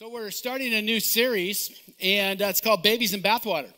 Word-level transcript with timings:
So, 0.00 0.08
we're 0.08 0.30
starting 0.30 0.72
a 0.72 0.80
new 0.80 0.98
series, 0.98 1.78
and 2.00 2.40
uh, 2.40 2.46
it's 2.46 2.62
called 2.62 2.82
Babies 2.82 3.12
in 3.12 3.20
Bathwater. 3.20 3.70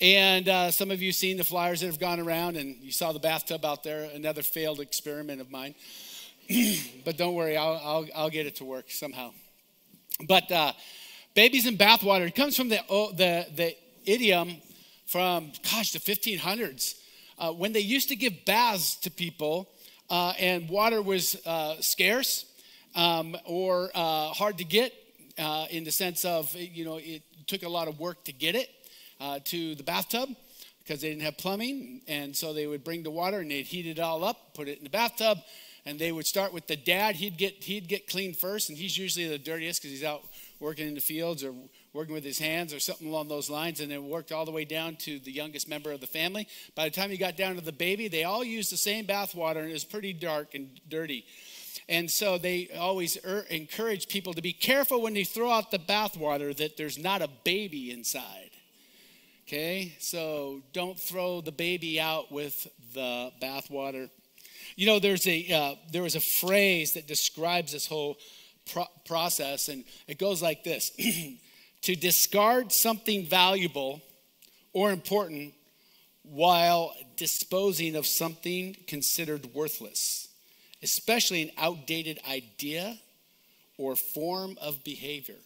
And 0.00 0.48
uh, 0.48 0.70
some 0.70 0.90
of 0.90 1.02
you 1.02 1.12
seen 1.12 1.36
the 1.36 1.44
flyers 1.44 1.80
that 1.80 1.88
have 1.88 2.00
gone 2.00 2.18
around, 2.18 2.56
and 2.56 2.76
you 2.76 2.90
saw 2.90 3.12
the 3.12 3.18
bathtub 3.18 3.62
out 3.62 3.84
there, 3.84 4.04
another 4.14 4.40
failed 4.40 4.80
experiment 4.80 5.38
of 5.38 5.50
mine. 5.50 5.74
but 7.04 7.18
don't 7.18 7.34
worry, 7.34 7.58
I'll, 7.58 7.78
I'll, 7.84 8.06
I'll, 8.16 8.30
get 8.30 8.46
it 8.46 8.56
to 8.56 8.64
work 8.64 8.90
somehow. 8.90 9.32
But 10.26 10.50
uh, 10.50 10.72
babies 11.34 11.66
in 11.66 11.76
bathwater, 11.76 12.26
it 12.26 12.34
comes 12.34 12.56
from 12.56 12.70
the, 12.70 12.80
oh, 12.88 13.12
the, 13.12 13.46
the 13.54 13.76
idiom 14.06 14.56
from, 15.04 15.52
gosh, 15.70 15.92
the 15.92 15.98
1500s, 15.98 16.94
uh, 17.38 17.52
when 17.52 17.74
they 17.74 17.80
used 17.80 18.08
to 18.08 18.16
give 18.16 18.46
baths 18.46 18.96
to 19.00 19.10
people 19.10 19.68
uh, 20.08 20.32
and 20.38 20.70
water 20.70 21.02
was 21.02 21.36
uh, 21.44 21.74
scarce 21.82 22.46
um, 22.94 23.36
or 23.44 23.90
hard 23.94 24.56
to 24.56 24.64
get 24.64 24.94
uh, 25.40 25.66
in 25.70 25.84
the 25.84 25.90
sense 25.90 26.24
of, 26.24 26.54
you 26.54 26.84
know, 26.84 26.98
it 26.98 27.22
took 27.46 27.62
a 27.62 27.68
lot 27.68 27.88
of 27.88 27.98
work 27.98 28.24
to 28.24 28.32
get 28.32 28.54
it 28.54 28.68
uh, 29.20 29.38
to 29.44 29.74
the 29.74 29.82
bathtub 29.82 30.28
because 30.80 31.00
they 31.00 31.08
didn't 31.08 31.22
have 31.22 31.38
plumbing. 31.38 32.02
And 32.06 32.36
so 32.36 32.52
they 32.52 32.66
would 32.66 32.84
bring 32.84 33.02
the 33.02 33.10
water 33.10 33.40
and 33.40 33.50
they'd 33.50 33.66
heat 33.66 33.86
it 33.86 33.98
all 33.98 34.22
up, 34.22 34.54
put 34.54 34.68
it 34.68 34.78
in 34.78 34.84
the 34.84 34.90
bathtub, 34.90 35.38
and 35.86 35.98
they 35.98 36.12
would 36.12 36.26
start 36.26 36.52
with 36.52 36.66
the 36.66 36.76
dad. 36.76 37.16
He'd 37.16 37.38
get, 37.38 37.64
he'd 37.64 37.88
get 37.88 38.06
clean 38.06 38.34
first, 38.34 38.68
and 38.68 38.76
he's 38.78 38.98
usually 38.98 39.28
the 39.28 39.38
dirtiest 39.38 39.80
because 39.80 39.92
he's 39.92 40.04
out 40.04 40.22
working 40.60 40.86
in 40.86 40.94
the 40.94 41.00
fields 41.00 41.42
or 41.42 41.54
working 41.94 42.12
with 42.12 42.22
his 42.22 42.38
hands 42.38 42.74
or 42.74 42.78
something 42.78 43.08
along 43.08 43.28
those 43.28 43.48
lines, 43.48 43.80
and 43.80 43.90
then 43.90 44.08
worked 44.08 44.30
all 44.30 44.44
the 44.44 44.50
way 44.50 44.64
down 44.64 44.94
to 44.96 45.18
the 45.20 45.32
youngest 45.32 45.68
member 45.68 45.90
of 45.90 46.00
the 46.00 46.06
family. 46.06 46.46
By 46.74 46.84
the 46.84 46.94
time 46.94 47.10
you 47.10 47.16
got 47.16 47.36
down 47.36 47.54
to 47.54 47.62
the 47.62 47.72
baby, 47.72 48.08
they 48.08 48.24
all 48.24 48.44
used 48.44 48.70
the 48.70 48.76
same 48.76 49.06
bath 49.06 49.34
water, 49.34 49.60
and 49.60 49.70
it 49.70 49.72
was 49.72 49.84
pretty 49.84 50.12
dark 50.12 50.54
and 50.54 50.68
dirty. 50.88 51.24
And 51.90 52.08
so 52.08 52.38
they 52.38 52.68
always 52.78 53.18
er- 53.26 53.46
encourage 53.50 54.06
people 54.06 54.32
to 54.34 54.40
be 54.40 54.52
careful 54.52 55.02
when 55.02 55.12
they 55.12 55.24
throw 55.24 55.50
out 55.50 55.72
the 55.72 55.78
bathwater 55.78 56.56
that 56.56 56.76
there's 56.76 56.96
not 56.96 57.20
a 57.20 57.28
baby 57.42 57.90
inside. 57.90 58.50
Okay? 59.46 59.96
So 59.98 60.62
don't 60.72 60.98
throw 60.98 61.40
the 61.40 61.50
baby 61.50 62.00
out 62.00 62.30
with 62.30 62.68
the 62.94 63.32
bathwater. 63.42 64.08
You 64.76 64.86
know, 64.86 65.00
there's 65.00 65.26
a, 65.26 65.52
uh, 65.52 65.74
there 65.90 66.02
was 66.02 66.14
a 66.14 66.20
phrase 66.20 66.92
that 66.92 67.08
describes 67.08 67.72
this 67.72 67.88
whole 67.88 68.18
pro- 68.72 68.86
process, 69.04 69.68
and 69.68 69.82
it 70.06 70.16
goes 70.16 70.40
like 70.40 70.62
this 70.62 70.92
To 71.84 71.96
discard 71.96 72.72
something 72.72 73.24
valuable 73.24 74.02
or 74.74 74.92
important 74.92 75.54
while 76.22 76.94
disposing 77.16 77.96
of 77.96 78.06
something 78.06 78.76
considered 78.86 79.46
worthless 79.54 80.29
especially 80.82 81.42
an 81.42 81.50
outdated 81.58 82.18
idea 82.28 82.98
or 83.76 83.96
form 83.96 84.56
of 84.60 84.82
behavior. 84.84 85.36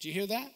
Do 0.00 0.08
you 0.08 0.14
hear 0.14 0.26
that? 0.26 0.52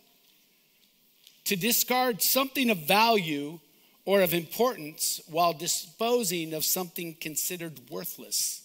To 1.46 1.56
discard 1.56 2.22
something 2.22 2.70
of 2.70 2.86
value 2.86 3.58
or 4.04 4.22
of 4.22 4.34
importance 4.34 5.20
while 5.28 5.52
disposing 5.52 6.54
of 6.54 6.64
something 6.64 7.14
considered 7.20 7.90
worthless, 7.90 8.62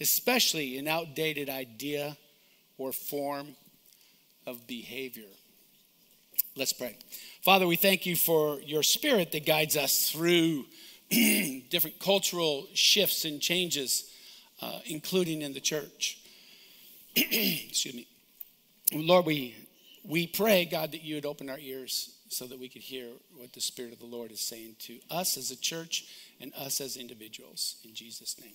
especially 0.00 0.78
an 0.78 0.88
outdated 0.88 1.48
idea 1.48 2.16
or 2.76 2.92
form 2.92 3.48
of 4.46 4.66
behavior. 4.66 5.30
Let's 6.56 6.72
pray. 6.72 6.96
Father, 7.42 7.66
we 7.66 7.76
thank 7.76 8.06
you 8.06 8.16
for 8.16 8.60
your 8.60 8.82
spirit 8.82 9.32
that 9.32 9.46
guides 9.46 9.76
us 9.76 10.10
through 10.10 10.64
different 11.70 11.98
cultural 11.98 12.66
shifts 12.74 13.24
and 13.24 13.40
changes, 13.40 14.10
uh, 14.60 14.80
including 14.86 15.42
in 15.42 15.54
the 15.54 15.60
church. 15.60 16.18
Excuse 17.16 17.94
me. 17.94 18.06
Lord, 18.92 19.26
we, 19.26 19.54
we 20.04 20.26
pray, 20.26 20.64
God, 20.64 20.92
that 20.92 21.02
you 21.02 21.14
would 21.16 21.26
open 21.26 21.48
our 21.48 21.58
ears 21.58 22.14
so 22.28 22.46
that 22.46 22.58
we 22.58 22.68
could 22.68 22.82
hear 22.82 23.06
what 23.36 23.52
the 23.52 23.60
Spirit 23.60 23.92
of 23.92 23.98
the 23.98 24.06
Lord 24.06 24.30
is 24.30 24.40
saying 24.40 24.76
to 24.80 24.98
us 25.10 25.36
as 25.36 25.50
a 25.50 25.56
church 25.56 26.06
and 26.40 26.52
us 26.54 26.80
as 26.80 26.96
individuals. 26.96 27.76
In 27.84 27.94
Jesus' 27.94 28.36
name. 28.40 28.54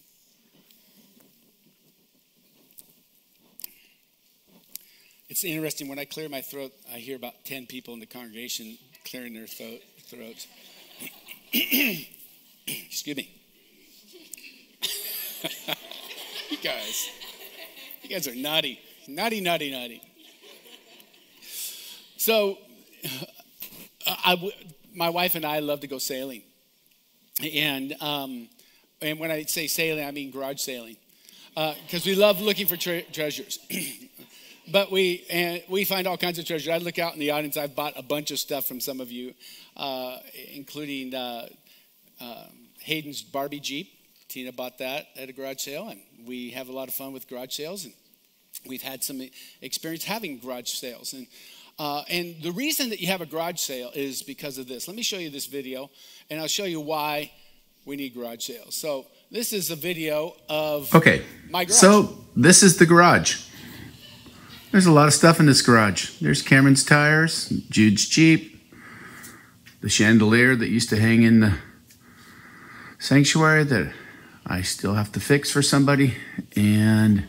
It's 5.30 5.44
interesting, 5.44 5.88
when 5.88 5.98
I 5.98 6.06
clear 6.06 6.30
my 6.30 6.42
throat, 6.42 6.74
I 6.94 6.98
hear 6.98 7.16
about 7.16 7.34
10 7.46 7.66
people 7.66 7.96
in 7.96 8.00
the 8.00 8.06
congregation 8.06 8.78
clearing 9.10 9.34
their 9.34 9.48
throat, 9.48 9.82
throats. 10.08 10.48
Excuse 12.68 13.18
me. 13.18 13.30
you 16.50 16.58
guys, 16.64 17.10
you 18.02 18.10
guys 18.10 18.28
are 18.28 18.36
naughty. 18.36 18.80
Naughty, 19.08 19.42
naughty, 19.42 19.72
naughty. 19.72 20.02
So, 22.18 22.58
I, 24.08 24.52
my 24.96 25.10
wife 25.10 25.36
and 25.36 25.46
I 25.46 25.60
love 25.60 25.82
to 25.82 25.88
go 25.88 25.98
sailing. 25.98 26.44
And, 27.42 27.94
um, 28.02 28.48
and 29.02 29.20
when 29.20 29.32
I 29.32 29.44
say 29.44 29.68
sailing, 29.68 30.06
I 30.06 30.12
mean 30.12 30.32
garage 30.32 30.60
sailing. 30.60 30.96
Because 31.54 32.08
uh, 32.08 32.10
we 32.10 32.16
love 32.16 32.40
looking 32.42 32.66
for 32.66 32.78
tre- 32.78 33.06
treasures. 33.12 33.60
but 34.72 34.92
we 34.92 35.26
and 35.30 35.62
we 35.68 35.84
find 35.84 36.08
all 36.08 36.18
kinds 36.18 36.40
of 36.40 36.46
treasures. 36.46 36.70
I 36.70 36.78
look 36.78 36.98
out 36.98 37.14
in 37.14 37.20
the 37.20 37.32
audience. 37.32 37.58
I've 37.58 37.76
bought 37.76 37.94
a 37.96 38.02
bunch 38.02 38.32
of 38.32 38.40
stuff 38.40 38.66
from 38.66 38.80
some 38.80 39.02
of 39.02 39.12
you, 39.12 39.34
uh, 39.78 40.18
including 40.54 41.14
uh, 41.14 41.48
um, 42.20 42.70
Hayden's 42.80 43.22
Barbie 43.22 43.60
Jeep. 43.60 43.92
Tina 44.28 44.52
bought 44.52 44.80
that 44.80 45.08
at 45.16 45.30
a 45.30 45.34
garage 45.34 45.60
sale, 45.60 45.90
and 45.90 46.02
we 46.26 46.52
have 46.52 46.70
a 46.70 46.72
lot 46.72 46.88
of 46.88 46.94
fun 46.94 47.14
with 47.14 47.28
garage 47.28 47.54
sales, 47.54 47.86
and 47.86 47.94
we've 48.68 48.82
had 48.82 49.04
some 49.04 49.22
experience 49.62 50.04
having 50.04 50.40
garage 50.40 50.70
sales. 50.70 51.14
And 51.14 51.28
uh, 51.80 52.04
and 52.10 52.36
the 52.42 52.52
reason 52.52 52.90
that 52.90 53.00
you 53.00 53.08
have 53.08 53.22
a 53.22 53.26
garage 53.26 53.60
sale 53.60 53.92
is 53.96 54.22
because 54.22 54.58
of 54.58 54.68
this. 54.68 54.88
Let 54.88 54.96
me 54.96 55.04
show 55.04 55.18
you 55.18 55.30
this 55.30 55.48
video, 55.48 55.90
and 56.30 56.40
I'll 56.40 56.48
show 56.48 56.66
you 56.66 56.80
why 56.80 57.32
we 57.86 57.96
need 57.96 58.14
garage 58.14 58.46
sales. 58.46 58.76
So 58.76 59.08
this 59.32 59.54
is 59.54 59.72
a 59.72 59.76
video 59.76 60.36
of 60.50 60.94
okay. 60.94 61.24
My 61.50 61.66
garage. 61.66 61.78
So 61.78 62.18
this 62.36 62.64
is 62.64 62.78
the 62.78 62.86
garage. 62.86 63.42
There's 64.72 64.86
a 64.88 64.92
lot 64.92 65.08
of 65.08 65.14
stuff 65.14 65.40
in 65.40 65.46
this 65.46 65.62
garage. 65.62 66.18
There's 66.20 66.42
Cameron's 66.42 66.84
tires, 66.84 67.50
Jude's 67.70 68.08
Jeep, 68.08 68.60
the 69.82 69.90
chandelier 69.90 70.56
that 70.56 70.70
used 70.70 70.90
to 70.90 71.00
hang 71.00 71.22
in 71.22 71.42
the 71.42 71.54
sanctuary 73.04 73.66
that 73.66 73.92
I 74.46 74.62
still 74.62 74.94
have 74.94 75.12
to 75.12 75.20
fix 75.20 75.52
for 75.52 75.62
somebody. 75.62 76.16
And 76.56 77.26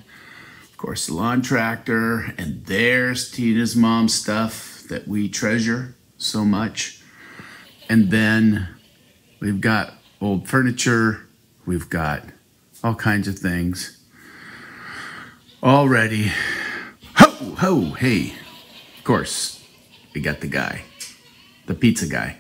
of 0.71 0.77
course, 0.77 1.09
the 1.09 1.15
lawn 1.15 1.43
tractor. 1.43 2.33
And 2.39 2.65
there's 2.67 3.29
Tina's 3.29 3.75
mom's 3.75 4.15
stuff 4.15 4.85
that 4.89 5.09
we 5.09 5.29
treasure 5.29 5.97
so 6.17 6.45
much. 6.45 7.03
And 7.89 8.13
then 8.13 8.69
we've 9.41 9.61
got 9.61 9.95
old 10.21 10.49
furniture, 10.49 11.27
we've 11.67 11.91
got 11.91 12.23
all 12.85 12.95
kinds 12.95 13.27
of 13.27 13.37
things 13.37 13.99
already. 15.61 16.31
Ho, 17.17 17.55
ho, 17.57 17.81
hey. 17.95 18.33
Of 18.97 19.03
course, 19.03 19.61
we 20.15 20.21
got 20.21 20.41
the 20.41 20.47
guy, 20.47 20.85
the 21.67 21.75
pizza 21.75 22.07
guy. 22.07 22.37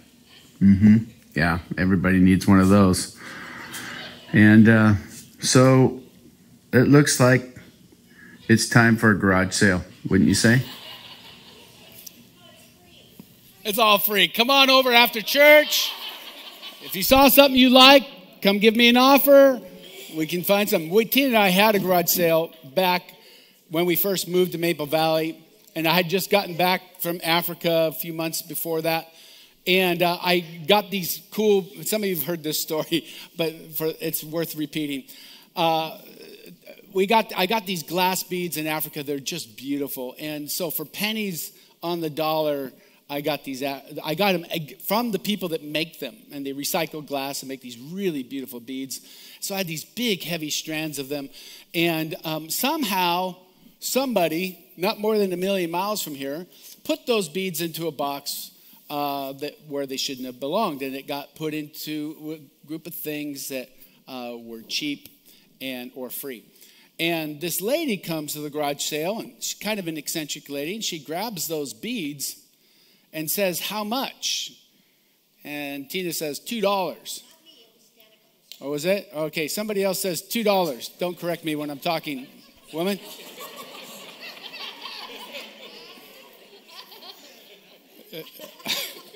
Mm 0.60 0.78
hmm. 0.78 0.96
Yeah, 1.34 1.58
everybody 1.76 2.20
needs 2.20 2.46
one 2.46 2.60
of 2.60 2.68
those. 2.68 3.13
And 4.34 4.68
uh, 4.68 4.94
so 5.38 6.00
it 6.72 6.88
looks 6.88 7.20
like 7.20 7.56
it's 8.48 8.68
time 8.68 8.96
for 8.96 9.12
a 9.12 9.14
garage 9.16 9.54
sale, 9.54 9.84
wouldn't 10.10 10.28
you 10.28 10.34
say? 10.34 10.60
It's 13.62 13.78
all 13.78 13.98
free. 13.98 14.26
Come 14.26 14.50
on 14.50 14.70
over 14.70 14.92
after 14.92 15.22
church. 15.22 15.92
If 16.82 16.96
you 16.96 17.04
saw 17.04 17.28
something 17.28 17.54
you 17.54 17.70
like, 17.70 18.08
come 18.42 18.58
give 18.58 18.74
me 18.74 18.88
an 18.88 18.96
offer. 18.96 19.62
We 20.16 20.26
can 20.26 20.42
find 20.42 20.68
something. 20.68 20.90
We, 20.90 21.04
Tina 21.04 21.28
and 21.28 21.36
I 21.36 21.50
had 21.50 21.76
a 21.76 21.78
garage 21.78 22.08
sale 22.08 22.52
back 22.74 23.14
when 23.70 23.86
we 23.86 23.94
first 23.94 24.26
moved 24.26 24.50
to 24.52 24.58
Maple 24.58 24.86
Valley, 24.86 25.38
and 25.76 25.86
I 25.86 25.94
had 25.94 26.08
just 26.08 26.28
gotten 26.28 26.56
back 26.56 27.00
from 27.00 27.20
Africa 27.22 27.86
a 27.88 27.92
few 27.92 28.12
months 28.12 28.42
before 28.42 28.82
that. 28.82 29.13
And 29.66 30.02
uh, 30.02 30.18
I 30.20 30.40
got 30.66 30.90
these 30.90 31.22
cool, 31.30 31.66
some 31.84 32.02
of 32.02 32.08
you 32.08 32.16
have 32.16 32.24
heard 32.24 32.42
this 32.42 32.60
story, 32.60 33.08
but 33.36 33.52
for, 33.76 33.92
it's 34.00 34.22
worth 34.22 34.56
repeating. 34.56 35.04
Uh, 35.56 35.98
we 36.92 37.06
got, 37.06 37.32
I 37.36 37.46
got 37.46 37.66
these 37.66 37.82
glass 37.82 38.22
beads 38.22 38.56
in 38.56 38.66
Africa. 38.66 39.02
They're 39.02 39.18
just 39.18 39.56
beautiful. 39.56 40.14
And 40.18 40.50
so 40.50 40.70
for 40.70 40.84
pennies 40.84 41.52
on 41.82 42.00
the 42.00 42.10
dollar, 42.10 42.72
I 43.08 43.20
got 43.20 43.44
these. 43.44 43.62
I 43.62 44.14
got 44.14 44.32
them 44.32 44.46
from 44.86 45.10
the 45.10 45.18
people 45.18 45.50
that 45.50 45.62
make 45.62 46.00
them, 46.00 46.16
and 46.32 46.44
they 46.44 46.52
recycle 46.52 47.06
glass 47.06 47.42
and 47.42 47.48
make 47.48 47.60
these 47.60 47.78
really 47.78 48.22
beautiful 48.22 48.60
beads. 48.60 49.00
So 49.40 49.54
I 49.54 49.58
had 49.58 49.66
these 49.66 49.84
big, 49.84 50.22
heavy 50.22 50.48
strands 50.48 50.98
of 50.98 51.10
them, 51.10 51.28
and 51.74 52.14
um, 52.24 52.48
somehow 52.48 53.36
somebody, 53.78 54.58
not 54.78 54.98
more 54.98 55.18
than 55.18 55.34
a 55.34 55.36
million 55.36 55.70
miles 55.70 56.00
from 56.00 56.14
here, 56.14 56.46
put 56.84 57.06
those 57.06 57.28
beads 57.28 57.60
into 57.60 57.88
a 57.88 57.92
box 57.92 58.52
uh, 58.94 59.32
that 59.32 59.56
where 59.66 59.86
they 59.86 59.96
shouldn't 59.96 60.24
have 60.24 60.38
belonged, 60.38 60.80
and 60.80 60.94
it 60.94 61.08
got 61.08 61.34
put 61.34 61.52
into 61.52 62.38
a 62.38 62.66
group 62.68 62.86
of 62.86 62.94
things 62.94 63.48
that 63.48 63.68
uh, 64.06 64.36
were 64.38 64.62
cheap 64.62 65.08
and 65.60 65.90
or 65.96 66.10
free. 66.10 66.44
And 67.00 67.40
this 67.40 67.60
lady 67.60 67.96
comes 67.96 68.34
to 68.34 68.38
the 68.38 68.50
garage 68.50 68.84
sale, 68.84 69.18
and 69.18 69.32
she's 69.40 69.58
kind 69.58 69.80
of 69.80 69.88
an 69.88 69.96
eccentric 69.96 70.48
lady, 70.48 70.76
and 70.76 70.84
she 70.84 71.00
grabs 71.00 71.48
those 71.48 71.74
beads 71.74 72.36
and 73.12 73.28
says, 73.28 73.58
How 73.58 73.82
much? 73.82 74.52
And 75.42 75.90
Tina 75.90 76.12
says, 76.12 76.38
$2. 76.38 77.22
Oh, 78.60 78.70
was 78.70 78.84
it? 78.84 79.08
Okay, 79.12 79.48
somebody 79.48 79.82
else 79.82 80.00
says 80.02 80.22
$2. 80.22 80.98
Don't 81.00 81.18
correct 81.18 81.44
me 81.44 81.56
when 81.56 81.68
I'm 81.68 81.80
talking, 81.80 82.28
woman. 82.72 83.00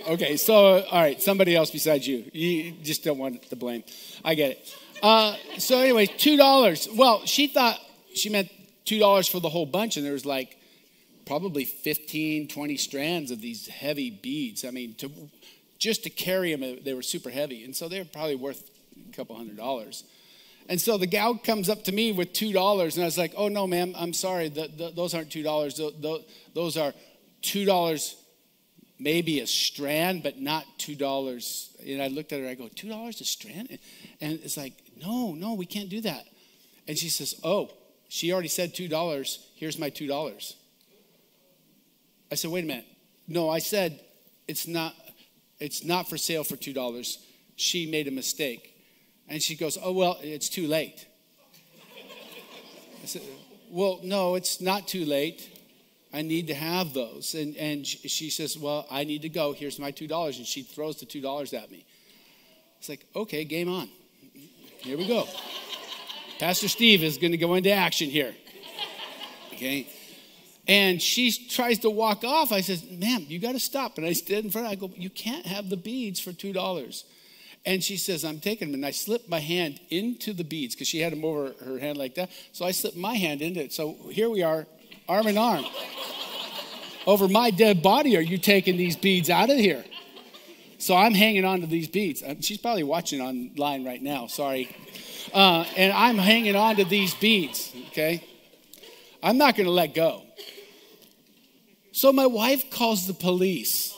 okay, 0.08 0.36
so, 0.36 0.82
all 0.82 1.00
right, 1.00 1.20
somebody 1.20 1.54
else 1.54 1.70
besides 1.70 2.06
you. 2.06 2.24
You 2.32 2.72
just 2.82 3.04
don't 3.04 3.18
want 3.18 3.48
the 3.48 3.56
blame. 3.56 3.84
I 4.24 4.34
get 4.34 4.52
it. 4.52 4.76
Uh, 5.02 5.36
so, 5.58 5.78
anyway, 5.78 6.06
$2. 6.06 6.96
Well, 6.96 7.24
she 7.26 7.46
thought 7.46 7.78
she 8.14 8.28
meant 8.28 8.50
$2 8.86 9.30
for 9.30 9.40
the 9.40 9.48
whole 9.48 9.66
bunch, 9.66 9.96
and 9.96 10.04
there 10.04 10.12
was 10.12 10.26
like 10.26 10.58
probably 11.26 11.64
15, 11.64 12.48
20 12.48 12.76
strands 12.76 13.30
of 13.30 13.40
these 13.40 13.68
heavy 13.68 14.10
beads. 14.10 14.64
I 14.64 14.70
mean, 14.70 14.94
to, 14.94 15.10
just 15.78 16.02
to 16.04 16.10
carry 16.10 16.54
them, 16.54 16.78
they 16.82 16.94
were 16.94 17.02
super 17.02 17.30
heavy. 17.30 17.64
And 17.64 17.76
so 17.76 17.88
they 17.88 17.98
were 17.98 18.06
probably 18.06 18.36
worth 18.36 18.70
a 19.08 19.14
couple 19.14 19.36
hundred 19.36 19.58
dollars. 19.58 20.04
And 20.70 20.80
so 20.80 20.98
the 20.98 21.06
gal 21.06 21.36
comes 21.36 21.68
up 21.68 21.84
to 21.84 21.92
me 21.92 22.12
with 22.12 22.32
$2, 22.32 22.94
and 22.94 23.02
I 23.02 23.06
was 23.06 23.16
like, 23.16 23.32
oh, 23.36 23.48
no, 23.48 23.66
ma'am, 23.66 23.94
I'm 23.96 24.12
sorry. 24.12 24.48
The, 24.48 24.68
the, 24.68 24.90
those 24.90 25.14
aren't 25.14 25.30
$2. 25.30 25.76
The, 26.00 26.24
those 26.54 26.76
are 26.76 26.92
$2 27.42 28.14
maybe 28.98 29.40
a 29.40 29.46
strand, 29.46 30.22
but 30.22 30.40
not 30.40 30.64
$2. 30.78 31.86
And 31.86 32.02
I 32.02 32.08
looked 32.08 32.32
at 32.32 32.40
her, 32.40 32.48
I 32.48 32.54
go, 32.54 32.64
$2 32.64 33.20
a 33.20 33.24
strand? 33.24 33.78
And 34.20 34.40
it's 34.42 34.56
like, 34.56 34.74
no, 35.00 35.34
no, 35.34 35.54
we 35.54 35.66
can't 35.66 35.88
do 35.88 36.00
that. 36.02 36.24
And 36.86 36.96
she 36.96 37.08
says, 37.08 37.34
oh, 37.44 37.70
she 38.08 38.32
already 38.32 38.48
said 38.48 38.74
$2. 38.74 39.38
Here's 39.54 39.78
my 39.78 39.90
$2. 39.90 40.54
I 42.30 42.34
said, 42.34 42.50
wait 42.50 42.64
a 42.64 42.66
minute. 42.66 42.86
No, 43.26 43.50
I 43.50 43.58
said 43.58 44.00
it's 44.46 44.66
not 44.66 44.94
it's 45.60 45.84
not 45.84 46.08
for 46.08 46.16
sale 46.16 46.44
for 46.44 46.56
$2. 46.56 47.18
She 47.56 47.90
made 47.90 48.08
a 48.08 48.10
mistake. 48.10 48.74
And 49.28 49.42
she 49.42 49.56
goes, 49.56 49.76
Oh, 49.82 49.92
well, 49.92 50.18
it's 50.22 50.48
too 50.48 50.66
late. 50.66 51.06
I 53.02 53.06
said, 53.06 53.22
Well, 53.70 54.00
no, 54.02 54.36
it's 54.36 54.60
not 54.60 54.88
too 54.88 55.04
late. 55.04 55.57
I 56.12 56.22
need 56.22 56.46
to 56.46 56.54
have 56.54 56.94
those. 56.94 57.34
And, 57.34 57.56
and 57.56 57.86
she 57.86 58.30
says, 58.30 58.56
Well, 58.56 58.86
I 58.90 59.04
need 59.04 59.22
to 59.22 59.28
go. 59.28 59.52
Here's 59.52 59.78
my 59.78 59.92
$2. 59.92 60.38
And 60.38 60.46
she 60.46 60.62
throws 60.62 61.00
the 61.00 61.06
$2 61.06 61.54
at 61.54 61.70
me. 61.70 61.84
It's 62.78 62.88
like, 62.88 63.06
Okay, 63.14 63.44
game 63.44 63.68
on. 63.68 63.88
Here 64.78 64.96
we 64.96 65.06
go. 65.06 65.26
Pastor 66.38 66.68
Steve 66.68 67.02
is 67.02 67.18
going 67.18 67.32
to 67.32 67.38
go 67.38 67.54
into 67.54 67.72
action 67.72 68.08
here. 68.08 68.34
Okay. 69.52 69.88
And 70.68 71.00
she 71.02 71.32
tries 71.32 71.80
to 71.80 71.90
walk 71.90 72.22
off. 72.24 72.52
I 72.52 72.60
says, 72.60 72.84
ma'am, 72.88 73.24
you 73.26 73.38
got 73.38 73.52
to 73.52 73.58
stop. 73.58 73.96
And 73.96 74.06
I 74.06 74.12
stood 74.12 74.44
in 74.44 74.50
front. 74.50 74.66
Of 74.66 74.72
I 74.72 74.76
go, 74.76 74.90
you 74.94 75.10
can't 75.10 75.46
have 75.46 75.68
the 75.68 75.76
beads 75.76 76.20
for 76.20 76.30
$2. 76.30 77.04
And 77.66 77.82
she 77.82 77.96
says, 77.96 78.24
I'm 78.24 78.38
taking 78.38 78.68
them. 78.68 78.74
And 78.76 78.86
I 78.86 78.92
slipped 78.92 79.28
my 79.28 79.40
hand 79.40 79.80
into 79.90 80.32
the 80.32 80.44
beads 80.44 80.74
because 80.74 80.86
she 80.86 81.00
had 81.00 81.12
them 81.12 81.24
over 81.24 81.54
her 81.64 81.78
hand 81.78 81.96
like 81.96 82.14
that. 82.14 82.30
So 82.52 82.64
I 82.64 82.70
slipped 82.70 82.96
my 82.96 83.14
hand 83.14 83.42
into 83.42 83.64
it. 83.64 83.72
So 83.72 83.96
here 84.10 84.28
we 84.28 84.42
are, 84.42 84.66
arm 85.08 85.26
in 85.26 85.38
arm. 85.38 85.64
over 87.06 87.26
my 87.28 87.50
dead 87.50 87.82
body, 87.82 88.16
are 88.16 88.22
you 88.22 88.38
taking 88.38 88.76
these 88.76 88.96
beads 88.96 89.30
out 89.30 89.48
of 89.50 89.56
here? 89.56 89.84
So 90.78 90.94
I'm 90.94 91.14
hanging 91.14 91.44
on 91.44 91.62
to 91.62 91.66
these 91.66 91.88
beads. 91.88 92.22
Uh, 92.22 92.34
she's 92.40 92.58
probably 92.58 92.84
watching 92.84 93.20
online 93.20 93.84
right 93.84 94.02
now. 94.02 94.26
Sorry. 94.26 94.74
Uh, 95.34 95.64
and 95.76 95.92
I'm 95.92 96.18
hanging 96.18 96.54
on 96.54 96.76
to 96.76 96.84
these 96.84 97.14
beads, 97.14 97.72
okay? 97.88 98.22
I'm 99.22 99.38
not 99.38 99.56
to 99.66 99.72
let 99.72 99.94
go. 99.94 100.22
So 101.92 102.12
my 102.12 102.26
wife 102.26 102.70
calls 102.70 103.06
the 103.06 103.14
police. 103.14 103.97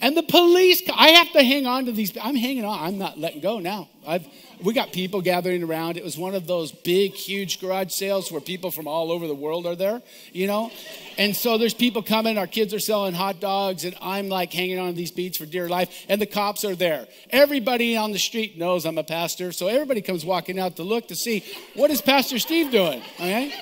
And 0.00 0.14
the 0.16 0.22
police, 0.22 0.82
I 0.94 1.08
have 1.10 1.32
to 1.32 1.42
hang 1.42 1.66
on 1.66 1.86
to 1.86 1.92
these. 1.92 2.16
I'm 2.22 2.36
hanging 2.36 2.64
on. 2.64 2.78
I'm 2.78 2.98
not 2.98 3.18
letting 3.18 3.40
go 3.40 3.60
now. 3.60 3.88
I've, 4.06 4.26
we 4.62 4.74
got 4.74 4.92
people 4.92 5.22
gathering 5.22 5.62
around. 5.62 5.96
It 5.96 6.04
was 6.04 6.18
one 6.18 6.34
of 6.34 6.46
those 6.46 6.70
big, 6.70 7.12
huge 7.12 7.60
garage 7.60 7.92
sales 7.92 8.30
where 8.30 8.40
people 8.40 8.70
from 8.70 8.86
all 8.86 9.10
over 9.10 9.26
the 9.26 9.34
world 9.34 9.66
are 9.66 9.74
there, 9.74 10.02
you 10.32 10.46
know? 10.46 10.70
And 11.18 11.34
so 11.34 11.56
there's 11.56 11.74
people 11.74 12.02
coming. 12.02 12.36
Our 12.38 12.46
kids 12.46 12.74
are 12.74 12.78
selling 12.78 13.14
hot 13.14 13.40
dogs, 13.40 13.84
and 13.84 13.96
I'm 14.00 14.28
like 14.28 14.52
hanging 14.52 14.78
on 14.78 14.90
to 14.90 14.96
these 14.96 15.10
beats 15.10 15.38
for 15.38 15.46
dear 15.46 15.68
life. 15.68 16.04
And 16.08 16.20
the 16.20 16.26
cops 16.26 16.64
are 16.64 16.74
there. 16.74 17.08
Everybody 17.30 17.96
on 17.96 18.12
the 18.12 18.18
street 18.18 18.58
knows 18.58 18.84
I'm 18.84 18.98
a 18.98 19.04
pastor, 19.04 19.50
so 19.52 19.68
everybody 19.68 20.02
comes 20.02 20.24
walking 20.24 20.58
out 20.58 20.76
to 20.76 20.82
look 20.82 21.08
to 21.08 21.16
see 21.16 21.44
what 21.74 21.90
is 21.90 22.00
Pastor 22.00 22.38
Steve 22.38 22.70
doing, 22.70 23.02
okay? 23.16 23.54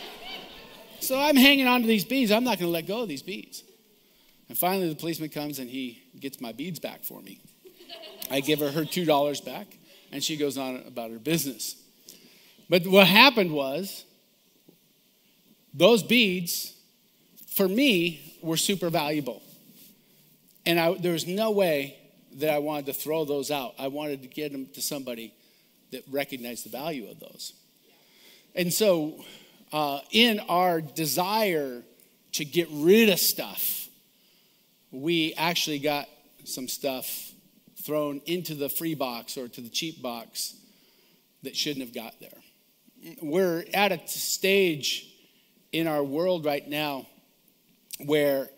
So 1.01 1.19
I'm 1.19 1.37
hanging 1.37 1.67
on 1.67 1.83
to 1.83 1.87
these 1.87 2.05
beads. 2.05 2.31
I'm 2.31 2.45
not 2.45 2.59
going 2.59 2.69
to 2.69 2.73
let 2.73 2.87
go 2.87 3.03
of 3.03 3.09
these 3.09 3.23
beads. 3.23 3.64
And 4.49 4.59
finally, 4.59 4.89
the 4.89 4.95
policeman 4.95 5.31
comes 5.31 5.59
and 5.59 5.71
he 5.71 6.03
gets 6.19 6.41
my 6.41 6.53
beads 6.53 6.79
back 6.79 7.05
for 7.05 7.21
me. 7.21 7.41
I 8.31 8.41
give 8.41 8.61
her 8.61 8.71
her 8.71 8.83
$2 8.83 9.45
back, 9.45 9.67
and 10.13 10.23
she 10.23 10.37
goes 10.37 10.57
on 10.57 10.83
about 10.87 11.11
her 11.11 11.19
business. 11.19 11.77
But 12.69 12.87
what 12.87 13.07
happened 13.07 13.53
was, 13.53 14.05
those 15.73 16.03
beads, 16.03 16.75
for 17.49 17.69
me, 17.69 18.39
were 18.43 18.57
super 18.57 18.91
valuable. 18.91 19.43
And 20.67 20.81
I, 20.81 20.95
there 20.95 21.13
was 21.13 21.27
no 21.27 21.51
way 21.51 21.99
that 22.37 22.51
I 22.51 22.59
wanted 22.59 22.87
to 22.87 22.93
throw 22.93 23.25
those 23.25 23.51
out. 23.51 23.75
I 23.79 23.89
wanted 23.89 24.23
to 24.23 24.29
get 24.29 24.53
them 24.53 24.67
to 24.75 24.83
somebody 24.83 25.35
that 25.93 26.03
recognized 26.11 26.65
the 26.65 26.71
value 26.71 27.09
of 27.11 27.21
those. 27.21 27.53
And 28.55 28.73
so 28.73 29.25
uh, 29.73 30.01
in 30.11 30.41
our 30.49 30.81
desire 30.81 31.83
to 32.33 32.45
get 32.45 32.69
rid 32.71 33.09
of 33.11 33.19
stuff, 33.19 33.84
we 34.95 35.35
actually 35.35 35.81
got 35.81 36.09
some 36.45 36.69
stuff 36.69 37.33
thrown 37.83 38.21
into 38.27 38.55
the 38.55 38.69
free 38.69 38.95
box 38.95 39.37
or 39.37 39.49
to 39.49 39.61
the 39.61 39.69
cheap 39.69 40.01
box 40.01 40.55
that 41.43 41.57
shouldn't 41.57 41.85
have 41.85 41.95
got 41.95 42.15
there. 42.21 43.17
We're 43.21 43.65
at 43.75 43.93
a 43.93 44.01
stage 44.07 45.07
in 45.73 45.87
our 45.87 46.03
world 46.03 46.45
right 46.45 46.67
now 46.67 47.07
where 48.05 48.49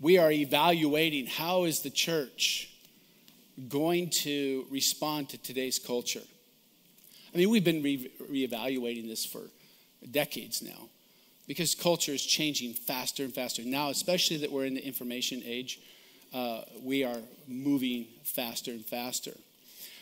we 0.00 0.18
are 0.18 0.30
evaluating 0.30 1.26
how 1.26 1.64
is 1.64 1.80
the 1.80 1.90
church 1.90 2.68
going 3.68 4.10
to 4.10 4.66
respond 4.70 5.30
to 5.30 5.38
today's 5.38 5.78
culture. 5.78 6.22
I 7.32 7.38
mean, 7.38 7.48
we've 7.48 7.64
been 7.64 7.82
re- 7.82 8.10
reevaluating 8.30 9.06
this 9.08 9.24
for 9.24 9.42
decades 10.10 10.62
now 10.62 10.88
because 11.46 11.74
culture 11.74 12.12
is 12.12 12.24
changing 12.24 12.74
faster 12.74 13.24
and 13.24 13.34
faster. 13.34 13.62
Now, 13.64 13.90
especially 13.90 14.38
that 14.38 14.50
we're 14.50 14.64
in 14.64 14.74
the 14.74 14.84
information 14.84 15.42
age, 15.44 15.80
uh, 16.32 16.62
we 16.82 17.04
are 17.04 17.18
moving 17.46 18.06
faster 18.24 18.70
and 18.70 18.84
faster. 18.84 19.32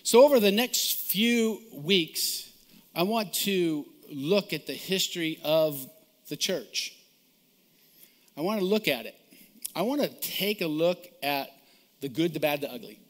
So, 0.03 0.25
over 0.25 0.41
the 0.41 0.53
next 0.53 1.01
few 1.01 1.61
weeks, 1.73 2.51
I 2.95 3.03
want 3.03 3.33
to 3.35 3.87
look 4.11 4.53
at 4.53 4.67
the 4.67 4.73
history 4.73 5.41
of 5.45 5.87
the 6.29 6.37
church. 6.37 6.95
I 8.37 8.41
want 8.41 8.61
to 8.61 8.67
look 8.67 8.89
at 8.89 9.07
it. 9.07 9.15
I 9.77 9.83
want 9.83 10.03
to 10.03 10.09
take 10.09 10.61
a 10.61 10.67
look 10.67 11.07
at 11.23 11.51
the 12.01 12.09
good, 12.09 12.35
the 12.35 12.41
bad, 12.41 12.61
the 12.61 12.73
ugly. 12.73 13.01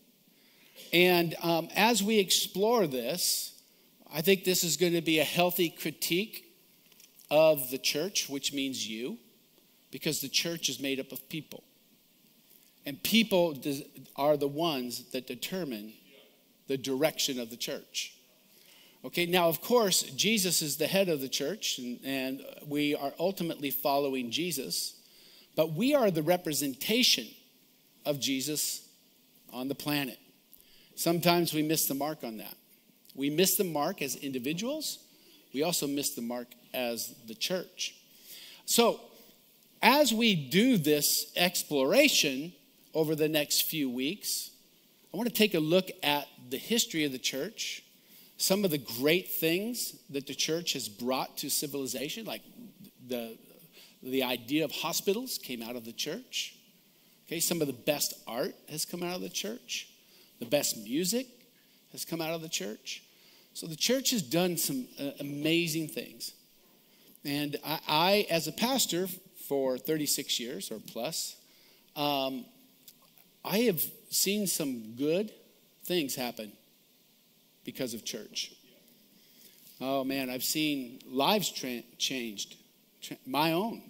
And 0.93 1.35
um, 1.43 1.69
as 1.75 2.03
we 2.03 2.19
explore 2.19 2.87
this, 2.87 3.61
I 4.13 4.21
think 4.21 4.45
this 4.45 4.65
is 4.65 4.77
going 4.77 4.93
to 4.93 5.03
be 5.03 5.19
a 5.19 5.25
healthy 5.25 5.69
critique 5.69 6.44
of 7.31 7.71
the 7.71 7.79
church, 7.79 8.29
which 8.29 8.53
means 8.53 8.89
you, 8.89 9.19
because 9.91 10.21
the 10.21 10.29
church 10.29 10.69
is 10.69 10.81
made 10.81 11.01
up 11.01 11.13
of 11.13 11.29
people. 11.29 11.63
And 12.87 13.03
people 13.03 13.57
are 14.17 14.37
the 14.37 14.49
ones 14.49 15.11
that 15.13 15.27
determine 15.27 15.95
the 16.67 16.77
direction 16.77 17.39
of 17.41 17.51
the 17.51 17.57
church. 17.57 18.15
Okay, 19.05 19.27
now, 19.27 19.49
of 19.49 19.61
course, 19.61 20.03
Jesus 20.03 20.63
is 20.63 20.77
the 20.77 20.87
head 20.87 21.09
of 21.09 21.21
the 21.21 21.29
church, 21.29 21.79
and, 22.05 22.43
we 22.67 22.95
are 22.95 23.13
ultimately 23.19 23.71
following 23.71 24.31
Jesus, 24.31 24.95
but 25.55 25.75
we 25.75 25.95
are 25.95 26.11
the 26.11 26.23
representation 26.23 27.27
of 28.07 28.19
Jesus 28.19 28.89
on 29.53 29.69
the 29.69 29.75
planet. 29.75 30.19
Sometimes 30.95 31.53
we 31.53 31.63
miss 31.63 31.87
the 31.87 31.95
mark 31.95 32.25
on 32.25 32.39
that. 32.39 32.57
We 33.15 33.29
miss 33.29 33.57
the 33.57 33.65
mark 33.65 34.01
as 34.01 34.17
individuals, 34.17 34.99
we 35.55 35.63
also 35.63 35.87
miss 35.87 36.11
the 36.11 36.23
mark 36.23 36.49
as 36.75 37.15
the 37.27 37.35
church. 37.35 37.95
So, 38.67 39.01
as 39.81 40.13
we 40.13 40.35
do 40.35 40.77
this 40.77 41.33
exploration 41.37 42.53
over 42.93 43.15
the 43.15 43.29
next 43.29 43.63
few 43.63 43.89
weeks, 43.89 44.51
I 45.13 45.17
want 45.17 45.29
to 45.29 45.35
take 45.35 45.55
a 45.55 45.61
look 45.61 45.91
at 46.03 46.27
the 46.51 46.57
history 46.59 47.05
of 47.05 47.13
the 47.13 47.19
church, 47.19 47.85
some 48.37 48.65
of 48.65 48.73
the 48.73 48.79
great 48.79 49.31
things 49.31 49.95
that 50.11 50.27
the 50.27 50.35
church 50.35 50.73
has 50.73 50.89
brought 50.89 51.37
to 51.39 51.51
civilization, 51.51 52.25
like 52.25 52.43
the, 53.07 53.39
the 54.03 54.25
idea 54.25 54.65
of 54.65 54.73
hospitals 54.73 55.39
came 55.39 55.63
out 55.63 55.77
of 55.77 55.85
the 55.85 55.93
church. 55.93 56.57
Okay, 57.29 57.39
some 57.39 57.61
of 57.61 57.69
the 57.69 57.73
best 57.73 58.15
art 58.27 58.57
has 58.69 58.85
come 58.85 59.05
out 59.05 59.15
of 59.15 59.23
the 59.23 59.29
church. 59.29 59.89
The 60.41 60.47
best 60.47 60.77
music 60.79 61.29
has 61.93 62.05
come 62.05 62.21
out 62.21 62.33
of 62.33 62.43
the 62.43 62.49
church. 62.49 63.04
So 63.55 63.67
the 63.67 63.77
church 63.77 64.11
has 64.11 64.23
done 64.23 64.57
some 64.57 64.87
uh, 65.01 65.11
amazing 65.21 65.89
things. 65.89 66.33
And 67.25 67.57
I, 67.65 67.79
I, 67.89 68.27
as 68.29 68.49
a 68.49 68.53
pastor 68.53 69.07
for 69.49 69.79
36 69.79 70.39
years 70.41 70.71
or 70.71 70.79
plus, 70.79 71.37
um, 71.97 72.45
I 73.45 73.59
have 73.59 73.83
seen 74.11 74.47
some 74.47 74.95
good 74.97 75.33
things 75.85 76.15
happen 76.15 76.53
because 77.65 77.95
of 77.95 78.05
church. 78.05 78.53
Oh 79.81 80.05
man, 80.05 80.31
I've 80.31 80.45
seen 80.45 81.01
lives 81.07 81.51
tra- 81.51 81.83
changed, 81.99 82.57
tra- 83.03 83.17
my 83.27 83.53
own. 83.53 83.83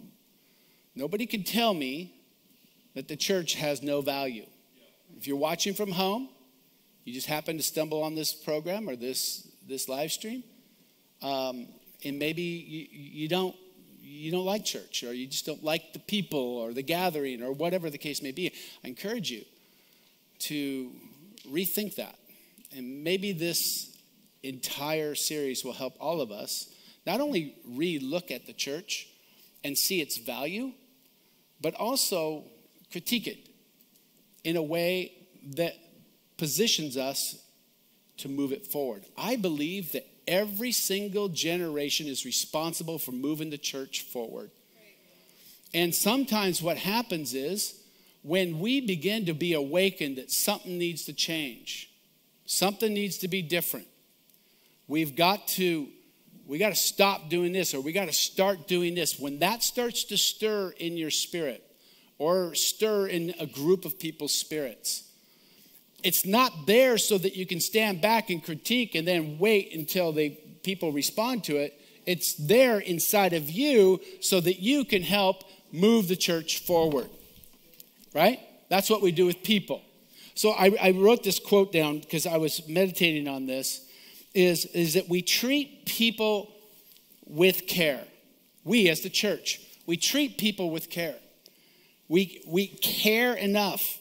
Nobody 0.94 1.26
can 1.26 1.42
tell 1.42 1.74
me 1.74 2.14
that 2.94 3.08
the 3.08 3.16
church 3.16 3.54
has 3.54 3.82
no 3.82 4.00
value. 4.00 4.46
If 5.16 5.26
you're 5.26 5.36
watching 5.36 5.74
from 5.74 5.90
home, 5.92 6.28
you 7.04 7.12
just 7.12 7.26
happen 7.26 7.56
to 7.56 7.62
stumble 7.62 8.02
on 8.02 8.14
this 8.14 8.32
program 8.32 8.88
or 8.88 8.96
this, 8.96 9.48
this 9.68 9.88
live 9.88 10.12
stream, 10.12 10.44
um, 11.22 11.66
and 12.04 12.18
maybe 12.18 12.42
you, 12.42 12.86
you, 12.90 13.28
don't, 13.28 13.54
you 14.00 14.30
don't 14.30 14.44
like 14.44 14.64
church 14.64 15.02
or 15.02 15.12
you 15.12 15.26
just 15.26 15.46
don't 15.46 15.64
like 15.64 15.92
the 15.92 15.98
people 15.98 16.38
or 16.38 16.72
the 16.72 16.82
gathering 16.82 17.42
or 17.42 17.52
whatever 17.52 17.90
the 17.90 17.98
case 17.98 18.22
may 18.22 18.32
be, 18.32 18.52
I 18.84 18.88
encourage 18.88 19.30
you 19.30 19.44
to 20.40 20.90
rethink 21.50 21.96
that. 21.96 22.16
And 22.76 23.04
maybe 23.04 23.32
this 23.32 23.96
entire 24.42 25.14
series 25.14 25.64
will 25.64 25.72
help 25.72 25.94
all 26.00 26.20
of 26.20 26.30
us 26.30 26.68
not 27.06 27.20
only 27.20 27.54
re 27.66 27.98
look 27.98 28.30
at 28.30 28.46
the 28.46 28.52
church 28.52 29.08
and 29.62 29.76
see 29.76 30.00
its 30.00 30.18
value, 30.18 30.72
but 31.60 31.74
also 31.74 32.44
critique 32.90 33.26
it 33.26 33.48
in 34.44 34.56
a 34.56 34.62
way 34.62 35.12
that 35.56 35.74
positions 36.36 36.96
us 36.96 37.43
to 38.18 38.28
move 38.28 38.52
it 38.52 38.66
forward. 38.66 39.04
I 39.16 39.36
believe 39.36 39.92
that 39.92 40.06
every 40.26 40.72
single 40.72 41.28
generation 41.28 42.06
is 42.06 42.24
responsible 42.24 42.98
for 42.98 43.12
moving 43.12 43.50
the 43.50 43.58
church 43.58 44.02
forward. 44.02 44.50
And 45.72 45.94
sometimes 45.94 46.62
what 46.62 46.76
happens 46.76 47.34
is 47.34 47.80
when 48.22 48.60
we 48.60 48.80
begin 48.80 49.26
to 49.26 49.34
be 49.34 49.52
awakened 49.52 50.16
that 50.16 50.30
something 50.30 50.78
needs 50.78 51.04
to 51.06 51.12
change, 51.12 51.90
something 52.46 52.94
needs 52.94 53.18
to 53.18 53.28
be 53.28 53.42
different, 53.42 53.86
we've 54.86 55.16
got 55.16 55.48
to 55.48 55.88
we 56.46 56.58
got 56.58 56.68
to 56.68 56.74
stop 56.74 57.30
doing 57.30 57.52
this 57.52 57.72
or 57.72 57.80
we 57.80 57.92
got 57.92 58.04
to 58.04 58.12
start 58.12 58.68
doing 58.68 58.94
this. 58.94 59.18
When 59.18 59.38
that 59.38 59.62
starts 59.62 60.04
to 60.04 60.18
stir 60.18 60.74
in 60.78 60.96
your 60.96 61.10
spirit 61.10 61.64
or 62.18 62.54
stir 62.54 63.06
in 63.06 63.34
a 63.40 63.46
group 63.46 63.86
of 63.86 63.98
people's 63.98 64.34
spirits, 64.34 65.04
it's 66.04 66.26
not 66.26 66.66
there 66.66 66.98
so 66.98 67.16
that 67.18 67.34
you 67.34 67.46
can 67.46 67.60
stand 67.60 68.00
back 68.00 68.28
and 68.30 68.44
critique 68.44 68.94
and 68.94 69.08
then 69.08 69.38
wait 69.38 69.74
until 69.74 70.12
the 70.12 70.30
people 70.62 70.92
respond 70.92 71.44
to 71.44 71.56
it. 71.56 71.80
It's 72.06 72.34
there 72.34 72.78
inside 72.78 73.32
of 73.32 73.50
you 73.50 74.00
so 74.20 74.40
that 74.40 74.60
you 74.60 74.84
can 74.84 75.02
help 75.02 75.44
move 75.72 76.08
the 76.08 76.16
church 76.16 76.60
forward. 76.60 77.08
Right? 78.12 78.38
That's 78.68 78.90
what 78.90 79.02
we 79.02 79.12
do 79.12 79.26
with 79.26 79.42
people. 79.42 79.82
So 80.34 80.50
I, 80.50 80.76
I 80.80 80.90
wrote 80.90 81.24
this 81.24 81.38
quote 81.38 81.72
down 81.72 82.00
because 82.00 82.26
I 82.26 82.36
was 82.36 82.68
meditating 82.68 83.26
on 83.26 83.46
this. 83.46 83.80
Is, 84.34 84.66
is 84.66 84.94
that 84.94 85.08
we 85.08 85.22
treat 85.22 85.86
people 85.86 86.52
with 87.24 87.66
care. 87.66 88.02
We, 88.64 88.88
as 88.88 89.00
the 89.00 89.10
church, 89.10 89.60
we 89.86 89.96
treat 89.96 90.38
people 90.38 90.70
with 90.70 90.90
care. 90.90 91.14
We, 92.08 92.42
we 92.46 92.66
care 92.66 93.34
enough 93.34 94.00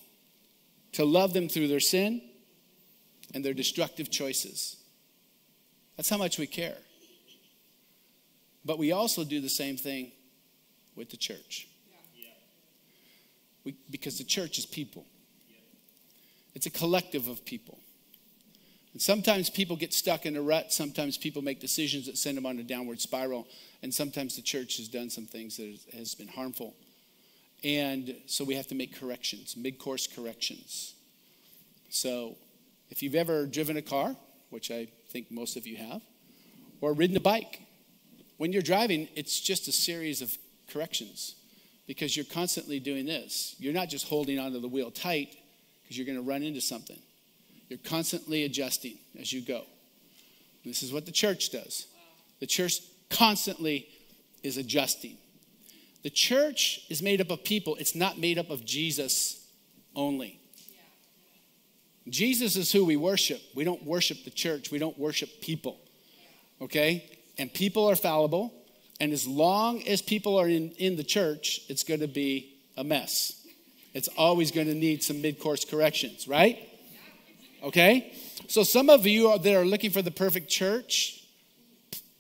to 0.93 1.05
love 1.05 1.33
them 1.33 1.49
through 1.49 1.67
their 1.67 1.79
sin 1.79 2.21
and 3.33 3.43
their 3.43 3.53
destructive 3.53 4.09
choices. 4.09 4.77
That's 5.97 6.09
how 6.09 6.17
much 6.17 6.37
we 6.37 6.47
care. 6.47 6.77
But 8.65 8.77
we 8.77 8.91
also 8.91 9.23
do 9.23 9.41
the 9.41 9.49
same 9.49 9.75
thing 9.75 10.11
with 10.95 11.09
the 11.09 11.17
church. 11.17 11.67
We, 13.63 13.75
because 13.89 14.17
the 14.17 14.23
church 14.23 14.57
is 14.57 14.65
people, 14.65 15.05
it's 16.53 16.65
a 16.65 16.69
collective 16.71 17.27
of 17.27 17.45
people. 17.45 17.79
And 18.93 19.01
sometimes 19.01 19.49
people 19.49 19.75
get 19.75 19.91
stuck 19.91 20.25
in 20.25 20.35
a 20.35 20.41
rut. 20.41 20.71
Sometimes 20.71 21.17
people 21.17 21.41
make 21.41 21.59
decisions 21.59 22.05
that 22.05 22.17
send 22.17 22.37
them 22.37 22.45
on 22.45 22.59
a 22.59 22.63
downward 22.63 23.01
spiral. 23.01 23.47
And 23.81 23.91
sometimes 23.91 24.35
the 24.35 24.43
church 24.43 24.77
has 24.77 24.87
done 24.87 25.09
some 25.09 25.25
things 25.25 25.57
that 25.57 25.79
has 25.93 26.13
been 26.13 26.27
harmful. 26.27 26.75
And 27.63 28.15
so 28.25 28.43
we 28.43 28.55
have 28.55 28.67
to 28.67 28.75
make 28.75 28.99
corrections, 28.99 29.55
mid 29.55 29.79
course 29.79 30.07
corrections. 30.07 30.95
So 31.89 32.35
if 32.89 33.01
you've 33.01 33.15
ever 33.15 33.45
driven 33.45 33.77
a 33.77 33.81
car, 33.81 34.15
which 34.49 34.69
I 34.69 34.87
think 35.09 35.31
most 35.31 35.55
of 35.55 35.65
you 35.65 35.77
have, 35.77 36.01
or 36.81 36.93
ridden 36.93 37.15
a 37.15 37.21
bike, 37.21 37.61
when 38.37 38.51
you're 38.51 38.61
driving, 38.61 39.07
it's 39.15 39.39
just 39.39 39.67
a 39.67 39.71
series 39.71 40.21
of 40.21 40.37
corrections 40.69 41.35
because 41.87 42.15
you're 42.17 42.25
constantly 42.25 42.79
doing 42.79 43.05
this. 43.05 43.55
You're 43.59 43.73
not 43.73 43.89
just 43.89 44.07
holding 44.07 44.39
onto 44.39 44.59
the 44.59 44.67
wheel 44.67 44.91
tight 44.91 45.35
because 45.81 45.97
you're 45.97 46.05
going 46.05 46.17
to 46.17 46.23
run 46.23 46.43
into 46.43 46.61
something. 46.61 46.99
You're 47.69 47.79
constantly 47.79 48.43
adjusting 48.43 48.97
as 49.19 49.31
you 49.31 49.41
go. 49.41 49.63
This 50.65 50.83
is 50.83 50.91
what 50.93 51.05
the 51.05 51.11
church 51.11 51.51
does. 51.51 51.87
The 52.39 52.47
church 52.47 52.79
constantly 53.09 53.87
is 54.43 54.57
adjusting. 54.57 55.17
The 56.03 56.09
church 56.09 56.81
is 56.89 57.01
made 57.01 57.21
up 57.21 57.31
of 57.31 57.43
people, 57.43 57.75
it's 57.77 57.95
not 57.95 58.19
made 58.19 58.37
up 58.37 58.49
of 58.49 58.65
Jesus 58.65 59.47
only. 59.95 60.39
Jesus 62.09 62.57
is 62.57 62.71
who 62.71 62.83
we 62.83 62.97
worship. 62.97 63.41
We 63.55 63.63
don't 63.63 63.83
worship 63.85 64.25
the 64.25 64.29
church, 64.29 64.71
we 64.71 64.79
don't 64.79 64.97
worship 64.97 65.41
people. 65.41 65.79
Okay? 66.61 67.09
And 67.37 67.53
people 67.53 67.89
are 67.89 67.95
fallible. 67.95 68.53
And 68.99 69.11
as 69.11 69.27
long 69.27 69.85
as 69.87 70.01
people 70.01 70.37
are 70.37 70.47
in, 70.47 70.71
in 70.71 70.97
the 70.97 71.03
church, 71.03 71.61
it's 71.67 71.83
going 71.83 72.01
to 72.01 72.07
be 72.07 72.57
a 72.77 72.83
mess. 72.83 73.45
It's 73.93 74.09
always 74.17 74.51
going 74.51 74.67
to 74.67 74.73
need 74.73 75.03
some 75.03 75.21
mid 75.21 75.39
course 75.39 75.65
corrections, 75.65 76.27
right? 76.27 76.69
Okay? 77.63 78.13
So, 78.47 78.63
some 78.63 78.89
of 78.89 79.05
you 79.05 79.37
that 79.37 79.55
are 79.55 79.65
looking 79.65 79.91
for 79.91 80.01
the 80.01 80.11
perfect 80.11 80.49
church, 80.49 81.25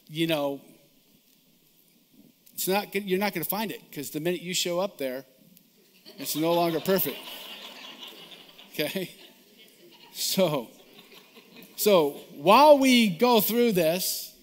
you 0.07 0.27
know, 0.27 0.61
it's 2.67 2.95
not, 2.95 2.95
you're 2.95 3.19
not 3.19 3.33
going 3.33 3.43
to 3.43 3.49
find 3.49 3.71
it 3.71 3.81
because 3.89 4.11
the 4.11 4.21
minute 4.21 4.41
you 4.41 4.53
show 4.53 4.79
up 4.79 4.97
there, 4.97 5.25
it's 6.17 6.35
no 6.35 6.53
longer 6.53 6.79
perfect. 6.79 7.17
Okay? 8.71 9.11
So, 10.13 10.69
so 11.75 12.11
while 12.35 12.77
we 12.77 13.09
go 13.09 13.41
through 13.41 13.73
this, 13.73 14.33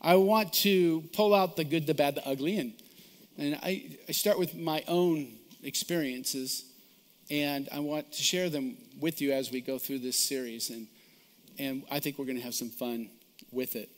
I 0.00 0.14
want 0.14 0.52
to 0.54 1.02
pull 1.12 1.34
out 1.34 1.56
the 1.56 1.64
good, 1.64 1.86
the 1.86 1.94
bad, 1.94 2.14
the 2.14 2.26
ugly, 2.26 2.56
and, 2.58 2.72
and 3.36 3.58
I, 3.62 3.98
I 4.08 4.12
start 4.12 4.38
with 4.38 4.54
my 4.54 4.82
own 4.88 5.32
experiences, 5.62 6.64
and 7.30 7.68
I 7.70 7.80
want 7.80 8.12
to 8.12 8.22
share 8.22 8.48
them 8.48 8.78
with 8.98 9.20
you 9.20 9.32
as 9.32 9.50
we 9.50 9.60
go 9.60 9.78
through 9.78 9.98
this 9.98 10.16
series, 10.16 10.70
and, 10.70 10.86
and 11.58 11.82
I 11.90 12.00
think 12.00 12.18
we're 12.18 12.24
going 12.24 12.38
to 12.38 12.44
have 12.44 12.54
some 12.54 12.70
fun 12.70 13.10
with 13.52 13.76
it. 13.76 13.90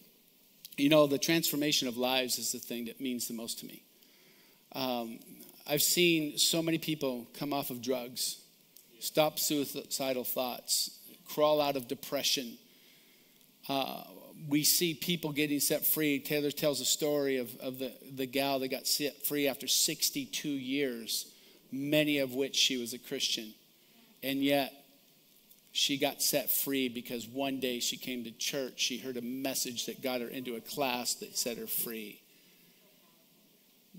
You 0.80 0.88
know, 0.88 1.06
the 1.06 1.18
transformation 1.18 1.88
of 1.88 1.98
lives 1.98 2.38
is 2.38 2.52
the 2.52 2.58
thing 2.58 2.86
that 2.86 3.00
means 3.00 3.28
the 3.28 3.34
most 3.34 3.58
to 3.58 3.66
me. 3.66 3.82
Um, 4.72 5.18
I've 5.66 5.82
seen 5.82 6.38
so 6.38 6.62
many 6.62 6.78
people 6.78 7.26
come 7.38 7.52
off 7.52 7.68
of 7.68 7.82
drugs, 7.82 8.40
stop 8.98 9.38
suicidal 9.38 10.24
thoughts, 10.24 10.98
crawl 11.26 11.60
out 11.60 11.76
of 11.76 11.86
depression. 11.86 12.56
Uh, 13.68 14.04
we 14.48 14.64
see 14.64 14.94
people 14.94 15.32
getting 15.32 15.60
set 15.60 15.84
free. 15.84 16.18
Taylor 16.18 16.50
tells 16.50 16.80
a 16.80 16.86
story 16.86 17.36
of, 17.36 17.54
of 17.58 17.78
the, 17.78 17.92
the 18.16 18.26
gal 18.26 18.58
that 18.60 18.68
got 18.68 18.86
set 18.86 19.26
free 19.26 19.46
after 19.48 19.68
62 19.68 20.48
years, 20.48 21.26
many 21.70 22.18
of 22.18 22.32
which 22.32 22.56
she 22.56 22.78
was 22.78 22.94
a 22.94 22.98
Christian. 22.98 23.52
And 24.22 24.42
yet, 24.42 24.72
she 25.72 25.98
got 25.98 26.20
set 26.20 26.50
free 26.50 26.88
because 26.88 27.28
one 27.28 27.60
day 27.60 27.78
she 27.78 27.96
came 27.96 28.24
to 28.24 28.32
church. 28.32 28.80
She 28.80 28.98
heard 28.98 29.16
a 29.16 29.22
message 29.22 29.86
that 29.86 30.02
got 30.02 30.20
her 30.20 30.28
into 30.28 30.56
a 30.56 30.60
class 30.60 31.14
that 31.14 31.36
set 31.36 31.58
her 31.58 31.66
free. 31.66 32.20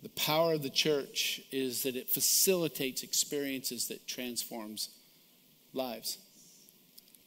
The 0.01 0.09
power 0.09 0.53
of 0.53 0.63
the 0.63 0.69
church 0.69 1.41
is 1.51 1.83
that 1.83 1.95
it 1.95 2.09
facilitates 2.09 3.03
experiences 3.03 3.87
that 3.87 4.07
transforms 4.07 4.89
lives. 5.73 6.17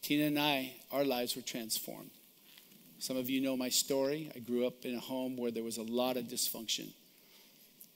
Tina 0.01 0.25
and 0.25 0.37
I, 0.37 0.73
our 0.91 1.05
lives 1.05 1.35
were 1.35 1.41
transformed. 1.41 2.11
Some 2.99 3.17
of 3.17 3.29
you 3.29 3.41
know 3.41 3.57
my 3.57 3.69
story. 3.69 4.31
I 4.35 4.39
grew 4.39 4.67
up 4.67 4.85
in 4.85 4.95
a 4.95 4.99
home 4.99 5.37
where 5.37 5.51
there 5.51 5.63
was 5.63 5.77
a 5.77 5.83
lot 5.83 6.17
of 6.17 6.25
dysfunction, 6.25 6.89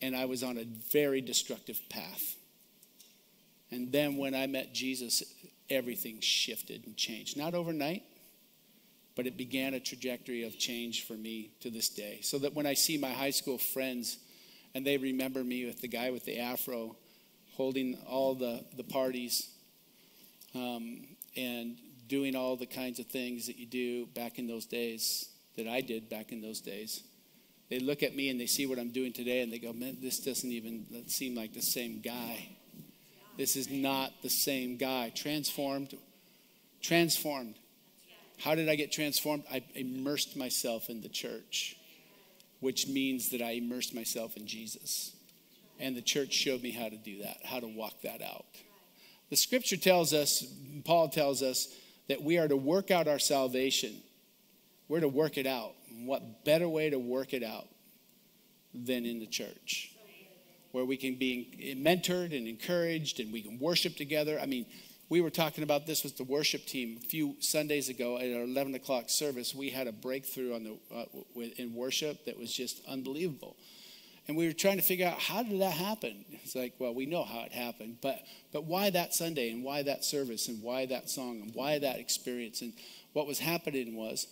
and 0.02 0.16
I 0.16 0.26
was 0.26 0.44
on 0.44 0.58
a 0.58 0.66
very 0.92 1.22
destructive 1.22 1.80
path. 1.90 2.36
And 3.72 3.92
then 3.92 4.18
when 4.18 4.34
I 4.34 4.48
met 4.48 4.74
Jesus, 4.74 5.24
everything 5.70 6.20
shifted 6.20 6.86
and 6.86 6.96
changed. 6.96 7.38
Not 7.38 7.54
overnight, 7.54 8.04
but 9.16 9.28
it 9.28 9.38
began 9.38 9.74
a 9.74 9.80
trajectory 9.80 10.44
of 10.44 10.58
change 10.58 11.06
for 11.06 11.14
me 11.14 11.52
to 11.62 11.70
this 11.70 11.90
day. 11.90 12.20
So 12.22 12.40
that 12.40 12.54
when 12.54 12.66
I 12.66 12.74
see 12.74 12.98
my 12.98 13.12
high 13.12 13.32
school 13.32 13.58
friends 13.58 14.18
and 14.74 14.86
they 14.86 14.98
remember 14.98 15.44
me 15.44 15.66
with 15.66 15.82
the 15.82 15.88
guy 15.88 16.12
with 16.12 16.26
the 16.26 16.40
afro 16.40 16.96
holding 17.56 17.98
all 18.08 18.36
the, 18.36 18.64
the 18.78 18.84
parties 18.84 19.50
um, 20.56 21.02
and 21.36 21.78
doing 22.08 22.36
all 22.36 22.56
the 22.56 22.66
kinds 22.66 23.00
of 23.00 23.06
things 23.08 23.48
that 23.48 23.58
you 23.58 23.66
do 23.66 24.06
back 24.08 24.40
in 24.40 24.48
those 24.48 24.66
days, 24.66 25.30
that 25.58 25.68
I 25.68 25.82
did 25.82 26.10
back 26.10 26.32
in 26.32 26.42
those 26.42 26.62
days. 26.62 27.04
They 27.70 27.80
look 27.80 28.02
at 28.02 28.16
me 28.16 28.30
and 28.30 28.40
they 28.40 28.48
see 28.48 28.66
what 28.66 28.80
I'm 28.80 28.92
doing 28.92 29.14
today 29.14 29.42
and 29.42 29.52
they 29.52 29.60
go, 29.60 29.74
man, 29.74 29.98
this 30.02 30.20
doesn't 30.20 30.50
even 30.50 30.86
seem 31.08 31.36
like 31.36 31.54
the 31.54 31.62
same 31.62 32.02
guy. 32.02 32.48
This 33.40 33.56
is 33.56 33.70
not 33.70 34.12
the 34.22 34.30
same 34.30 34.76
guy. 34.76 35.14
Transformed. 35.16 35.98
Transformed. 36.82 37.56
How 38.38 38.54
did 38.54 38.68
I 38.68 38.76
get 38.76 38.92
transformed? 38.92 39.46
I 39.50 39.64
immersed 39.76 40.36
myself 40.36 40.90
in 40.90 41.00
the 41.00 41.08
church, 41.08 41.78
which 42.60 42.90
means 42.90 43.30
that 43.30 43.42
I 43.42 43.52
immersed 43.52 43.96
myself 43.96 44.36
in 44.36 44.46
Jesus. 44.46 45.16
And 45.80 45.96
the 45.96 46.02
church 46.02 46.34
showed 46.34 46.62
me 46.62 46.72
how 46.72 46.90
to 46.90 46.98
do 46.98 47.22
that, 47.22 47.38
how 47.46 47.62
to 47.62 47.68
walk 47.68 48.02
that 48.02 48.22
out. 48.22 48.44
The 49.30 49.38
scripture 49.38 49.78
tells 49.78 50.14
us, 50.14 50.44
Paul 50.84 51.08
tells 51.08 51.42
us, 51.42 51.70
that 52.10 52.22
we 52.22 52.38
are 52.40 52.48
to 52.50 52.58
work 52.58 52.92
out 52.92 53.08
our 53.08 53.20
salvation. 53.20 54.02
We're 54.90 55.00
to 55.00 55.08
work 55.08 55.38
it 55.38 55.48
out. 55.48 55.76
What 56.04 56.44
better 56.44 56.68
way 56.68 56.90
to 56.90 57.00
work 57.00 57.34
it 57.34 57.44
out 57.44 57.70
than 58.74 59.06
in 59.06 59.20
the 59.20 59.28
church? 59.28 59.94
Where 60.72 60.86
we 60.86 60.98
can 60.98 61.16
be 61.16 61.76
mentored 61.78 62.36
and 62.36 62.48
encouraged 62.48 63.20
and 63.20 63.34
we 63.34 63.42
can 63.42 63.60
worship 63.60 63.96
together. 63.96 64.40
I 64.40 64.46
mean, 64.46 64.66
we 65.10 65.22
were 65.22 65.32
talking 65.32 65.64
about 65.64 65.88
this 65.88 66.04
with 66.04 66.18
the 66.18 66.24
worship 66.24 66.66
team 66.68 67.00
a 67.04 67.08
few 67.08 67.36
Sundays 67.40 67.90
ago 67.90 68.18
at 68.18 68.32
our 68.32 68.44
11 68.44 68.76
o'clock 68.76 69.10
service. 69.10 69.56
We 69.56 69.72
had 69.72 69.88
a 69.88 69.92
breakthrough 69.92 70.54
on 70.54 70.64
the, 70.64 70.78
uh, 70.96 71.42
in 71.58 71.74
worship 71.74 72.26
that 72.26 72.38
was 72.38 72.54
just 72.54 72.82
unbelievable. 72.88 73.58
And 74.28 74.38
we 74.38 74.46
were 74.46 74.54
trying 74.54 74.78
to 74.78 74.84
figure 74.84 75.08
out 75.08 75.18
how 75.18 75.42
did 75.42 75.60
that 75.60 75.72
happen? 75.72 76.24
It's 76.44 76.54
like, 76.54 76.76
well, 76.78 76.94
we 76.94 77.08
know 77.08 77.24
how 77.24 77.42
it 77.42 77.52
happened, 77.52 77.98
but, 78.00 78.20
but 78.54 78.66
why 78.66 78.92
that 78.92 79.16
Sunday 79.16 79.50
and 79.50 79.64
why 79.64 79.82
that 79.82 80.06
service 80.06 80.48
and 80.48 80.62
why 80.62 80.86
that 80.86 81.10
song 81.10 81.42
and 81.42 81.56
why 81.56 81.80
that 81.80 81.98
experience? 81.98 82.62
And 82.62 82.74
what 83.14 83.26
was 83.26 83.40
happening 83.40 83.96
was, 83.96 84.28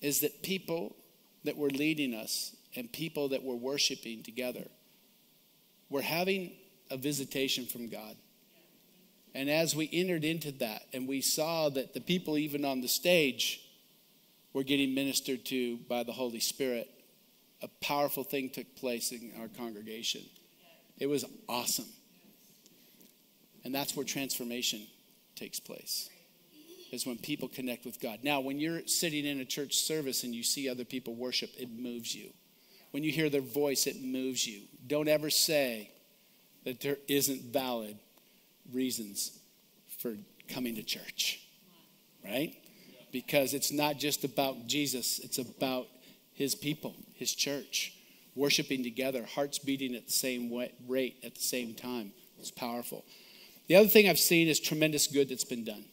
is 0.00 0.20
that 0.20 0.42
people 0.42 0.96
that 1.44 1.58
were 1.58 1.68
leading 1.68 2.14
us 2.14 2.56
and 2.74 2.90
people 2.90 3.28
that 3.28 3.42
were 3.44 3.56
worshiping 3.56 4.22
together– 4.22 4.64
we're 5.90 6.02
having 6.02 6.52
a 6.90 6.96
visitation 6.96 7.66
from 7.66 7.88
God. 7.88 8.16
And 9.34 9.50
as 9.50 9.74
we 9.74 9.88
entered 9.92 10.24
into 10.24 10.52
that 10.52 10.82
and 10.92 11.08
we 11.08 11.20
saw 11.20 11.68
that 11.70 11.92
the 11.94 12.00
people, 12.00 12.38
even 12.38 12.64
on 12.64 12.80
the 12.80 12.88
stage, 12.88 13.60
were 14.52 14.62
getting 14.62 14.94
ministered 14.94 15.44
to 15.46 15.78
by 15.88 16.04
the 16.04 16.12
Holy 16.12 16.40
Spirit, 16.40 16.88
a 17.62 17.68
powerful 17.80 18.22
thing 18.22 18.50
took 18.50 18.76
place 18.76 19.10
in 19.10 19.32
our 19.40 19.48
congregation. 19.48 20.22
It 20.98 21.06
was 21.06 21.24
awesome. 21.48 21.88
And 23.64 23.74
that's 23.74 23.96
where 23.96 24.04
transformation 24.04 24.82
takes 25.34 25.58
place, 25.58 26.10
is 26.92 27.06
when 27.06 27.16
people 27.16 27.48
connect 27.48 27.84
with 27.84 28.00
God. 28.00 28.20
Now, 28.22 28.40
when 28.40 28.60
you're 28.60 28.86
sitting 28.86 29.24
in 29.24 29.40
a 29.40 29.44
church 29.44 29.74
service 29.74 30.22
and 30.22 30.34
you 30.34 30.44
see 30.44 30.68
other 30.68 30.84
people 30.84 31.14
worship, 31.14 31.50
it 31.58 31.70
moves 31.70 32.14
you. 32.14 32.30
When 32.94 33.02
you 33.02 33.10
hear 33.10 33.28
their 33.28 33.40
voice, 33.40 33.88
it 33.88 34.00
moves 34.00 34.46
you. 34.46 34.60
Don't 34.86 35.08
ever 35.08 35.28
say 35.28 35.90
that 36.62 36.80
there 36.80 36.98
isn't 37.08 37.52
valid 37.52 37.96
reasons 38.72 39.36
for 39.98 40.14
coming 40.46 40.76
to 40.76 40.82
church, 40.84 41.40
right? 42.24 42.54
Because 43.10 43.52
it's 43.52 43.72
not 43.72 43.98
just 43.98 44.22
about 44.22 44.68
Jesus, 44.68 45.18
it's 45.18 45.38
about 45.38 45.88
his 46.34 46.54
people, 46.54 46.94
his 47.14 47.34
church, 47.34 47.94
worshiping 48.36 48.84
together, 48.84 49.24
hearts 49.24 49.58
beating 49.58 49.96
at 49.96 50.06
the 50.06 50.12
same 50.12 50.56
rate 50.86 51.16
at 51.24 51.34
the 51.34 51.42
same 51.42 51.74
time. 51.74 52.12
It's 52.38 52.52
powerful. 52.52 53.04
The 53.66 53.74
other 53.74 53.88
thing 53.88 54.08
I've 54.08 54.20
seen 54.20 54.46
is 54.46 54.60
tremendous 54.60 55.08
good 55.08 55.30
that's 55.30 55.42
been 55.42 55.64
done. 55.64 55.84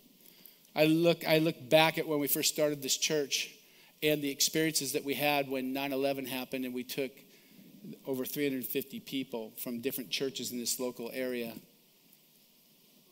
I 0.75 0.85
look, 0.85 1.27
I 1.27 1.39
look 1.39 1.67
back 1.67 1.97
at 1.97 2.07
when 2.07 2.19
we 2.19 2.27
first 2.27 2.53
started 2.53 2.83
this 2.83 2.95
church 2.95 3.55
and 4.03 4.21
the 4.21 4.29
experiences 4.29 4.93
that 4.93 5.05
we 5.05 5.13
had 5.13 5.49
when 5.49 5.73
9 5.73 5.93
11 5.93 6.25
happened 6.25 6.65
and 6.65 6.73
we 6.73 6.83
took 6.83 7.11
over 8.05 8.25
350 8.25 8.99
people 8.99 9.53
from 9.57 9.81
different 9.81 10.09
churches 10.09 10.51
in 10.51 10.59
this 10.59 10.79
local 10.79 11.09
area 11.13 11.53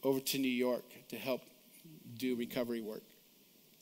over 0.03 0.19
to 0.19 0.38
New 0.38 0.48
York 0.48 0.86
to 1.10 1.17
help 1.17 1.41
do 2.17 2.36
recovery 2.36 2.82
work 2.82 3.04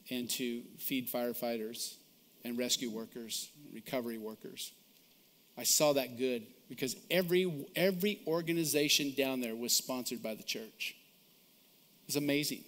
and 0.09 0.29
to 0.29 0.61
feed 0.77 1.11
firefighters 1.11 1.95
and 2.43 2.57
rescue 2.57 2.89
workers, 2.89 3.49
recovery 3.73 4.17
workers. 4.17 4.71
I 5.57 5.63
saw 5.63 5.93
that 5.93 6.17
good 6.17 6.47
because 6.69 6.95
every, 7.09 7.65
every 7.75 8.21
organization 8.27 9.13
down 9.17 9.41
there 9.41 9.55
was 9.55 9.73
sponsored 9.73 10.21
by 10.21 10.35
the 10.35 10.43
church. 10.43 10.95
It 12.03 12.07
was 12.07 12.15
amazing. 12.15 12.63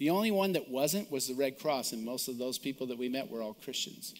The 0.00 0.08
only 0.08 0.30
one 0.30 0.52
that 0.52 0.70
wasn't 0.70 1.12
was 1.12 1.28
the 1.28 1.34
Red 1.34 1.58
Cross, 1.58 1.92
and 1.92 2.02
most 2.02 2.26
of 2.26 2.38
those 2.38 2.56
people 2.56 2.86
that 2.86 2.96
we 2.96 3.10
met 3.10 3.30
were 3.30 3.42
all 3.42 3.52
Christians. 3.52 4.14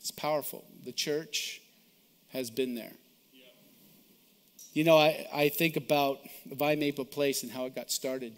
It's 0.00 0.10
powerful. 0.10 0.66
The 0.84 0.92
church 0.92 1.62
has 2.28 2.50
been 2.50 2.74
there. 2.74 2.92
You 4.74 4.84
know, 4.84 4.98
I, 4.98 5.26
I 5.32 5.48
think 5.48 5.76
about 5.76 6.18
Vine 6.44 6.78
Maple 6.78 7.06
Place 7.06 7.42
and 7.42 7.50
how 7.50 7.64
it 7.64 7.74
got 7.74 7.90
started. 7.90 8.34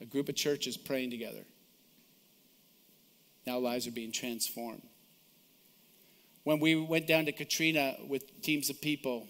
A 0.00 0.06
group 0.06 0.30
of 0.30 0.34
churches 0.34 0.78
praying 0.78 1.10
together. 1.10 1.44
Now 3.46 3.58
lives 3.58 3.86
are 3.86 3.90
being 3.92 4.12
transformed. 4.12 4.80
When 6.44 6.58
we 6.58 6.74
went 6.74 7.06
down 7.06 7.26
to 7.26 7.32
Katrina 7.32 7.96
with 8.08 8.40
teams 8.40 8.70
of 8.70 8.80
people, 8.80 9.28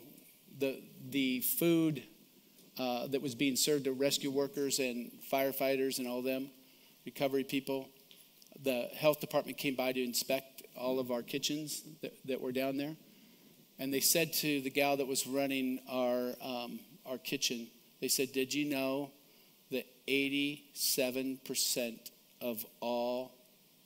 the, 0.60 0.80
the 1.10 1.40
food 1.40 2.04
uh, 2.78 3.06
that 3.08 3.22
was 3.22 3.34
being 3.34 3.56
served 3.56 3.84
to 3.84 3.92
rescue 3.92 4.30
workers 4.30 4.78
and 4.78 5.10
firefighters 5.30 5.98
and 5.98 6.06
all 6.06 6.22
them, 6.22 6.50
recovery 7.04 7.44
people. 7.44 7.88
The 8.62 8.88
health 8.94 9.20
department 9.20 9.58
came 9.58 9.74
by 9.74 9.92
to 9.92 10.02
inspect 10.02 10.62
all 10.76 10.98
of 10.98 11.10
our 11.10 11.22
kitchens 11.22 11.82
that, 12.02 12.14
that 12.26 12.40
were 12.40 12.52
down 12.52 12.76
there. 12.76 12.96
And 13.78 13.92
they 13.92 14.00
said 14.00 14.32
to 14.34 14.60
the 14.60 14.70
gal 14.70 14.96
that 14.98 15.06
was 15.06 15.26
running 15.26 15.80
our, 15.88 16.34
um, 16.42 16.80
our 17.06 17.18
kitchen, 17.18 17.68
they 18.00 18.08
said, 18.08 18.32
Did 18.32 18.52
you 18.52 18.66
know 18.66 19.10
that 19.70 19.86
87% 20.06 22.10
of 22.40 22.64
all 22.80 23.32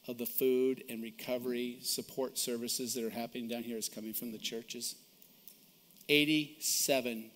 of 0.07 0.19
the 0.19 0.27
food 0.27 0.85
and 0.89 1.03
recovery 1.03 1.79
support 1.83 2.39
services 2.39 2.95
that 2.95 3.05
are 3.05 3.11
happening 3.11 3.49
down 3.49 3.63
here 3.63 3.77
is 3.77 3.89
coming 3.89 4.13
from 4.13 4.33
the 4.33 4.39
churches? 4.39 4.97
87%. 6.09 7.31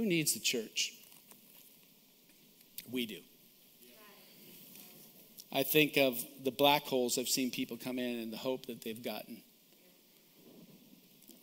Who 0.00 0.06
needs 0.06 0.32
the 0.32 0.40
church? 0.40 0.94
We 2.90 3.04
do. 3.04 3.18
I 5.52 5.62
think 5.62 5.98
of 5.98 6.24
the 6.42 6.50
black 6.50 6.84
holes 6.84 7.18
I've 7.18 7.28
seen 7.28 7.50
people 7.50 7.76
come 7.76 7.98
in 7.98 8.18
and 8.20 8.32
the 8.32 8.38
hope 8.38 8.64
that 8.64 8.80
they've 8.80 9.02
gotten. 9.02 9.42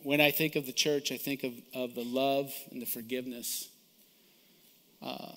When 0.02 0.20
I 0.20 0.32
think 0.32 0.56
of 0.56 0.66
the 0.66 0.72
church, 0.72 1.12
I 1.12 1.18
think 1.18 1.44
of, 1.44 1.52
of 1.72 1.94
the 1.94 2.02
love 2.02 2.52
and 2.72 2.82
the 2.82 2.86
forgiveness 2.86 3.68
uh, 5.02 5.34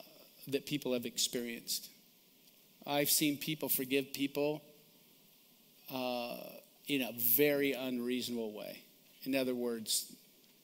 that 0.47 0.65
people 0.65 0.93
have 0.93 1.05
experienced. 1.05 1.89
I've 2.88 3.12
seen 3.12 3.38
people 3.38 3.69
forgive 3.69 4.13
people 4.13 4.63
uh, 5.93 6.38
in 6.88 7.03
a 7.03 7.12
very 7.38 7.73
unreasonable 7.73 8.51
way. 8.51 8.81
In 9.25 9.36
other 9.36 9.53
words, 9.53 10.12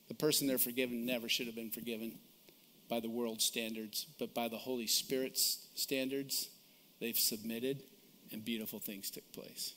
the 0.08 0.16
person 0.16 0.48
they're 0.48 0.58
forgiven 0.58 1.06
never 1.06 1.30
should 1.30 1.46
have 1.46 1.56
been 1.56 1.70
forgiven 1.70 2.18
by 2.90 3.00
the 3.00 3.10
world 3.10 3.42
standards, 3.42 4.06
but 4.20 4.34
by 4.34 4.48
the 4.48 4.58
Holy 4.58 4.88
Spirit's 4.88 5.68
standards, 5.76 6.50
they've 7.00 7.18
submitted 7.18 7.84
and 8.32 8.44
beautiful 8.44 8.80
things 8.80 9.10
took 9.10 9.30
place. 9.32 9.74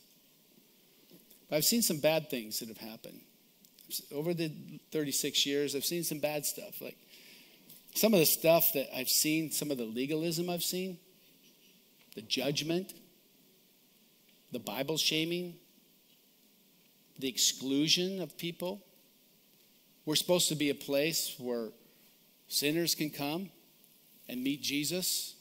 But 1.49 1.57
I've 1.57 1.65
seen 1.65 1.83
some 1.83 1.99
bad 1.99 2.31
things 2.31 2.61
that 2.61 2.69
have 2.69 2.79
happened. 2.79 3.21
Over 4.13 4.35
the 4.35 4.53
36 4.93 5.47
years, 5.47 5.75
I've 5.75 5.85
seen 5.85 6.05
some 6.05 6.19
bad 6.19 6.47
stuff. 6.47 6.81
Like 6.81 6.97
some 7.95 8.15
of 8.15 8.21
the 8.21 8.27
stuff 8.27 8.73
that 8.75 8.87
I've 8.97 9.09
seen, 9.09 9.51
some 9.51 9.71
of 9.71 9.79
the 9.79 9.85
legalism 9.85 10.49
I've 10.49 10.63
seen, 10.63 10.99
the 12.15 12.23
judgment, 12.23 12.95
the 14.53 14.59
Bible 14.59 14.97
shaming, 14.97 15.55
the 17.19 17.29
exclusion 17.29 18.21
of 18.21 18.37
people. 18.37 18.81
We're 20.07 20.17
supposed 20.17 20.49
to 20.49 20.55
be 20.55 20.71
a 20.71 20.75
place 20.75 21.37
where 21.39 21.69
Sinners 22.51 22.97
can 22.97 23.11
come 23.11 23.49
and 24.29 24.43
meet 24.43 24.61
Jesus, 24.61 25.37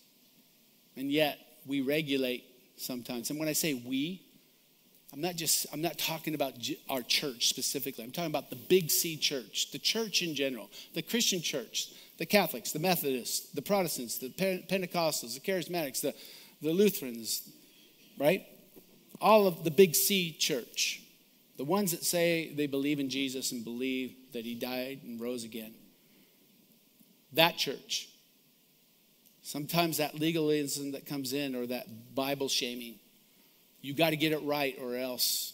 and 0.95 1.11
yet 1.11 1.39
we 1.65 1.81
regulate 1.81 2.43
sometimes. 2.77 3.31
And 3.31 3.39
when 3.39 3.49
I 3.49 3.53
say 3.53 3.73
we, 3.73 4.21
I'm 5.11 5.19
not 5.19 5.35
just 5.35 5.65
I'm 5.73 5.81
not 5.81 5.97
talking 5.97 6.35
about 6.35 6.53
our 6.87 7.01
church 7.01 7.49
specifically. 7.49 8.03
I'm 8.03 8.11
talking 8.11 8.29
about 8.29 8.51
the 8.51 8.55
Big 8.55 8.91
C 8.91 9.17
church, 9.17 9.71
the 9.71 9.79
church 9.79 10.21
in 10.21 10.35
general, 10.35 10.69
the 10.93 11.01
Christian 11.01 11.41
church, 11.41 11.93
the 12.19 12.27
Catholics, 12.27 12.73
the 12.73 12.79
Methodists, 12.79 13.49
the 13.53 13.63
Protestants, 13.63 14.19
the 14.19 14.29
Pentecostals, 14.29 15.33
the 15.33 15.39
Charismatics, 15.39 16.01
the, 16.01 16.13
the 16.61 16.71
Lutherans, 16.71 17.49
right? 18.19 18.45
All 19.19 19.47
of 19.47 19.63
the 19.63 19.71
Big 19.71 19.95
C 19.95 20.31
church. 20.31 21.01
The 21.57 21.65
ones 21.65 21.89
that 21.89 22.03
say 22.03 22.53
they 22.53 22.67
believe 22.67 22.99
in 22.99 23.09
Jesus 23.09 23.51
and 23.51 23.63
believe 23.63 24.13
that 24.33 24.45
he 24.45 24.53
died 24.53 24.99
and 25.03 25.19
rose 25.19 25.43
again. 25.43 25.73
That 27.33 27.57
church 27.57 28.09
Sometimes 29.49 29.97
that 29.97 30.13
legalism 30.13 30.91
that 30.91 31.07
comes 31.07 31.33
in 31.33 31.55
or 31.55 31.65
that 31.65 32.13
Bible 32.13 32.49
shaming, 32.49 32.99
you 33.81 33.95
got 33.95 34.11
to 34.11 34.15
get 34.15 34.31
it 34.31 34.43
right 34.43 34.77
or 34.79 34.95
else. 34.95 35.53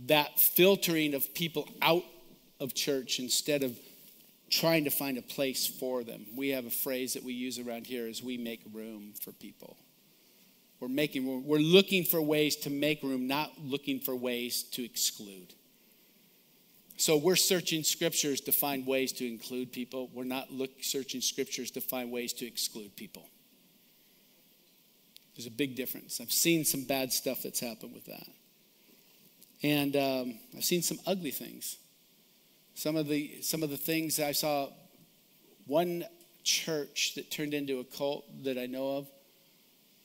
That 0.00 0.38
filtering 0.38 1.14
of 1.14 1.32
people 1.32 1.66
out 1.80 2.04
of 2.60 2.74
church 2.74 3.20
instead 3.20 3.62
of 3.62 3.78
trying 4.50 4.84
to 4.84 4.90
find 4.90 5.16
a 5.16 5.22
place 5.22 5.66
for 5.66 6.04
them. 6.04 6.26
We 6.36 6.50
have 6.50 6.66
a 6.66 6.70
phrase 6.70 7.14
that 7.14 7.24
we 7.24 7.32
use 7.32 7.58
around 7.58 7.86
here 7.86 8.06
is 8.06 8.22
we 8.22 8.36
make 8.36 8.60
room 8.70 9.14
for 9.22 9.32
people. 9.32 9.78
We're 10.78 10.88
making 10.88 11.46
we're 11.46 11.56
looking 11.56 12.04
for 12.04 12.20
ways 12.20 12.54
to 12.56 12.70
make 12.70 13.02
room, 13.02 13.28
not 13.28 13.52
looking 13.62 13.98
for 13.98 14.14
ways 14.14 14.62
to 14.72 14.84
exclude. 14.84 15.54
So 17.00 17.16
we're 17.16 17.34
searching 17.34 17.82
scriptures 17.82 18.42
to 18.42 18.52
find 18.52 18.86
ways 18.86 19.10
to 19.12 19.26
include 19.26 19.72
people. 19.72 20.10
We're 20.12 20.24
not 20.24 20.52
look, 20.52 20.68
searching 20.82 21.22
scriptures 21.22 21.70
to 21.70 21.80
find 21.80 22.12
ways 22.12 22.34
to 22.34 22.46
exclude 22.46 22.94
people. 22.94 23.26
There's 25.34 25.46
a 25.46 25.50
big 25.50 25.76
difference. 25.76 26.20
I've 26.20 26.30
seen 26.30 26.62
some 26.62 26.84
bad 26.84 27.10
stuff 27.10 27.42
that's 27.42 27.58
happened 27.58 27.94
with 27.94 28.04
that. 28.04 28.26
And 29.62 29.96
um, 29.96 30.34
I've 30.54 30.64
seen 30.64 30.82
some 30.82 30.98
ugly 31.06 31.30
things. 31.30 31.78
Some 32.74 32.96
of 32.96 33.08
the 33.08 33.40
some 33.40 33.62
of 33.62 33.70
the 33.70 33.78
things 33.78 34.20
I 34.20 34.32
saw 34.32 34.68
one 35.66 36.04
church 36.44 37.14
that 37.14 37.30
turned 37.30 37.54
into 37.54 37.78
a 37.78 37.84
cult 37.84 38.26
that 38.44 38.58
I 38.58 38.66
know 38.66 38.98
of. 38.98 39.06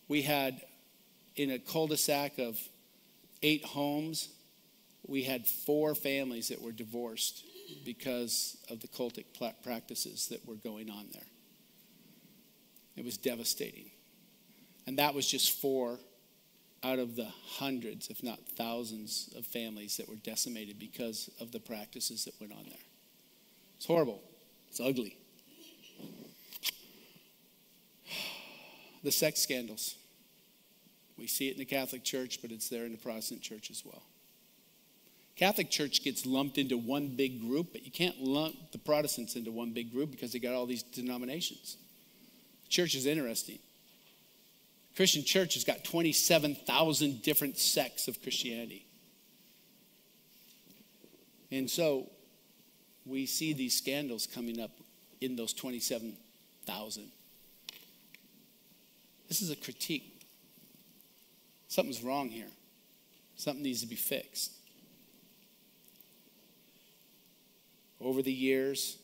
We 0.08 0.22
had 0.22 0.62
in 1.36 1.52
a 1.52 1.60
cul-de-sac 1.60 2.40
of 2.40 2.58
eight 3.44 3.66
homes, 3.66 4.30
we 5.08 5.24
had 5.24 5.48
four 5.48 5.96
families 5.96 6.50
that 6.50 6.62
were 6.62 6.72
divorced 6.72 7.44
because 7.84 8.58
of 8.70 8.80
the 8.80 8.88
cultic 8.88 9.26
practices 9.64 10.28
that 10.30 10.48
were 10.48 10.56
going 10.56 10.90
on 10.90 11.08
there. 11.14 11.28
It 12.96 13.04
was 13.04 13.18
devastating. 13.18 13.92
And 14.88 15.00
that 15.00 15.14
was 15.14 15.28
just 15.28 15.60
four 15.60 16.00
out 16.84 17.00
of 17.00 17.16
the 17.16 17.28
hundreds, 17.58 18.10
if 18.10 18.24
not 18.24 18.40
thousands, 18.56 19.34
of 19.38 19.46
families 19.46 19.98
that 19.98 20.08
were 20.08 20.16
decimated 20.16 20.78
because 20.80 21.30
of 21.40 21.52
the 21.52 21.60
practices 21.60 22.26
that 22.26 22.34
went 22.40 22.54
on 22.54 22.64
there. 22.66 22.78
It's 23.78 23.86
horrible. 23.86 24.22
It's 24.70 24.80
ugly. 24.80 25.18
The 29.04 29.12
sex 29.12 29.40
scandals. 29.40 29.96
We 31.18 31.28
see 31.28 31.48
it 31.50 31.54
in 31.54 31.60
the 31.60 31.66
Catholic 31.66 32.04
Church, 32.04 32.40
but 32.42 32.52
it's 32.52 32.70
there 32.70 32.86
in 32.86 32.92
the 32.92 32.98
Protestant 32.98 33.42
Church 33.42 33.72
as 33.72 33.84
well. 33.86 34.04
Catholic 35.36 35.70
Church 35.70 36.04
gets 36.04 36.26
lumped 36.26 36.58
into 36.58 36.78
one 36.78 37.10
big 37.10 37.42
group, 37.42 37.74
but 37.74 37.86
you 37.86 37.92
can't 37.92 38.22
lump 38.22 38.56
the 38.72 38.78
Protestants 38.78 39.36
into 39.36 39.52
one 39.52 39.72
big 39.72 39.92
group 39.92 40.12
because 40.12 40.32
they 40.32 40.40
got 40.40 40.54
all 40.54 40.66
these 40.66 40.84
denominations. 40.84 41.78
Church 42.70 42.96
is 42.96 43.06
interesting. 43.06 43.60
Christian 44.96 45.26
church 45.26 45.56
has 45.56 45.66
got 45.66 45.84
27,000 45.84 47.22
different 47.22 47.58
sects 47.58 48.08
of 48.08 48.22
Christianity. 48.22 48.86
And 51.52 51.70
so 51.70 52.10
we 53.06 53.26
see 53.26 53.54
these 53.54 53.78
scandals 53.78 54.26
coming 54.26 54.60
up 54.60 54.72
in 55.20 55.36
those 55.36 55.54
27,000. 55.54 57.12
This 59.28 59.42
is 59.42 59.52
a 59.52 59.56
critique. 59.56 60.22
Something's 61.68 62.02
wrong 62.02 62.30
here. 62.30 62.48
Something 63.36 63.64
needs 63.64 63.82
to 63.82 63.88
be 63.88 63.96
fixed. 63.96 64.54
Over 68.02 68.22
the 68.22 68.32
years, 68.32 68.98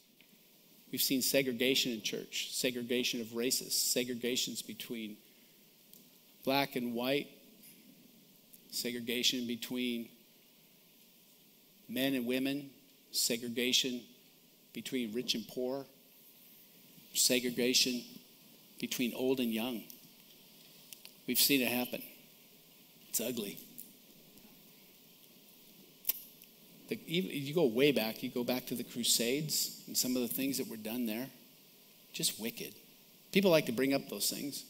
we've 0.91 1.01
seen 1.01 1.21
segregation 1.21 1.91
in 1.91 2.01
church, 2.01 2.49
segregation 2.51 3.21
of 3.21 3.35
races, 3.35 3.73
segregations 3.73 4.65
between 4.65 5.17
black 6.43 6.75
and 6.75 6.93
white, 6.93 7.27
segregation 8.71 9.47
between 9.47 10.09
men 11.87 12.13
and 12.13 12.25
women, 12.25 12.69
segregation 13.11 14.01
between 14.73 15.13
rich 15.13 15.35
and 15.35 15.47
poor, 15.47 15.85
segregation 17.13 18.01
between 18.79 19.13
old 19.13 19.39
and 19.39 19.53
young. 19.53 19.83
We've 21.27 21.39
seen 21.39 21.61
it 21.61 21.67
happen. 21.67 22.01
It's 23.09 23.21
ugly. 23.21 23.57
The, 26.91 26.99
you 27.07 27.53
go 27.53 27.67
way 27.67 27.93
back, 27.93 28.21
you 28.21 28.29
go 28.29 28.43
back 28.43 28.65
to 28.65 28.75
the 28.75 28.83
Crusades 28.83 29.81
and 29.87 29.95
some 29.95 30.17
of 30.17 30.23
the 30.23 30.27
things 30.27 30.57
that 30.57 30.67
were 30.67 30.75
done 30.75 31.05
there, 31.05 31.27
just 32.11 32.37
wicked. 32.37 32.73
People 33.31 33.49
like 33.49 33.67
to 33.67 33.71
bring 33.71 33.93
up 33.93 34.09
those 34.09 34.29
things 34.29 34.65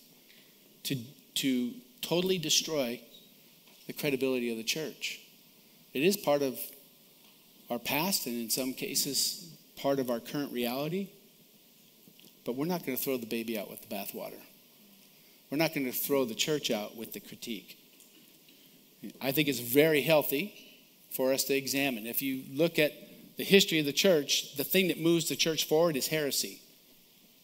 to 0.83 0.97
to 1.33 1.71
totally 2.03 2.37
destroy 2.37 3.01
the 3.87 3.93
credibility 3.93 4.51
of 4.51 4.57
the 4.57 4.63
church. 4.63 5.19
It 5.95 6.03
is 6.03 6.15
part 6.15 6.43
of 6.43 6.59
our 7.71 7.79
past 7.79 8.27
and 8.27 8.39
in 8.39 8.51
some 8.51 8.73
cases 8.73 9.49
part 9.77 9.97
of 9.97 10.11
our 10.11 10.19
current 10.19 10.53
reality, 10.53 11.09
but 12.45 12.55
we're 12.55 12.65
not 12.65 12.85
going 12.85 12.95
to 12.95 13.03
throw 13.03 13.17
the 13.17 13.25
baby 13.25 13.57
out 13.57 13.67
with 13.67 13.81
the 13.81 13.95
bathwater. 13.95 14.41
We're 15.49 15.57
not 15.57 15.73
going 15.73 15.87
to 15.87 15.91
throw 15.91 16.25
the 16.25 16.35
church 16.35 16.69
out 16.69 16.95
with 16.95 17.13
the 17.13 17.19
critique. 17.19 17.79
I 19.19 19.31
think 19.31 19.47
it's 19.47 19.59
very 19.59 20.03
healthy 20.03 20.70
for 21.11 21.33
us 21.33 21.43
to 21.45 21.55
examine. 21.55 22.05
If 22.05 22.21
you 22.21 22.43
look 22.51 22.79
at 22.79 22.93
the 23.37 23.43
history 23.43 23.79
of 23.79 23.85
the 23.85 23.93
church, 23.93 24.55
the 24.55 24.63
thing 24.63 24.87
that 24.87 24.99
moves 24.99 25.29
the 25.29 25.35
church 25.35 25.65
forward 25.65 25.95
is 25.95 26.07
heresy. 26.07 26.61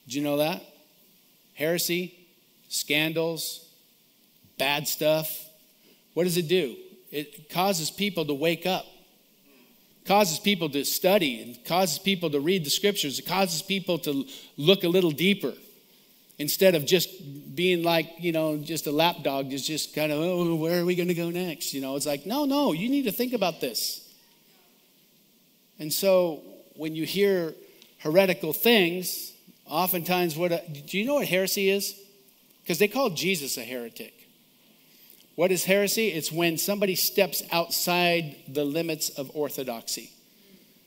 Did 0.06 0.16
you 0.16 0.22
know 0.22 0.38
that? 0.38 0.64
Heresy, 1.54 2.14
scandals, 2.70 3.68
bad 4.58 4.88
stuff. 4.88 5.46
What 6.14 6.24
does 6.24 6.38
it 6.38 6.48
do? 6.48 6.76
It 7.12 7.50
causes 7.50 7.90
people 7.90 8.26
to 8.26 8.34
wake 8.34 8.66
up, 8.66 8.86
causes 10.06 10.40
people 10.40 10.70
to 10.70 10.84
study, 10.84 11.42
and 11.42 11.66
causes 11.66 12.00
people 12.00 12.30
to 12.32 12.40
read 12.40 12.66
the 12.66 12.70
scriptures. 12.70 13.20
It 13.20 13.26
causes 13.26 13.62
people 13.62 13.98
to 14.00 14.26
look 14.58 14.84
a 14.84 14.90
little 14.90 15.12
deeper 15.12 15.54
instead 16.38 16.76
of 16.76 16.86
just 16.86 17.56
being 17.56 17.84
like, 17.84 18.10
you 18.20 18.32
know, 18.32 18.58
just 18.58 18.88
a 18.88 18.92
lapdog, 18.92 19.50
just, 19.50 19.66
just 19.66 19.96
kind 19.96 20.12
of, 20.12 20.20
oh, 20.20 20.56
where 20.56 20.80
are 20.80 20.86
we 20.86 20.96
going 20.96 21.08
to 21.08 21.16
go 21.16 21.30
next? 21.30 21.74
You 21.74 21.82
know, 21.82 21.96
it's 21.96 22.06
like, 22.06 22.26
no, 22.26 22.46
no, 22.46 22.74
you 22.74 22.90
need 22.90 23.04
to 23.04 23.12
think 23.12 23.34
about 23.34 23.60
this. 23.60 24.08
And 25.80 25.92
so 25.92 26.42
when 26.76 26.96
you 26.96 27.06
hear 27.06 27.54
heretical 28.00 28.54
things, 28.54 29.34
oftentimes 29.66 30.38
what, 30.38 30.52
do 30.88 30.98
you 30.98 31.06
know 31.06 31.16
what 31.16 31.28
heresy 31.28 31.70
is? 31.70 32.00
Because 32.62 32.80
they 32.80 32.88
call 32.88 33.10
Jesus 33.10 33.58
a 33.58 33.64
heretic. 33.64 34.14
What 35.36 35.52
is 35.52 35.66
heresy? 35.66 36.08
It's 36.08 36.32
when 36.32 36.58
somebody 36.58 36.96
steps 36.96 37.44
outside 37.52 38.36
the 38.48 38.64
limits 38.64 39.10
of 39.10 39.32
orthodoxy. 39.36 40.12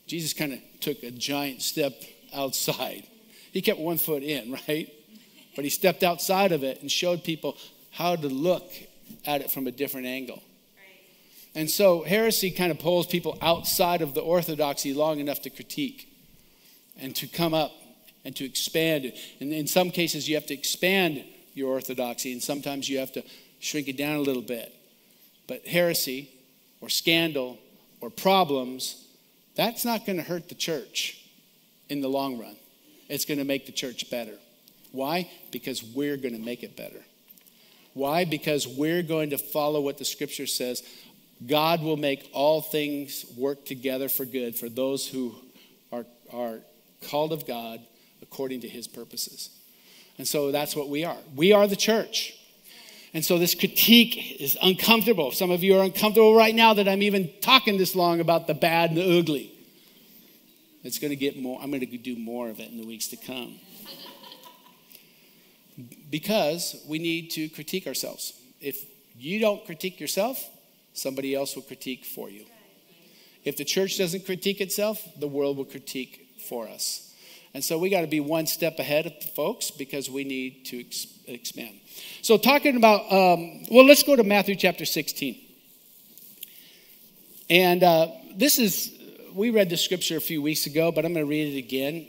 Jesus 0.06 0.32
kind 0.32 0.52
of 0.52 0.58
took 0.80 1.02
a 1.02 1.10
giant 1.10 1.62
step 1.62 1.92
outside. 2.34 3.04
He 3.52 3.62
kept 3.62 3.78
one 3.78 3.98
foot 3.98 4.22
in, 4.22 4.52
right? 4.68 4.92
But 5.56 5.64
he 5.64 5.70
stepped 5.70 6.02
outside 6.02 6.52
of 6.52 6.62
it 6.62 6.80
and 6.80 6.90
showed 6.90 7.24
people 7.24 7.56
how 7.90 8.16
to 8.16 8.28
look 8.28 8.70
at 9.26 9.40
it 9.40 9.50
from 9.50 9.66
a 9.66 9.72
different 9.72 10.06
angle. 10.06 10.42
And 11.54 11.68
so 11.68 12.02
heresy 12.02 12.50
kind 12.50 12.70
of 12.70 12.78
pulls 12.78 13.06
people 13.06 13.36
outside 13.42 14.02
of 14.02 14.14
the 14.14 14.20
orthodoxy 14.20 14.94
long 14.94 15.18
enough 15.18 15.42
to 15.42 15.50
critique 15.50 16.08
and 17.00 17.14
to 17.16 17.26
come 17.26 17.54
up 17.54 17.72
and 18.24 18.36
to 18.36 18.44
expand. 18.44 19.12
And 19.40 19.52
in 19.52 19.66
some 19.66 19.90
cases, 19.90 20.28
you 20.28 20.36
have 20.36 20.46
to 20.46 20.54
expand 20.54 21.24
your 21.54 21.72
orthodoxy, 21.72 22.32
and 22.32 22.42
sometimes 22.42 22.88
you 22.88 22.98
have 22.98 23.12
to 23.12 23.24
shrink 23.58 23.88
it 23.88 23.96
down 23.96 24.16
a 24.16 24.20
little 24.20 24.42
bit. 24.42 24.72
But 25.48 25.66
heresy 25.66 26.30
or 26.80 26.88
scandal 26.88 27.58
or 28.00 28.10
problems, 28.10 29.06
that's 29.56 29.84
not 29.84 30.06
going 30.06 30.18
to 30.18 30.24
hurt 30.24 30.48
the 30.48 30.54
church 30.54 31.20
in 31.88 32.00
the 32.00 32.08
long 32.08 32.38
run. 32.38 32.56
It's 33.08 33.24
going 33.24 33.38
to 33.38 33.44
make 33.44 33.66
the 33.66 33.72
church 33.72 34.08
better. 34.08 34.34
Why? 34.92 35.30
Because 35.50 35.82
we're 35.82 36.16
going 36.16 36.34
to 36.34 36.40
make 36.40 36.62
it 36.62 36.76
better. 36.76 37.02
Why? 37.94 38.24
Because 38.24 38.66
we're 38.66 39.02
going 39.02 39.30
to 39.30 39.38
follow 39.38 39.80
what 39.80 39.98
the 39.98 40.04
scripture 40.04 40.46
says. 40.46 40.82
God 41.46 41.82
will 41.82 41.96
make 41.96 42.28
all 42.32 42.60
things 42.60 43.24
work 43.36 43.64
together 43.64 44.08
for 44.08 44.24
good 44.24 44.56
for 44.56 44.68
those 44.68 45.06
who 45.08 45.34
are, 45.90 46.04
are 46.32 46.58
called 47.08 47.32
of 47.32 47.46
God 47.46 47.80
according 48.22 48.60
to 48.60 48.68
his 48.68 48.86
purposes. 48.86 49.50
And 50.18 50.28
so 50.28 50.52
that's 50.52 50.76
what 50.76 50.88
we 50.88 51.04
are. 51.04 51.16
We 51.34 51.52
are 51.52 51.66
the 51.66 51.76
church. 51.76 52.34
And 53.12 53.24
so 53.24 53.38
this 53.38 53.54
critique 53.54 54.40
is 54.40 54.56
uncomfortable. 54.62 55.32
Some 55.32 55.50
of 55.50 55.64
you 55.64 55.78
are 55.78 55.84
uncomfortable 55.84 56.34
right 56.34 56.54
now 56.54 56.74
that 56.74 56.86
I'm 56.86 57.02
even 57.02 57.30
talking 57.40 57.76
this 57.76 57.96
long 57.96 58.20
about 58.20 58.46
the 58.46 58.54
bad 58.54 58.90
and 58.90 58.98
the 58.98 59.18
ugly. 59.18 59.52
It's 60.84 60.98
going 60.98 61.10
to 61.10 61.16
get 61.16 61.38
more, 61.38 61.60
I'm 61.60 61.70
going 61.70 61.80
to 61.80 61.98
do 61.98 62.16
more 62.16 62.48
of 62.48 62.60
it 62.60 62.70
in 62.70 62.78
the 62.78 62.86
weeks 62.86 63.08
to 63.08 63.16
come. 63.16 63.58
Because 66.10 66.76
we 66.88 66.98
need 66.98 67.30
to 67.32 67.48
critique 67.48 67.86
ourselves. 67.86 68.32
If 68.60 68.84
you 69.16 69.38
don't 69.38 69.64
critique 69.64 70.00
yourself, 70.00 70.42
somebody 70.94 71.34
else 71.34 71.54
will 71.54 71.62
critique 71.62 72.04
for 72.04 72.30
you. 72.30 72.44
If 73.44 73.56
the 73.56 73.64
church 73.64 73.98
doesn't 73.98 74.26
critique 74.26 74.60
itself, 74.60 75.06
the 75.18 75.28
world 75.28 75.56
will 75.56 75.64
critique 75.64 76.28
for 76.48 76.68
us. 76.68 77.14
And 77.52 77.64
so 77.64 77.78
we 77.78 77.90
got 77.90 78.02
to 78.02 78.06
be 78.06 78.20
one 78.20 78.46
step 78.46 78.78
ahead 78.78 79.06
of 79.06 79.12
the 79.20 79.26
folks 79.26 79.70
because 79.70 80.08
we 80.08 80.24
need 80.24 80.64
to 80.66 80.80
ex- 80.80 81.06
expand. 81.26 81.80
So, 82.22 82.36
talking 82.36 82.76
about, 82.76 83.00
um, 83.10 83.64
well, 83.70 83.84
let's 83.84 84.04
go 84.04 84.14
to 84.14 84.22
Matthew 84.22 84.54
chapter 84.54 84.84
16. 84.84 85.36
And 87.48 87.82
uh, 87.82 88.08
this 88.36 88.58
is, 88.58 88.92
we 89.34 89.50
read 89.50 89.68
the 89.68 89.76
scripture 89.76 90.16
a 90.16 90.20
few 90.20 90.40
weeks 90.40 90.66
ago, 90.66 90.92
but 90.92 91.04
I'm 91.04 91.12
going 91.12 91.26
to 91.26 91.30
read 91.30 91.54
it 91.54 91.58
again 91.58 92.06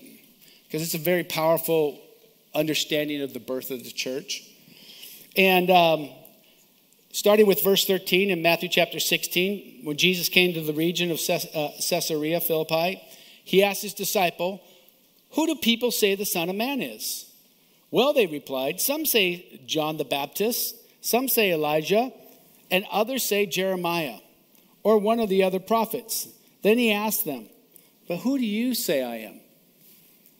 because 0.67 0.83
it's 0.83 0.93
a 0.93 0.99
very 0.99 1.23
powerful 1.23 1.99
understanding 2.53 3.21
of 3.21 3.33
the 3.33 3.39
birth 3.39 3.71
of 3.71 3.83
the 3.83 3.91
church. 3.91 4.43
And 5.37 5.69
um, 5.69 6.09
starting 7.11 7.47
with 7.47 7.63
verse 7.63 7.85
13 7.85 8.29
in 8.29 8.41
Matthew 8.41 8.69
chapter 8.69 8.99
16, 8.99 9.81
when 9.83 9.97
Jesus 9.97 10.29
came 10.29 10.53
to 10.53 10.61
the 10.61 10.73
region 10.73 11.11
of 11.11 11.19
uh, 11.29 11.69
Caesarea 11.89 12.41
Philippi, 12.41 13.01
he 13.43 13.63
asked 13.63 13.81
his 13.81 13.93
disciple, 13.93 14.61
Who 15.31 15.47
do 15.47 15.55
people 15.55 15.91
say 15.91 16.15
the 16.15 16.25
Son 16.25 16.49
of 16.49 16.55
Man 16.55 16.81
is? 16.81 17.31
Well, 17.89 18.13
they 18.13 18.27
replied, 18.27 18.79
Some 18.79 19.05
say 19.05 19.61
John 19.65 19.97
the 19.97 20.05
Baptist, 20.05 20.75
some 21.01 21.27
say 21.27 21.51
Elijah, 21.51 22.11
and 22.69 22.85
others 22.91 23.23
say 23.23 23.45
Jeremiah 23.45 24.19
or 24.83 24.97
one 24.97 25.19
of 25.19 25.29
the 25.29 25.43
other 25.43 25.59
prophets. 25.59 26.27
Then 26.63 26.77
he 26.77 26.91
asked 26.91 27.25
them, 27.25 27.47
But 28.07 28.17
who 28.17 28.37
do 28.37 28.45
you 28.45 28.73
say 28.73 29.03
I 29.03 29.17
am? 29.17 29.39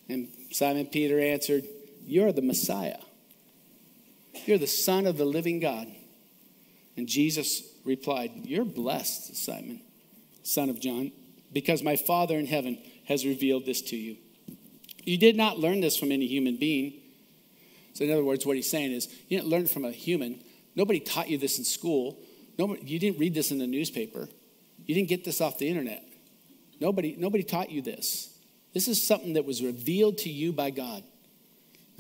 And 0.08 0.28
Simon 0.52 0.86
Peter 0.88 1.20
answered, 1.20 1.66
You're 2.06 2.32
the 2.32 2.42
Messiah. 2.42 3.00
You're 4.46 4.58
the 4.58 4.68
Son 4.68 5.06
of 5.06 5.18
the 5.18 5.26
living 5.26 5.60
God. 5.60 5.88
And 6.98 7.08
Jesus 7.08 7.64
replied, 7.86 8.32
You're 8.44 8.66
blessed, 8.66 9.36
Simon, 9.36 9.82
son 10.44 10.70
of 10.70 10.80
John, 10.80 11.12
because 11.54 11.84
my 11.84 11.96
Father 11.96 12.38
in 12.38 12.46
heaven 12.46 12.78
has 13.06 13.26
revealed 13.26 13.66
this 13.66 13.82
to 13.84 13.96
you. 13.96 14.18
You 15.04 15.18
did 15.18 15.36
not 15.36 15.60
learn 15.60 15.82
this 15.82 15.98
from 15.98 16.12
any 16.12 16.28
human 16.28 16.58
being. 16.58 16.94
So, 17.94 18.06
in 18.06 18.12
other 18.12 18.24
words, 18.24 18.46
what 18.46 18.56
he's 18.56 18.70
saying 18.70 18.92
is, 18.92 19.08
you 19.28 19.38
didn't 19.38 19.50
learn 19.50 19.68
from 19.68 19.86
a 19.86 19.92
human. 19.92 20.42
Nobody 20.76 21.00
taught 21.00 21.30
you 21.30 21.38
this 21.38 21.58
in 21.58 21.66
school. 21.66 22.20
Nobody, 22.58 22.82
you 22.86 23.00
didn't 23.00 23.20
read 23.20 23.34
this 23.34 23.52
in 23.52 23.58
the 23.58 23.68
newspaper. 23.68 24.30
You 24.86 24.96
didn't 24.96 25.10
get 25.10 25.24
this 25.24 25.42
off 25.42 25.58
the 25.58 25.68
internet. 25.68 26.04
Nobody, 26.80 27.16
nobody 27.18 27.44
taught 27.44 27.70
you 27.70 27.82
this. 27.82 28.38
This 28.74 28.88
is 28.88 29.06
something 29.06 29.34
that 29.34 29.46
was 29.46 29.62
revealed 29.62 30.20
to 30.20 30.30
you 30.30 30.54
by 30.54 30.70
God. 30.70 31.04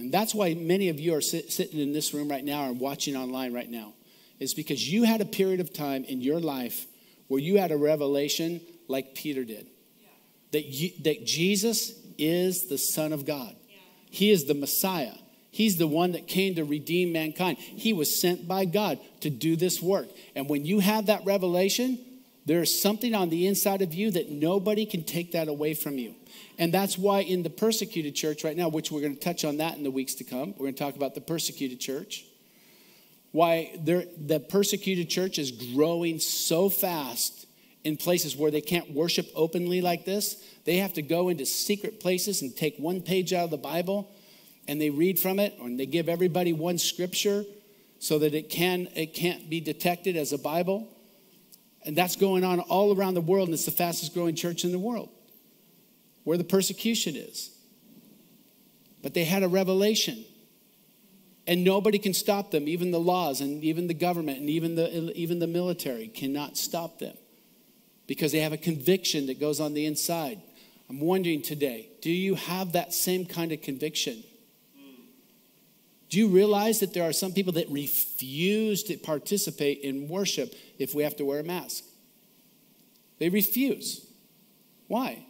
And 0.01 0.11
that's 0.11 0.33
why 0.33 0.53
many 0.53 0.89
of 0.89 0.99
you 0.99 1.13
are 1.15 1.21
sit, 1.21 1.51
sitting 1.51 1.79
in 1.79 1.93
this 1.93 2.13
room 2.13 2.27
right 2.27 2.43
now 2.43 2.69
or 2.69 2.73
watching 2.73 3.15
online 3.15 3.53
right 3.53 3.69
now. 3.69 3.93
Is 4.39 4.55
because 4.55 4.91
you 4.91 5.03
had 5.03 5.21
a 5.21 5.25
period 5.25 5.59
of 5.59 5.71
time 5.71 6.03
in 6.03 6.21
your 6.21 6.39
life 6.39 6.87
where 7.27 7.39
you 7.39 7.59
had 7.59 7.71
a 7.71 7.77
revelation 7.77 8.59
like 8.87 9.13
Peter 9.13 9.43
did. 9.43 9.67
Yeah. 9.99 10.07
That, 10.53 10.65
you, 10.65 10.91
that 11.03 11.25
Jesus 11.25 11.93
is 12.17 12.67
the 12.67 12.79
Son 12.79 13.13
of 13.13 13.25
God. 13.25 13.55
Yeah. 13.69 13.77
He 14.09 14.31
is 14.31 14.45
the 14.45 14.55
Messiah. 14.55 15.13
He's 15.51 15.77
the 15.77 15.85
one 15.85 16.13
that 16.13 16.27
came 16.27 16.55
to 16.55 16.63
redeem 16.63 17.11
mankind. 17.11 17.59
He 17.59 17.93
was 17.93 18.19
sent 18.19 18.47
by 18.47 18.65
God 18.65 18.99
to 19.19 19.29
do 19.29 19.55
this 19.55 19.81
work. 19.81 20.07
And 20.35 20.49
when 20.49 20.65
you 20.65 20.79
have 20.79 21.05
that 21.05 21.23
revelation, 21.25 21.99
there 22.45 22.61
is 22.61 22.81
something 22.81 23.13
on 23.13 23.29
the 23.29 23.47
inside 23.47 23.81
of 23.81 23.93
you 23.93 24.11
that 24.11 24.29
nobody 24.29 24.85
can 24.85 25.03
take 25.03 25.33
that 25.33 25.47
away 25.47 25.73
from 25.73 25.97
you. 25.97 26.15
And 26.57 26.73
that's 26.73 26.97
why 26.97 27.19
in 27.19 27.43
the 27.43 27.49
persecuted 27.49 28.15
church 28.15 28.43
right 28.43 28.57
now, 28.57 28.69
which 28.69 28.91
we're 28.91 29.01
going 29.01 29.15
to 29.15 29.21
touch 29.21 29.45
on 29.45 29.57
that 29.57 29.77
in 29.77 29.83
the 29.83 29.91
weeks 29.91 30.15
to 30.15 30.23
come, 30.23 30.51
we're 30.51 30.65
going 30.65 30.73
to 30.73 30.83
talk 30.83 30.95
about 30.95 31.13
the 31.13 31.21
persecuted 31.21 31.79
church. 31.79 32.25
Why 33.31 33.71
the 33.83 34.43
persecuted 34.49 35.09
church 35.09 35.39
is 35.39 35.51
growing 35.51 36.19
so 36.19 36.67
fast 36.67 37.45
in 37.83 37.97
places 37.97 38.35
where 38.35 38.51
they 38.51 38.61
can't 38.61 38.91
worship 38.91 39.27
openly 39.35 39.81
like 39.81 40.05
this. 40.05 40.43
They 40.65 40.77
have 40.77 40.93
to 40.93 41.01
go 41.01 41.29
into 41.29 41.45
secret 41.45 41.99
places 41.99 42.41
and 42.41 42.55
take 42.55 42.77
one 42.77 43.01
page 43.01 43.33
out 43.33 43.45
of 43.45 43.51
the 43.51 43.57
Bible 43.57 44.11
and 44.67 44.79
they 44.79 44.89
read 44.89 45.19
from 45.19 45.39
it, 45.39 45.57
and 45.59 45.79
they 45.79 45.85
give 45.85 46.07
everybody 46.07 46.53
one 46.53 46.77
scripture 46.77 47.43
so 47.99 48.19
that 48.19 48.33
it 48.33 48.49
can 48.49 48.87
it 48.95 49.13
can't 49.13 49.49
be 49.49 49.59
detected 49.59 50.15
as 50.15 50.33
a 50.33 50.37
Bible. 50.37 50.87
And 51.85 51.95
that's 51.95 52.15
going 52.15 52.43
on 52.43 52.59
all 52.59 52.95
around 52.95 53.15
the 53.15 53.21
world, 53.21 53.47
and 53.47 53.53
it's 53.53 53.65
the 53.65 53.71
fastest 53.71 54.13
growing 54.13 54.35
church 54.35 54.63
in 54.63 54.71
the 54.71 54.79
world, 54.79 55.09
where 56.23 56.37
the 56.37 56.43
persecution 56.43 57.15
is. 57.15 57.51
But 59.01 59.13
they 59.13 59.25
had 59.25 59.43
a 59.43 59.47
revelation. 59.47 60.25
And 61.47 61.63
nobody 61.63 61.97
can 61.97 62.13
stop 62.13 62.51
them, 62.51 62.67
even 62.67 62.91
the 62.91 62.99
laws 62.99 63.41
and 63.41 63.63
even 63.63 63.87
the 63.87 63.95
government 63.95 64.39
and 64.39 64.49
even 64.49 64.75
the, 64.75 65.11
even 65.13 65.39
the 65.39 65.47
military 65.47 66.07
cannot 66.07 66.55
stop 66.55 66.99
them 66.99 67.17
because 68.05 68.31
they 68.31 68.41
have 68.41 68.53
a 68.53 68.57
conviction 68.57 69.25
that 69.25 69.39
goes 69.39 69.59
on 69.59 69.73
the 69.73 69.85
inside. 69.85 70.39
I'm 70.89 70.99
wondering 70.99 71.41
today 71.41 71.89
do 72.01 72.11
you 72.11 72.35
have 72.35 72.73
that 72.73 72.93
same 72.93 73.25
kind 73.25 73.51
of 73.51 73.61
conviction? 73.61 74.23
Do 76.09 76.19
you 76.19 76.27
realize 76.27 76.81
that 76.81 76.93
there 76.93 77.07
are 77.07 77.13
some 77.13 77.31
people 77.31 77.53
that 77.53 77.69
refuse 77.69 78.83
to 78.83 78.97
participate 78.97 79.79
in 79.79 80.09
worship 80.09 80.53
if 80.81 80.93
we 80.95 81.03
have 81.03 81.15
to 81.17 81.25
wear 81.25 81.39
a 81.39 81.43
mask? 81.43 81.83
They 83.19 83.29
refuse. 83.29 84.05
Why? 84.87 85.25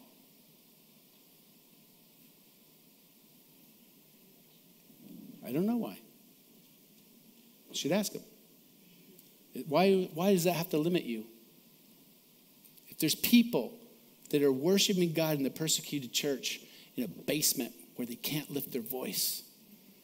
I 5.46 5.52
don't 5.52 5.66
know 5.66 5.78
why. 5.78 5.98
You 7.70 7.76
should 7.76 7.92
ask 7.92 8.14
them. 8.14 8.24
Why, 9.68 10.10
why 10.14 10.32
does 10.32 10.46
that 10.46 10.54
have 10.54 10.70
to 10.70 10.78
limit 10.78 11.04
you? 11.04 11.26
If 12.90 13.00
there's 13.00 13.16
people 13.16 13.74
that 14.30 14.42
are 14.42 14.52
worshiping 14.52 15.14
God 15.14 15.38
in 15.38 15.44
the 15.44 15.50
persecuted 15.50 16.14
church 16.14 16.62
in 16.96 17.04
a 17.04 17.08
basement 17.08 17.74
where 17.96 18.06
they 18.06 18.16
can't 18.16 18.50
lift 18.50 18.72
their 18.72 18.82
voice, 18.82 19.44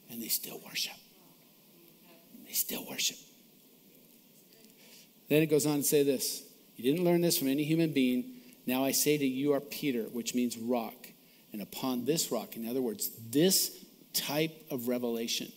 and 0.10 0.21
they 0.21 0.27
still 0.27 0.60
worship. 0.65 0.93
They 2.45 2.53
still 2.53 2.86
worship. 2.89 3.17
Then 5.30 5.42
it 5.42 5.48
goes 5.48 5.66
on 5.66 5.78
to 5.78 5.84
say 5.84 6.04
this 6.04 6.44
You 6.76 6.84
didn't 6.84 7.06
learn 7.06 7.22
this 7.22 7.38
from 7.38 7.48
any 7.48 7.63
human 7.63 7.92
being. 7.92 8.34
Now 8.66 8.84
I 8.84 8.92
say 8.92 9.18
to 9.18 9.26
you, 9.26 9.54
are 9.54 9.62
Peter, 9.62 10.04
which 10.04 10.36
means 10.36 10.58
rock. 10.58 11.08
And 11.54 11.62
upon 11.62 12.06
this 12.06 12.32
rock, 12.32 12.58
in 12.58 12.68
other 12.68 12.82
words, 12.82 13.10
this 13.30 13.86
type 14.13 14.66
of 14.70 14.90
revelation, 14.90 15.52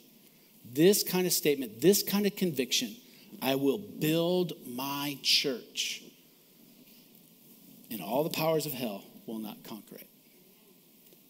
this 0.64 1.02
kind 1.02 1.26
of 1.26 1.32
statement, 1.32 1.80
this 1.80 2.02
kind 2.04 2.26
of 2.26 2.36
conviction, 2.36 2.94
I 3.42 3.56
will 3.56 3.78
build 3.78 4.52
my 4.66 5.18
church. 5.22 6.02
And 7.90 8.00
all 8.00 8.22
the 8.22 8.30
powers 8.30 8.66
of 8.66 8.72
hell 8.72 9.02
will 9.26 9.40
not 9.40 9.64
conquer 9.64 9.96
it. 9.96 10.06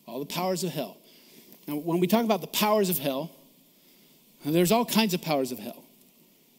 All 0.07 0.19
the 0.19 0.27
powers 0.27 0.63
of 0.63 0.73
hell 0.73 0.99
now, 1.71 1.77
when 1.77 2.01
we 2.01 2.09
talk 2.09 2.25
about 2.25 2.41
the 2.41 2.49
powers 2.49 2.91
of 2.91 2.99
hell, 2.99 3.31
there's 4.45 4.73
all 4.73 4.85
kinds 4.85 5.15
of 5.15 5.23
powers 5.23 5.53
of 5.53 5.61
hell. 5.61 5.80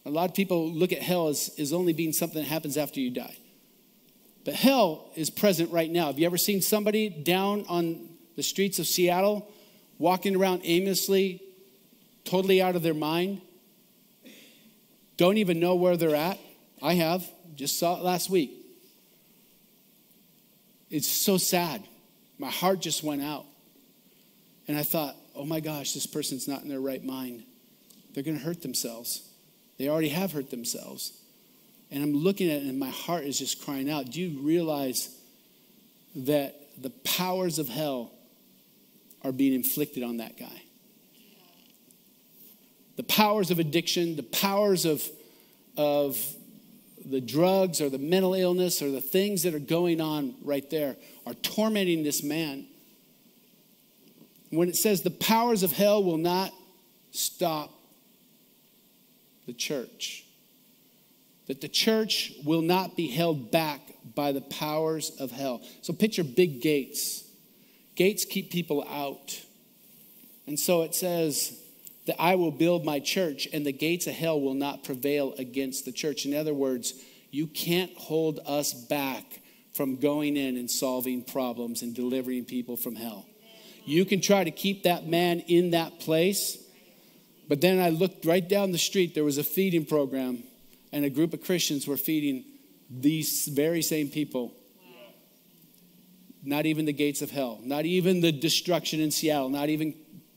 A 0.04 0.10
lot 0.10 0.28
of 0.28 0.34
people 0.34 0.70
look 0.70 0.92
at 0.92 1.00
hell 1.00 1.28
as, 1.28 1.54
as 1.58 1.72
only 1.72 1.92
being 1.92 2.12
something 2.12 2.42
that 2.42 2.48
happens 2.48 2.76
after 2.76 3.00
you 3.00 3.10
die. 3.10 3.36
But 4.44 4.54
hell 4.54 5.10
is 5.14 5.30
present 5.30 5.70
right 5.70 5.90
now. 5.90 6.06
Have 6.06 6.18
you 6.18 6.26
ever 6.26 6.38
seen 6.38 6.60
somebody 6.60 7.08
down 7.08 7.64
on 7.68 8.08
the 8.36 8.42
streets 8.42 8.78
of 8.78 8.86
Seattle 8.86 9.48
walking 9.98 10.34
around 10.34 10.62
aimlessly, 10.64 11.40
totally 12.24 12.60
out 12.60 12.74
of 12.74 12.82
their 12.82 12.94
mind? 12.94 13.40
Don't 15.16 15.36
even 15.36 15.60
know 15.60 15.76
where 15.76 15.96
they're 15.96 16.16
at? 16.16 16.38
I 16.82 16.94
have. 16.94 17.24
Just 17.54 17.78
saw 17.78 17.96
it 17.96 18.02
last 18.02 18.28
week. 18.30 18.50
It's 20.90 21.08
so 21.08 21.38
sad. 21.38 21.82
My 22.38 22.50
heart 22.50 22.80
just 22.80 23.04
went 23.04 23.22
out. 23.22 23.44
And 24.66 24.76
I 24.76 24.82
thought, 24.82 25.14
oh 25.36 25.44
my 25.44 25.60
gosh, 25.60 25.92
this 25.92 26.06
person's 26.06 26.48
not 26.48 26.62
in 26.62 26.68
their 26.68 26.80
right 26.80 27.04
mind. 27.04 27.44
They're 28.12 28.24
going 28.24 28.38
to 28.38 28.44
hurt 28.44 28.62
themselves. 28.62 29.28
They 29.78 29.88
already 29.88 30.10
have 30.10 30.32
hurt 30.32 30.50
themselves. 30.50 31.12
And 31.90 32.02
I'm 32.02 32.14
looking 32.14 32.50
at 32.50 32.62
it, 32.62 32.66
and 32.66 32.78
my 32.78 32.90
heart 32.90 33.24
is 33.24 33.38
just 33.38 33.64
crying 33.64 33.90
out. 33.90 34.10
Do 34.10 34.20
you 34.20 34.40
realize 34.40 35.14
that 36.14 36.56
the 36.80 36.90
powers 36.90 37.58
of 37.58 37.68
hell 37.68 38.12
are 39.22 39.32
being 39.32 39.54
inflicted 39.54 40.02
on 40.02 40.18
that 40.18 40.38
guy? 40.38 40.62
The 42.96 43.02
powers 43.02 43.50
of 43.50 43.58
addiction, 43.58 44.16
the 44.16 44.22
powers 44.22 44.84
of, 44.84 45.02
of 45.76 46.18
the 47.04 47.20
drugs 47.20 47.80
or 47.80 47.88
the 47.88 47.98
mental 47.98 48.34
illness 48.34 48.82
or 48.82 48.90
the 48.90 49.00
things 49.00 49.42
that 49.42 49.54
are 49.54 49.58
going 49.58 50.00
on 50.00 50.34
right 50.42 50.68
there 50.70 50.96
are 51.26 51.34
tormenting 51.34 52.02
this 52.02 52.22
man 52.22 52.66
when 54.50 54.68
it 54.68 54.76
says 54.76 55.02
the 55.02 55.10
powers 55.10 55.62
of 55.62 55.72
hell 55.72 56.04
will 56.04 56.18
not 56.18 56.52
stop 57.10 57.70
the 59.46 59.52
church, 59.52 60.24
that 61.46 61.60
the 61.60 61.68
church 61.68 62.32
will 62.44 62.62
not 62.62 62.96
be 62.96 63.08
held 63.08 63.50
back 63.50 63.80
by 64.14 64.32
the 64.32 64.40
powers 64.40 65.10
of 65.18 65.30
hell. 65.30 65.62
So 65.82 65.92
picture 65.92 66.24
big 66.24 66.60
gates. 66.60 67.24
Gates 67.94 68.24
keep 68.24 68.50
people 68.50 68.86
out. 68.88 69.40
And 70.46 70.58
so 70.58 70.82
it 70.82 70.94
says 70.94 71.58
that 72.06 72.20
I 72.20 72.34
will 72.34 72.50
build 72.50 72.84
my 72.84 73.00
church 73.00 73.48
and 73.52 73.64
the 73.64 73.72
gates 73.72 74.06
of 74.06 74.14
hell 74.14 74.40
will 74.40 74.54
not 74.54 74.84
prevail 74.84 75.34
against 75.38 75.84
the 75.84 75.92
church. 75.92 76.26
In 76.26 76.34
other 76.34 76.54
words, 76.54 76.94
you 77.30 77.46
can't 77.46 77.92
hold 77.96 78.40
us 78.46 78.72
back 78.72 79.40
from 79.72 79.96
going 79.96 80.36
in 80.36 80.56
and 80.56 80.70
solving 80.70 81.22
problems 81.24 81.82
and 81.82 81.94
delivering 81.94 82.44
people 82.44 82.76
from 82.76 82.94
hell. 82.94 83.26
You 83.84 84.04
can 84.04 84.20
try 84.20 84.44
to 84.44 84.50
keep 84.50 84.84
that 84.84 85.06
man 85.06 85.40
in 85.40 85.70
that 85.70 85.98
place. 85.98 86.61
But 87.48 87.60
then 87.60 87.78
I 87.80 87.90
looked 87.90 88.24
right 88.24 88.46
down 88.46 88.72
the 88.72 88.78
street, 88.78 89.14
there 89.14 89.24
was 89.24 89.38
a 89.38 89.44
feeding 89.44 89.84
program, 89.84 90.44
and 90.92 91.04
a 91.04 91.10
group 91.10 91.34
of 91.34 91.42
Christians 91.42 91.86
were 91.86 91.96
feeding 91.96 92.44
these 92.90 93.48
very 93.48 93.82
same 93.82 94.08
people. 94.08 94.54
Not 96.44 96.66
even 96.66 96.86
the 96.86 96.92
gates 96.92 97.22
of 97.22 97.30
hell, 97.30 97.60
not 97.62 97.84
even 97.84 98.20
the 98.20 98.32
destruction 98.32 99.00
in 99.00 99.10
Seattle, 99.10 99.48
not 99.48 99.68
even 99.68 99.94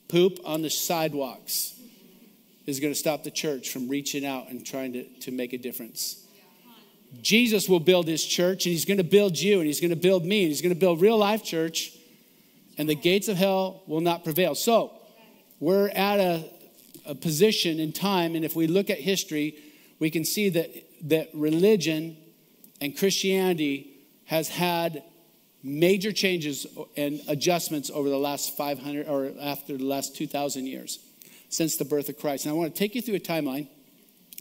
poop 0.08 0.40
on 0.46 0.62
the 0.62 0.70
sidewalks 0.70 1.74
is 2.66 2.80
going 2.80 2.94
to 2.94 3.00
stop 3.00 3.24
the 3.24 3.32
church 3.32 3.70
from 3.70 3.88
reaching 3.88 4.26
out 4.26 4.50
and 4.50 4.66
trying 4.66 4.94
to, 4.94 5.04
to 5.20 5.32
make 5.32 5.54
a 5.54 5.58
difference. 5.58 6.26
Jesus 7.22 7.70
will 7.70 7.80
build 7.80 8.08
his 8.08 8.26
church 8.26 8.66
and 8.66 8.72
he's 8.72 8.86
going 8.86 8.98
to 8.98 9.04
build 9.04 9.40
you 9.40 9.60
and 9.60 9.68
he's 9.68 9.80
going 9.80 9.92
to 9.92 9.96
build 9.96 10.26
me 10.26 10.42
and 10.42 10.50
he's 10.50 10.62
going 10.62 10.74
to 10.74 10.80
build 10.80 11.02
real 11.02 11.18
life 11.18 11.44
church 11.44 11.96
and 12.78 12.90
the 12.90 12.96
gates 12.96 13.28
of 13.28 13.38
hell 13.38 13.84
will 13.88 14.02
not 14.02 14.24
prevail. 14.24 14.56
So, 14.56 14.92
we're 15.60 15.88
at 15.90 16.20
a, 16.20 16.44
position 17.14 17.80
in 17.80 17.92
time 17.92 18.36
and 18.36 18.44
if 18.44 18.56
we 18.56 18.66
look 18.66 18.90
at 18.90 18.98
history, 18.98 19.56
we 20.00 20.10
can 20.10 20.26
see 20.26 20.50
that 20.50 20.72
that 21.10 21.30
religion 21.34 22.18
and 22.82 22.98
Christianity 22.98 23.92
has 24.26 24.50
had 24.50 25.04
major 25.64 26.12
changes 26.12 26.66
and 26.96 27.22
adjustments 27.28 27.90
over 27.94 28.10
the 28.10 28.18
last 28.18 28.56
500 28.56 29.08
or 29.08 29.32
after 29.42 29.78
the 29.78 29.84
last 29.84 30.16
2,000 30.16 30.66
years 30.66 31.00
since 31.50 31.78
the 31.78 31.86
birth 31.86 32.10
of 32.10 32.18
Christ. 32.20 32.46
And 32.46 32.54
I 32.54 32.56
want 32.56 32.74
to 32.74 32.78
take 32.78 32.96
you 32.96 33.02
through 33.02 33.16
a 33.16 33.20
timeline 33.20 33.68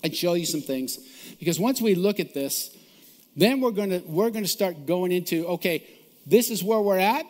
and 0.03 0.14
show 0.14 0.35
you 0.35 0.46
some 0.46 0.61
things 0.61 0.98
because 1.38 1.59
once 1.59 1.81
we 1.81 1.94
look 1.94 2.20
at 2.20 2.35
this, 2.35 2.77
then 3.37 3.61
we're 3.61 3.72
going 3.72 3.90
to 3.90 3.98
we're 4.07 4.31
going 4.31 4.44
to 4.44 4.50
start 4.50 4.87
going 4.87 5.12
into 5.12 5.46
okay, 5.46 5.85
this 6.27 6.50
is 6.50 6.62
where 6.62 6.81
we're 6.81 6.98
at 6.98 7.27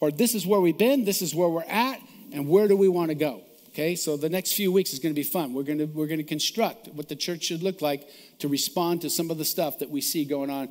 or 0.00 0.10
this 0.10 0.34
is 0.34 0.46
where 0.46 0.60
we've 0.60 0.78
been, 0.78 1.04
this 1.04 1.22
is 1.22 1.34
where 1.34 1.48
we're 1.48 1.62
at 1.62 2.00
and 2.32 2.48
where 2.48 2.68
do 2.68 2.76
we 2.76 2.88
want 2.88 3.08
to 3.08 3.14
go? 3.14 3.42
Okay, 3.76 3.94
so 3.94 4.16
the 4.16 4.30
next 4.30 4.54
few 4.54 4.72
weeks 4.72 4.94
is 4.94 5.00
going 5.00 5.14
to 5.14 5.20
be 5.20 5.22
fun. 5.22 5.52
We're 5.52 5.62
going 5.62 5.80
to 5.80 5.84
we're 5.84 6.06
going 6.06 6.16
to 6.16 6.24
construct 6.24 6.88
what 6.94 7.10
the 7.10 7.14
church 7.14 7.44
should 7.44 7.62
look 7.62 7.82
like 7.82 8.08
to 8.38 8.48
respond 8.48 9.02
to 9.02 9.10
some 9.10 9.30
of 9.30 9.36
the 9.36 9.44
stuff 9.44 9.80
that 9.80 9.90
we 9.90 10.00
see 10.00 10.24
going 10.24 10.48
on 10.48 10.70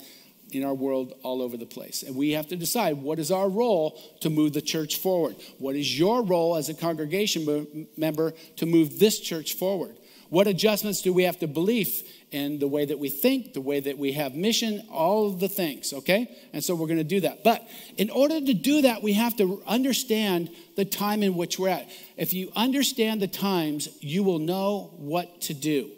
in 0.51 0.65
our 0.65 0.73
world 0.73 1.13
all 1.21 1.43
over 1.43 1.55
the 1.55 1.67
place. 1.67 2.01
And 2.01 2.15
we 2.15 2.31
have 2.31 2.47
to 2.47 2.55
decide 2.55 2.97
what 2.97 3.19
is 3.19 3.29
our 3.29 3.47
role 3.47 4.01
to 4.21 4.31
move 4.31 4.53
the 4.53 4.61
church 4.61 4.97
forward? 4.97 5.35
What 5.59 5.75
is 5.75 5.99
your 5.99 6.23
role 6.23 6.55
as 6.55 6.67
a 6.67 6.73
congregation 6.73 7.87
member 7.95 8.33
to 8.55 8.65
move 8.65 8.97
this 8.97 9.19
church 9.19 9.53
forward? 9.53 9.97
What 10.29 10.47
adjustments 10.47 11.01
do 11.01 11.13
we 11.13 11.23
have 11.23 11.39
to 11.39 11.47
believe 11.47 12.03
in 12.31 12.59
the 12.59 12.67
way 12.67 12.85
that 12.85 12.99
we 12.99 13.09
think, 13.09 13.53
the 13.53 13.61
way 13.61 13.79
that 13.79 13.97
we 13.97 14.13
have 14.13 14.35
mission, 14.35 14.83
all 14.91 15.27
of 15.27 15.39
the 15.39 15.47
things, 15.47 15.93
okay? 15.93 16.35
And 16.51 16.63
so 16.63 16.75
we're 16.75 16.88
going 16.88 16.97
to 16.97 17.03
do 17.03 17.21
that. 17.21 17.43
But 17.43 17.67
in 17.97 18.09
order 18.09 18.41
to 18.41 18.53
do 18.53 18.81
that, 18.81 19.03
we 19.03 19.13
have 19.13 19.38
to 19.38 19.61
understand 19.65 20.49
the 20.75 20.85
time 20.85 21.23
in 21.23 21.35
which 21.35 21.59
we're 21.59 21.69
at. 21.69 21.89
If 22.17 22.33
you 22.33 22.51
understand 22.55 23.21
the 23.21 23.27
times, 23.27 23.88
you 24.01 24.23
will 24.23 24.39
know 24.39 24.91
what 24.97 25.41
to 25.41 25.53
do. 25.53 25.91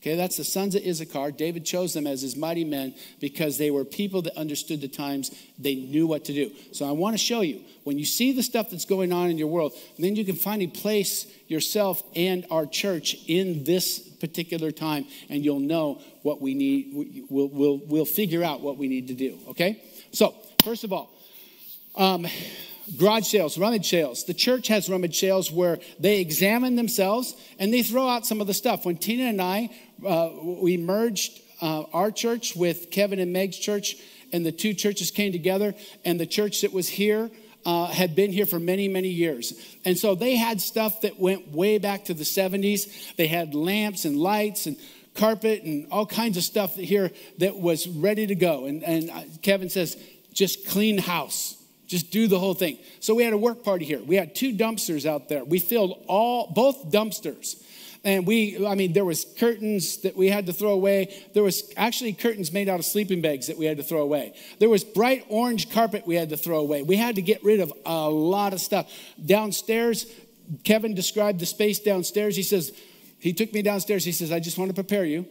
Okay, 0.00 0.16
that's 0.16 0.38
the 0.38 0.44
sons 0.44 0.74
of 0.74 0.82
Issachar. 0.82 1.30
David 1.30 1.66
chose 1.66 1.92
them 1.92 2.06
as 2.06 2.22
his 2.22 2.34
mighty 2.34 2.64
men 2.64 2.94
because 3.20 3.58
they 3.58 3.70
were 3.70 3.84
people 3.84 4.22
that 4.22 4.34
understood 4.34 4.80
the 4.80 4.88
times. 4.88 5.30
They 5.58 5.74
knew 5.74 6.06
what 6.06 6.24
to 6.24 6.32
do. 6.32 6.52
So 6.72 6.88
I 6.88 6.92
want 6.92 7.12
to 7.12 7.18
show 7.18 7.42
you 7.42 7.60
when 7.84 7.98
you 7.98 8.06
see 8.06 8.32
the 8.32 8.42
stuff 8.42 8.70
that's 8.70 8.86
going 8.86 9.12
on 9.12 9.28
in 9.28 9.36
your 9.36 9.48
world, 9.48 9.74
then 9.98 10.16
you 10.16 10.24
can 10.24 10.36
finally 10.36 10.68
place 10.68 11.26
yourself 11.48 12.02
and 12.16 12.46
our 12.50 12.64
church 12.64 13.14
in 13.26 13.64
this 13.64 13.98
particular 13.98 14.70
time, 14.70 15.06
and 15.28 15.44
you'll 15.44 15.60
know 15.60 16.00
what 16.22 16.40
we 16.40 16.54
need. 16.54 17.26
We'll, 17.28 17.48
we'll, 17.48 17.80
we'll 17.86 18.04
figure 18.06 18.42
out 18.42 18.62
what 18.62 18.78
we 18.78 18.88
need 18.88 19.08
to 19.08 19.14
do. 19.14 19.38
Okay? 19.48 19.82
So, 20.12 20.34
first 20.62 20.84
of 20.84 20.94
all, 20.94 21.10
um, 21.94 22.26
garage 22.96 23.26
sales, 23.26 23.58
rummage 23.58 23.88
sales. 23.88 24.24
The 24.24 24.34
church 24.34 24.68
has 24.68 24.88
rummage 24.88 25.18
sales 25.18 25.50
where 25.50 25.78
they 25.98 26.20
examine 26.20 26.76
themselves 26.76 27.34
and 27.58 27.72
they 27.72 27.82
throw 27.82 28.08
out 28.08 28.26
some 28.26 28.40
of 28.40 28.46
the 28.46 28.54
stuff. 28.54 28.84
When 28.84 28.96
Tina 28.96 29.24
and 29.24 29.40
I, 29.40 29.70
uh, 30.06 30.30
we 30.42 30.76
merged 30.76 31.40
uh, 31.60 31.82
our 31.92 32.10
church 32.10 32.56
with 32.56 32.90
Kevin 32.90 33.18
and 33.18 33.32
Meg's 33.32 33.58
church, 33.58 33.96
and 34.32 34.44
the 34.44 34.52
two 34.52 34.74
churches 34.74 35.10
came 35.10 35.32
together, 35.32 35.74
and 36.04 36.18
the 36.18 36.26
church 36.26 36.62
that 36.62 36.72
was 36.72 36.88
here 36.88 37.30
uh, 37.66 37.86
had 37.86 38.14
been 38.14 38.32
here 38.32 38.46
for 38.46 38.58
many, 38.58 38.88
many 38.88 39.08
years. 39.08 39.52
And 39.84 39.98
so 39.98 40.14
they 40.14 40.36
had 40.36 40.60
stuff 40.60 41.02
that 41.02 41.18
went 41.18 41.52
way 41.52 41.78
back 41.78 42.06
to 42.06 42.14
the 42.14 42.24
70s. 42.24 43.16
They 43.16 43.26
had 43.26 43.54
lamps 43.54 44.04
and 44.04 44.16
lights 44.16 44.66
and 44.66 44.76
carpet 45.14 45.62
and 45.64 45.86
all 45.90 46.06
kinds 46.06 46.36
of 46.36 46.42
stuff 46.44 46.74
here 46.76 47.10
that 47.38 47.56
was 47.56 47.86
ready 47.88 48.26
to 48.26 48.34
go. 48.34 48.66
And, 48.66 48.82
and 48.82 49.10
uh, 49.10 49.22
Kevin 49.42 49.68
says, 49.68 49.96
just 50.32 50.66
clean 50.68 50.98
house. 50.98 51.56
Just 51.86 52.12
do 52.12 52.28
the 52.28 52.38
whole 52.38 52.54
thing. 52.54 52.78
So 53.00 53.14
we 53.16 53.24
had 53.24 53.32
a 53.32 53.38
work 53.38 53.64
party 53.64 53.84
here. 53.84 54.00
We 54.00 54.14
had 54.14 54.34
two 54.34 54.54
dumpsters 54.54 55.04
out 55.04 55.28
there. 55.28 55.44
We 55.44 55.58
filled 55.58 56.04
all 56.06 56.52
both 56.54 56.90
dumpsters. 56.90 57.60
And 58.02 58.26
we, 58.26 58.66
I 58.66 58.74
mean, 58.74 58.92
there 58.94 59.04
was 59.04 59.26
curtains 59.38 59.98
that 59.98 60.16
we 60.16 60.28
had 60.28 60.46
to 60.46 60.52
throw 60.52 60.70
away. 60.70 61.14
There 61.34 61.42
was 61.42 61.70
actually 61.76 62.14
curtains 62.14 62.52
made 62.52 62.68
out 62.68 62.78
of 62.78 62.86
sleeping 62.86 63.20
bags 63.20 63.48
that 63.48 63.58
we 63.58 63.66
had 63.66 63.76
to 63.76 63.82
throw 63.82 64.00
away. 64.00 64.34
There 64.58 64.70
was 64.70 64.84
bright 64.84 65.26
orange 65.28 65.70
carpet 65.70 66.06
we 66.06 66.14
had 66.14 66.30
to 66.30 66.36
throw 66.36 66.60
away. 66.60 66.82
We 66.82 66.96
had 66.96 67.16
to 67.16 67.22
get 67.22 67.44
rid 67.44 67.60
of 67.60 67.72
a 67.84 68.08
lot 68.08 68.54
of 68.54 68.60
stuff. 68.60 68.90
Downstairs, 69.24 70.06
Kevin 70.64 70.94
described 70.94 71.40
the 71.40 71.46
space 71.46 71.78
downstairs. 71.78 72.36
He 72.36 72.42
says, 72.42 72.72
he 73.18 73.34
took 73.34 73.52
me 73.52 73.60
downstairs. 73.60 74.04
He 74.04 74.12
says, 74.12 74.32
I 74.32 74.40
just 74.40 74.56
want 74.56 74.70
to 74.70 74.74
prepare 74.74 75.04
you. 75.04 75.26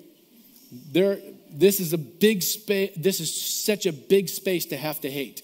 There, 0.71 1.17
this 1.49 1.79
is 1.79 1.93
a 1.93 1.97
big 1.97 2.43
space. 2.43 2.91
This 2.95 3.19
is 3.19 3.63
such 3.65 3.87
a 3.87 3.91
big 3.91 4.29
space 4.29 4.67
to 4.67 4.77
have 4.77 5.01
to 5.01 5.09
hate 5.09 5.41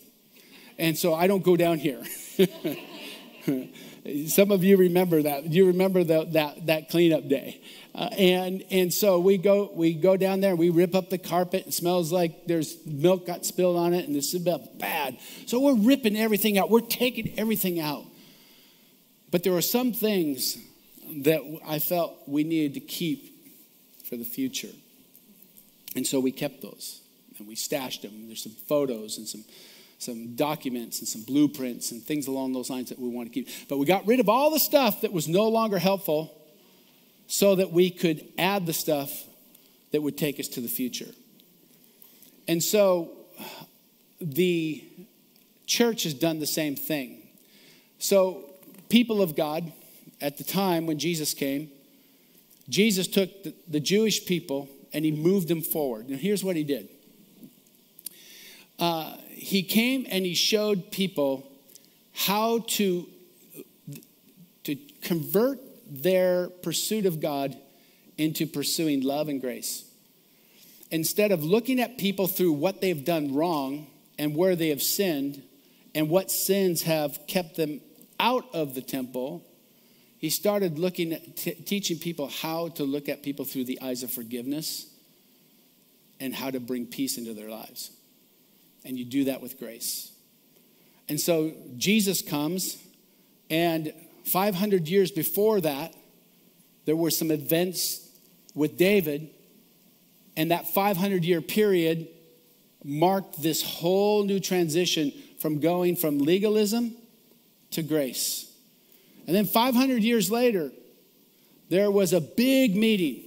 and 0.78 0.98
so 0.98 1.14
I 1.14 1.28
don't 1.28 1.44
go 1.44 1.56
down 1.56 1.80
here. 1.80 2.02
Some 4.28 4.52
of 4.52 4.64
you 4.64 4.78
remember 4.78 5.24
that. 5.24 5.46
You 5.52 5.68
remember 5.68 6.04
the, 6.04 6.26
that, 6.26 6.68
that 6.68 6.90
cleanup 6.90 7.28
day. 7.28 7.62
Uh, 7.96 8.10
and, 8.18 8.64
and 8.70 8.94
so 8.94 9.20
we 9.20 9.38
go, 9.38 9.72
we 9.74 9.94
go 9.94 10.16
down 10.16 10.42
there, 10.42 10.56
we 10.56 10.70
rip 10.70 10.94
up 10.94 11.10
the 11.10 11.18
carpet. 11.18 11.68
It 11.68 11.74
smells 11.74 12.12
like 12.12 12.46
there's 12.46 12.78
milk 12.86 13.26
got 13.26 13.46
spilled 13.46 13.78
on 13.78 13.94
it, 13.94 14.06
and 14.06 14.16
this 14.16 14.34
is 14.34 14.48
bad. 14.78 15.18
So 15.48 15.60
we're 15.60 15.78
ripping 15.78 16.18
everything 16.18 16.58
out, 16.58 16.70
we're 16.70 16.82
taking 16.82 17.40
everything 17.40 17.80
out. 17.80 18.04
But 19.32 19.44
there 19.44 19.54
were 19.54 19.62
some 19.62 19.92
things 19.92 20.58
that 21.24 21.42
I 21.66 21.80
felt 21.80 22.16
we 22.28 22.44
needed 22.44 22.76
to 22.76 22.80
keep 22.82 23.34
for 24.08 24.18
the 24.18 24.24
future. 24.24 24.74
And 25.96 26.06
so 26.06 26.20
we 26.20 26.32
kept 26.32 26.62
those 26.62 27.02
and 27.40 27.48
we 27.48 27.56
stashed 27.56 28.02
them. 28.02 28.28
There's 28.28 28.44
some 28.44 28.56
photos 28.68 29.18
and 29.18 29.28
some 29.28 29.44
some 29.98 30.36
documents 30.36 31.00
and 31.00 31.08
some 31.08 31.24
blueprints 31.24 31.92
and 31.92 32.04
things 32.04 32.28
along 32.28 32.54
those 32.54 32.70
lines 32.70 32.90
that 32.90 33.00
we 33.00 33.10
want 33.10 33.32
to 33.32 33.34
keep. 33.34 33.50
But 33.70 33.78
we 33.78 33.86
got 33.86 34.06
rid 34.06 34.20
of 34.20 34.30
all 34.30 34.52
the 34.52 34.60
stuff 34.60 35.02
that 35.02 35.12
was 35.12 35.28
no 35.28 35.48
longer 35.48 35.80
helpful 35.80 36.42
so 37.28 37.56
that 37.56 37.72
we 37.72 37.90
could 37.90 38.28
add 38.38 38.66
the 38.66 38.74
stuff 38.74 39.24
that 39.92 40.02
would 40.02 40.18
take 40.18 40.40
us 40.40 40.48
to 40.50 40.62
the 40.62 40.68
future. 40.68 41.10
And 42.48 42.62
so 42.62 43.12
the 44.22 44.84
church 45.66 46.04
has 46.04 46.14
done 46.14 46.40
the 46.40 46.48
same 46.48 46.76
thing. 46.76 47.22
So, 47.98 48.44
people 48.90 49.22
of 49.22 49.36
God, 49.36 49.72
at 50.22 50.38
the 50.38 50.44
time 50.44 50.86
when 50.86 51.00
Jesus 51.00 51.34
came, 51.34 51.72
Jesus 52.70 53.08
took 53.08 53.44
the, 53.44 53.54
the 53.68 53.80
Jewish 53.80 54.26
people 54.26 54.70
and 54.94 55.04
he 55.06 55.12
moved 55.12 55.48
them 55.48 55.62
forward. 55.62 56.10
Now, 56.10 56.18
here's 56.18 56.44
what 56.44 56.56
he 56.56 56.64
did. 56.64 56.90
Uh, 58.80 59.16
he 59.30 59.64
came 59.64 60.06
and 60.10 60.26
he 60.26 60.34
showed 60.34 60.92
people 60.92 61.52
how 62.14 62.60
to, 62.60 63.08
to 64.64 64.76
convert 65.02 65.60
their 65.88 66.50
pursuit 66.50 67.06
of 67.06 67.20
God 67.20 67.56
into 68.18 68.48
pursuing 68.48 69.02
love 69.02 69.28
and 69.28 69.42
grace. 69.42 69.86
Instead 70.92 71.32
of 71.32 71.44
looking 71.44 71.80
at 71.80 71.98
people 71.98 72.28
through 72.28 72.54
what 72.54 72.82
they've 72.82 73.04
done 73.04 73.34
wrong 73.34 73.88
and 74.18 74.36
where 74.36 74.56
they 74.56 74.70
have 74.70 74.82
sinned 74.82 75.44
and 75.94 76.10
what 76.10 76.32
sins 76.32 76.84
have 76.84 77.20
kept 77.28 77.58
them 77.58 77.82
out 78.20 78.46
of 78.54 78.76
the 78.76 78.82
temple, 78.82 79.44
he 80.18 80.30
started 80.30 80.80
looking 80.80 81.12
at 81.12 81.36
t- 81.36 81.54
teaching 81.54 82.00
people 82.00 82.30
how 82.30 82.70
to 82.70 82.84
look 82.84 83.10
at 83.10 83.24
people 83.24 83.46
through 83.46 83.66
the 83.66 83.82
eyes 83.82 84.04
of 84.04 84.12
forgiveness 84.12 84.88
and 86.20 86.34
how 86.34 86.50
to 86.50 86.60
bring 86.60 86.86
peace 86.86 87.18
into 87.18 87.34
their 87.34 87.50
lives 87.50 87.92
and 88.86 88.98
you 88.98 89.06
do 89.06 89.26
that 89.26 89.42
with 89.42 89.60
grace. 89.60 90.12
And 91.10 91.20
so 91.20 91.52
Jesus 91.78 92.22
comes, 92.22 92.78
and 93.50 93.94
500 94.26 94.88
years 94.88 95.12
before 95.12 95.62
that, 95.62 95.94
there 96.86 96.96
were 96.96 97.12
some 97.12 97.32
events 97.32 98.08
with 98.54 98.78
David, 98.78 99.30
and 100.38 100.52
that 100.52 100.68
500 100.74 101.24
year 101.24 101.42
period 101.42 102.08
marked 102.84 103.42
this 103.42 103.64
whole 103.64 104.24
new 104.24 104.40
transition 104.40 105.12
from 105.40 105.60
going 105.60 105.96
from 105.96 106.20
legalism 106.20 106.96
to 107.72 107.84
grace. 107.84 108.52
And 109.28 109.36
then 109.36 109.46
500 109.46 110.04
years 110.04 110.30
later, 110.30 110.72
there 111.70 111.90
was 111.90 112.14
a 112.14 112.22
big 112.22 112.76
meeting. 112.76 113.24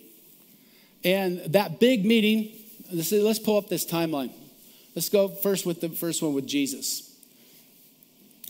And 1.05 1.39
that 1.53 1.81
big 1.81 2.05
meeting, 2.05 2.53
let's 2.93 3.39
pull 3.39 3.57
up 3.57 3.69
this 3.69 3.85
timeline. 3.85 4.33
Let's 4.99 5.11
go 5.11 5.29
first 5.29 5.65
with 5.65 5.81
the 5.81 5.91
first 5.91 6.23
one 6.23 6.35
with 6.35 6.49
Jesus. 6.49 7.17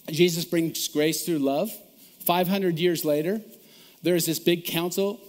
Jesus 0.07 0.47
brings 0.47 0.89
grace 0.89 1.27
through 1.27 1.41
love. 1.41 1.71
500 2.25 2.79
years 2.79 3.05
later, 3.05 3.43
there's 4.03 4.25
this 4.25 4.39
big 4.39 4.65
council 4.65 5.21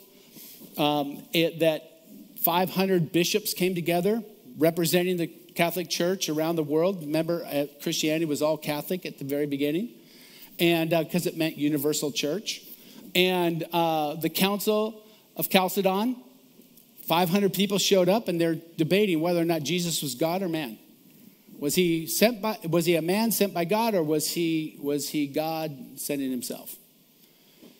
um, 0.78 1.22
it, 1.34 1.60
that 1.60 2.06
500 2.40 3.12
bishops 3.12 3.54
came 3.54 3.76
together 3.76 4.24
representing 4.58 5.18
the 5.18 5.28
Catholic 5.28 5.90
Church 5.90 6.30
around 6.30 6.56
the 6.56 6.64
world. 6.64 7.02
Remember, 7.02 7.44
uh, 7.44 7.66
Christianity 7.84 8.24
was 8.24 8.42
all 8.42 8.56
Catholic 8.56 9.06
at 9.06 9.20
the 9.20 9.26
very 9.26 9.46
beginning, 9.46 9.90
and 10.58 10.92
because 10.92 11.28
uh, 11.28 11.32
it 11.32 11.38
meant 11.38 11.58
universal 11.58 12.14
church. 12.14 12.62
And 13.14 13.66
uh, 13.74 14.14
the 14.14 14.30
Council 14.30 15.04
of 15.36 15.50
Chalcedon, 15.50 16.16
500 17.08 17.54
people 17.54 17.78
showed 17.78 18.08
up, 18.08 18.30
and 18.30 18.40
they're 18.40 18.56
debating 18.78 19.20
whether 19.20 19.42
or 19.42 19.46
not 19.46 19.64
Jesus 19.64 20.02
was 20.02 20.16
God 20.16 20.42
or 20.42 20.48
man. 20.48 20.80
Was 21.60 21.76
he 21.76 22.08
sent 22.08 22.42
by? 22.42 22.58
Was 22.70 22.86
he 22.86 22.96
a 22.96 23.02
man 23.02 23.32
sent 23.32 23.54
by 23.54 23.66
God, 23.66 23.94
or 23.94 24.02
was 24.02 24.32
he 24.32 24.78
was 24.82 25.10
he 25.10 25.28
God 25.28 25.76
sending 25.98 26.32
himself? 26.32 26.76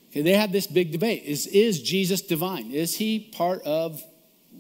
Okay, 0.10 0.22
they 0.22 0.34
had 0.34 0.52
this 0.52 0.68
big 0.68 0.92
debate: 0.92 1.24
Is 1.24 1.48
is 1.48 1.82
Jesus 1.82 2.22
divine? 2.22 2.72
Is 2.72 2.98
he 2.98 3.20
part 3.20 3.62
of 3.64 4.04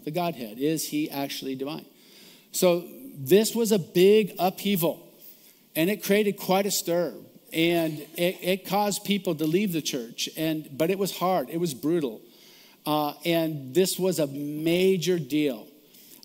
the 0.05 0.11
Godhead? 0.11 0.57
Is 0.57 0.87
he 0.87 1.09
actually 1.09 1.55
divine? 1.55 1.85
So 2.53 2.85
this 3.17 3.53
was 3.53 3.73
a 3.73 3.79
big 3.79 4.35
upheaval, 4.39 5.05
and 5.75 5.89
it 5.89 6.01
created 6.01 6.37
quite 6.37 6.65
a 6.65 6.71
stir, 6.71 7.13
and 7.51 7.99
it, 8.15 8.37
it 8.41 8.65
caused 8.65 9.03
people 9.03 9.35
to 9.35 9.45
leave 9.45 9.73
the 9.73 9.81
church. 9.81 10.29
And 10.37 10.69
but 10.77 10.89
it 10.89 10.97
was 10.97 11.17
hard. 11.17 11.49
It 11.49 11.59
was 11.59 11.73
brutal, 11.73 12.21
uh, 12.85 13.13
and 13.25 13.73
this 13.73 13.99
was 13.99 14.19
a 14.19 14.27
major 14.27 15.19
deal. 15.19 15.67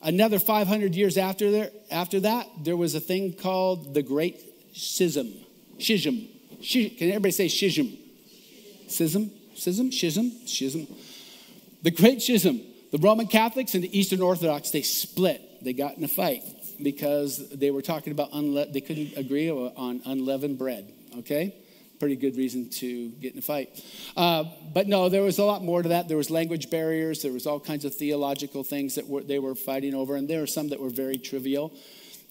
Another 0.05 0.39
500 0.39 0.95
years 0.95 1.17
after, 1.17 1.51
there, 1.51 1.71
after 1.91 2.21
that, 2.21 2.47
there 2.63 2.77
was 2.77 2.95
a 2.95 3.01
thing 3.01 3.33
called 3.33 3.95
the 3.95 4.03
Great 4.03 4.39
Schism. 4.75 5.33
Schism. 5.79 6.29
Can 6.61 7.09
everybody 7.09 7.31
say 7.31 7.49
schism? 7.49 7.97
Schism? 8.87 9.31
Schism? 9.55 9.91
Schism? 9.91 10.31
Schism. 10.47 10.87
The 11.83 11.91
Great 11.91 12.21
Schism. 12.21 12.61
The 12.93 12.99
Roman 12.99 13.27
Catholics 13.27 13.75
and 13.75 13.83
the 13.83 13.99
Eastern 13.99 14.21
Orthodox, 14.21 14.71
they 14.71 14.83
split. 14.83 15.65
They 15.65 15.73
got 15.73 15.97
in 15.97 16.05
a 16.05 16.09
fight 16.09 16.43
because 16.83 17.49
they 17.49 17.71
were 17.71 17.83
talking 17.83 18.13
about, 18.13 18.31
unle- 18.33 18.71
they 18.71 18.83
couldn't 18.83 19.17
agree 19.17 19.51
on 19.51 20.03
unleavened 20.05 20.59
bread, 20.59 20.93
okay? 21.19 21.55
Pretty 22.05 22.17
good 22.17 22.37
reason 22.37 22.69
to 22.69 23.09
get 23.13 23.33
in 23.33 23.39
a 23.39 23.43
fight. 23.43 23.83
Uh, 24.15 24.45
but 24.75 24.87
no, 24.87 25.09
there 25.09 25.23
was 25.23 25.39
a 25.39 25.43
lot 25.43 25.65
more 25.65 25.83
to 25.83 25.89
that. 25.89 26.07
There 26.07 26.19
was 26.19 26.29
language 26.29 26.69
barriers. 26.69 27.23
There 27.23 27.33
was 27.33 27.47
all 27.47 27.59
kinds 27.59 27.87
of 27.87 27.95
theological 27.95 28.63
things 28.63 28.97
that 28.97 29.09
were, 29.09 29.23
they 29.23 29.39
were 29.39 29.55
fighting 29.55 29.95
over, 29.95 30.17
and 30.17 30.29
there 30.29 30.41
were 30.41 30.47
some 30.47 30.69
that 30.69 30.79
were 30.79 30.91
very 30.91 31.17
trivial. 31.17 31.73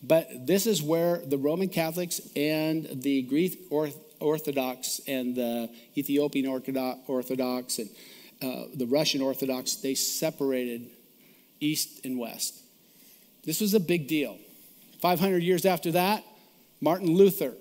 But 0.04 0.46
this 0.46 0.68
is 0.68 0.84
where 0.84 1.24
the 1.26 1.40
Roman 1.40 1.70
Catholics 1.70 2.22
and 2.36 2.88
the 3.02 3.24
Greek 3.24 3.68
Orthodox 4.20 5.02
and 5.08 5.36
the 5.36 5.72
Ethiopian 5.98 6.46
Orthodox 6.46 7.80
and 7.80 7.90
uh, 8.44 8.66
the 8.76 8.86
Russian 8.86 9.24
Orthodox, 9.24 9.78
they 9.78 9.96
separated 9.96 10.88
East 11.60 12.06
and 12.06 12.20
West. 12.20 12.62
This 13.44 13.60
was 13.60 13.74
a 13.74 13.80
big 13.80 14.08
deal. 14.08 14.38
500 15.02 15.42
years 15.42 15.66
after 15.66 15.94
that, 15.94 16.24
Martin 16.80 17.08
Luther 17.08 17.56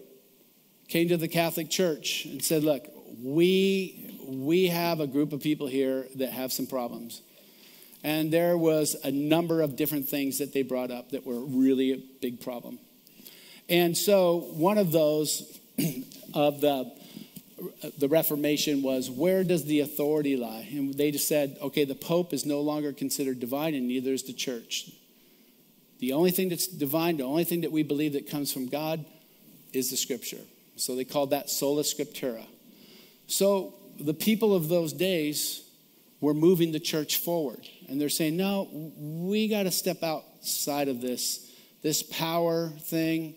came 0.93 1.09
to 1.09 1.17
the 1.17 1.27
Catholic 1.27 1.71
Church 1.71 2.27
and 2.27 2.45
said, 2.45 2.63
Look, 2.65 2.87
we, 3.23 4.15
we 4.29 4.67
have 4.67 5.01
a 5.01 5.07
group 5.07 5.33
of 5.33 5.41
people 5.41 5.67
here 5.67 6.07
that 6.17 6.33
have 6.33 6.53
some 6.53 6.67
problems. 6.67 7.23
And 8.05 8.31
there 8.31 8.59
was 8.59 8.95
a 9.03 9.11
number 9.11 9.63
of 9.63 9.75
different 9.75 10.07
things 10.07 10.37
that 10.37 10.53
they 10.53 10.61
brought 10.61 10.91
up 10.91 11.13
that 11.13 11.25
were 11.25 11.41
really 11.41 11.93
a 11.93 12.03
big 12.21 12.43
problem. 12.43 12.79
And 13.71 13.97
so 13.97 14.49
one 14.53 14.77
of 14.77 14.93
those 14.93 15.59
of 16.35 16.61
the 16.61 16.93
the 17.99 18.09
Reformation 18.09 18.83
was 18.83 19.09
where 19.09 19.45
does 19.45 19.65
the 19.65 19.81
authority 19.81 20.37
lie? 20.37 20.69
And 20.73 20.93
they 20.93 21.11
just 21.11 21.29
said, 21.29 21.57
okay, 21.63 21.85
the 21.85 21.95
Pope 21.95 22.35
is 22.35 22.45
no 22.45 22.61
longer 22.61 22.93
considered 22.93 23.41
divine, 23.41 23.75
and 23.75 23.87
neither 23.89 24.13
is 24.13 24.25
the 24.25 24.33
church. 24.33 24.91
The 26.01 26.13
only 26.13 26.33
thing 26.33 26.51
that's 26.51 26.67
divine, 26.67 27.17
the 27.17 27.25
only 27.25 27.45
thing 27.45 27.63
that 27.63 27.73
we 27.73 27.83
believe 27.83 28.13
that 28.13 28.29
comes 28.29 28.53
from 28.53 28.67
God 28.67 29.07
is 29.73 29.91
the 29.91 29.97
scripture. 29.97 30.41
So 30.83 30.97
they 30.97 31.05
called 31.05 31.31
that 31.31 31.49
sola 31.49 31.83
scriptura. 31.83 32.45
So 33.29 33.75
the 34.01 34.15
people 34.15 34.53
of 34.53 34.69
those 34.69 34.93
days 34.93 35.63
were 36.21 36.35
moving 36.35 36.73
the 36.73 36.81
church 36.81 37.19
forward. 37.19 37.69
And 37.89 38.01
they're 38.01 38.09
saying, 38.09 38.37
no, 38.37 38.69
we 38.97 39.47
got 39.47 39.63
to 39.63 39.71
step 39.71 40.03
outside 40.03 40.89
of 40.89 41.01
this, 41.01 41.49
this 41.83 42.03
power 42.03 42.69
thing. 42.81 43.37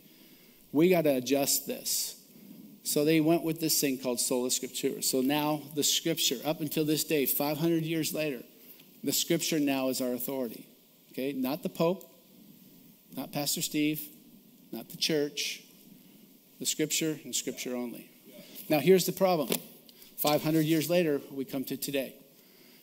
We 0.71 0.89
got 0.89 1.03
to 1.03 1.17
adjust 1.17 1.67
this. 1.67 2.19
So 2.81 3.05
they 3.05 3.21
went 3.21 3.43
with 3.43 3.59
this 3.59 3.79
thing 3.79 3.99
called 3.99 4.19
sola 4.19 4.49
scriptura. 4.49 5.03
So 5.03 5.21
now 5.21 5.61
the 5.75 5.83
scripture, 5.83 6.37
up 6.45 6.61
until 6.61 6.83
this 6.83 7.03
day, 7.03 7.27
500 7.27 7.83
years 7.83 8.11
later, 8.11 8.41
the 9.03 9.13
scripture 9.13 9.59
now 9.59 9.89
is 9.89 10.01
our 10.01 10.13
authority. 10.13 10.65
Okay, 11.11 11.31
not 11.31 11.61
the 11.61 11.69
Pope, 11.69 12.11
not 13.15 13.31
Pastor 13.31 13.61
Steve, 13.61 14.01
not 14.71 14.89
the 14.89 14.97
church, 14.97 15.61
the 16.60 16.66
scripture 16.66 17.20
and 17.24 17.36
scripture 17.36 17.76
only. 17.76 18.10
Now, 18.70 18.80
here's 18.80 19.06
the 19.06 19.12
problem 19.12 19.49
500 20.18 20.62
years 20.62 20.89
later, 20.89 21.22
we 21.32 21.45
come 21.45 21.64
to 21.66 21.78
today. 21.78 22.16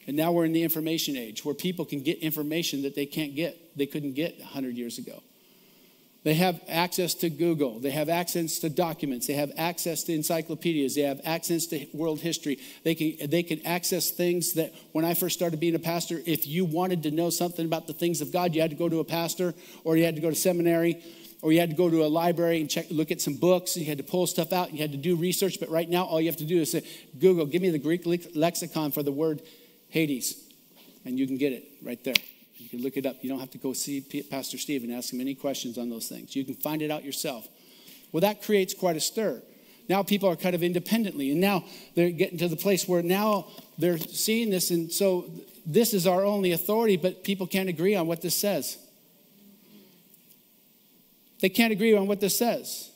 And 0.06 0.16
now 0.16 0.32
we're 0.32 0.44
in 0.44 0.52
the 0.52 0.62
information 0.62 1.16
age 1.16 1.44
where 1.44 1.54
people 1.54 1.84
can 1.84 2.02
get 2.02 2.18
information 2.18 2.82
that 2.82 2.94
they 2.94 3.06
can't 3.06 3.36
get, 3.36 3.76
they 3.76 3.86
couldn't 3.86 4.14
get 4.14 4.38
100 4.38 4.74
years 4.74 4.98
ago. 4.98 5.22
They 6.24 6.34
have 6.34 6.60
access 6.68 7.14
to 7.14 7.30
Google. 7.30 7.80
They 7.80 7.90
have 7.90 8.08
access 8.08 8.60
to 8.60 8.68
documents. 8.68 9.26
They 9.26 9.32
have 9.34 9.50
access 9.56 10.04
to 10.04 10.14
encyclopedias. 10.14 10.94
They 10.94 11.02
have 11.02 11.20
access 11.24 11.66
to 11.66 11.84
world 11.92 12.20
history. 12.20 12.60
They 12.84 12.94
can, 12.94 13.28
they 13.28 13.42
can 13.42 13.64
access 13.66 14.10
things 14.10 14.52
that 14.52 14.72
when 14.92 15.04
I 15.04 15.14
first 15.14 15.36
started 15.36 15.58
being 15.58 15.74
a 15.74 15.80
pastor, 15.80 16.20
if 16.24 16.46
you 16.46 16.64
wanted 16.64 17.02
to 17.04 17.10
know 17.10 17.30
something 17.30 17.66
about 17.66 17.88
the 17.88 17.92
things 17.92 18.20
of 18.20 18.32
God, 18.32 18.54
you 18.54 18.60
had 18.60 18.70
to 18.70 18.76
go 18.76 18.88
to 18.88 19.00
a 19.00 19.04
pastor 19.04 19.52
or 19.82 19.96
you 19.96 20.04
had 20.04 20.14
to 20.14 20.20
go 20.20 20.30
to 20.30 20.36
seminary 20.36 21.02
or 21.42 21.52
you 21.52 21.60
had 21.60 21.70
to 21.70 21.76
go 21.76 21.90
to 21.90 22.04
a 22.04 22.06
library 22.06 22.60
and 22.60 22.70
check, 22.70 22.86
look 22.90 23.10
at 23.10 23.20
some 23.20 23.34
books. 23.34 23.76
You 23.76 23.84
had 23.84 23.98
to 23.98 24.04
pull 24.04 24.26
stuff 24.26 24.52
out. 24.52 24.72
You 24.72 24.78
had 24.78 24.92
to 24.92 24.98
do 24.98 25.16
research. 25.16 25.58
But 25.58 25.68
right 25.70 25.88
now, 25.88 26.04
all 26.04 26.20
you 26.20 26.28
have 26.28 26.36
to 26.38 26.44
do 26.44 26.60
is 26.60 26.70
say, 26.70 26.84
Google, 27.18 27.46
give 27.46 27.60
me 27.60 27.70
the 27.70 27.78
Greek 27.78 28.02
lexicon 28.34 28.92
for 28.92 29.02
the 29.02 29.12
word 29.12 29.42
Hades. 29.88 30.40
And 31.04 31.18
you 31.18 31.26
can 31.26 31.36
get 31.36 31.52
it 31.52 31.64
right 31.82 32.02
there. 32.04 32.14
You 32.56 32.68
can 32.68 32.80
look 32.80 32.96
it 32.96 33.06
up. 33.06 33.16
You 33.22 33.28
don't 33.28 33.40
have 33.40 33.50
to 33.50 33.58
go 33.58 33.72
see 33.72 34.00
Pastor 34.30 34.56
Steve 34.56 34.84
and 34.84 34.92
ask 34.92 35.12
him 35.12 35.20
any 35.20 35.34
questions 35.34 35.78
on 35.78 35.90
those 35.90 36.08
things. 36.08 36.36
You 36.36 36.44
can 36.44 36.54
find 36.54 36.80
it 36.80 36.92
out 36.92 37.04
yourself. 37.04 37.48
Well, 38.12 38.20
that 38.20 38.42
creates 38.42 38.72
quite 38.72 38.96
a 38.96 39.00
stir. 39.00 39.42
Now 39.88 40.04
people 40.04 40.28
are 40.28 40.36
kind 40.36 40.54
of 40.54 40.62
independently, 40.62 41.32
and 41.32 41.40
now 41.40 41.64
they're 41.96 42.10
getting 42.10 42.38
to 42.38 42.48
the 42.48 42.56
place 42.56 42.86
where 42.86 43.02
now 43.02 43.48
they're 43.78 43.98
seeing 43.98 44.48
this, 44.48 44.70
and 44.70 44.92
so 44.92 45.28
this 45.66 45.92
is 45.92 46.06
our 46.06 46.24
only 46.24 46.52
authority, 46.52 46.96
but 46.96 47.24
people 47.24 47.48
can't 47.48 47.68
agree 47.68 47.96
on 47.96 48.06
what 48.06 48.22
this 48.22 48.36
says. 48.36 48.78
They 51.42 51.48
can't 51.48 51.72
agree 51.72 51.94
on 51.94 52.06
what 52.06 52.20
this 52.20 52.38
says. 52.38 52.90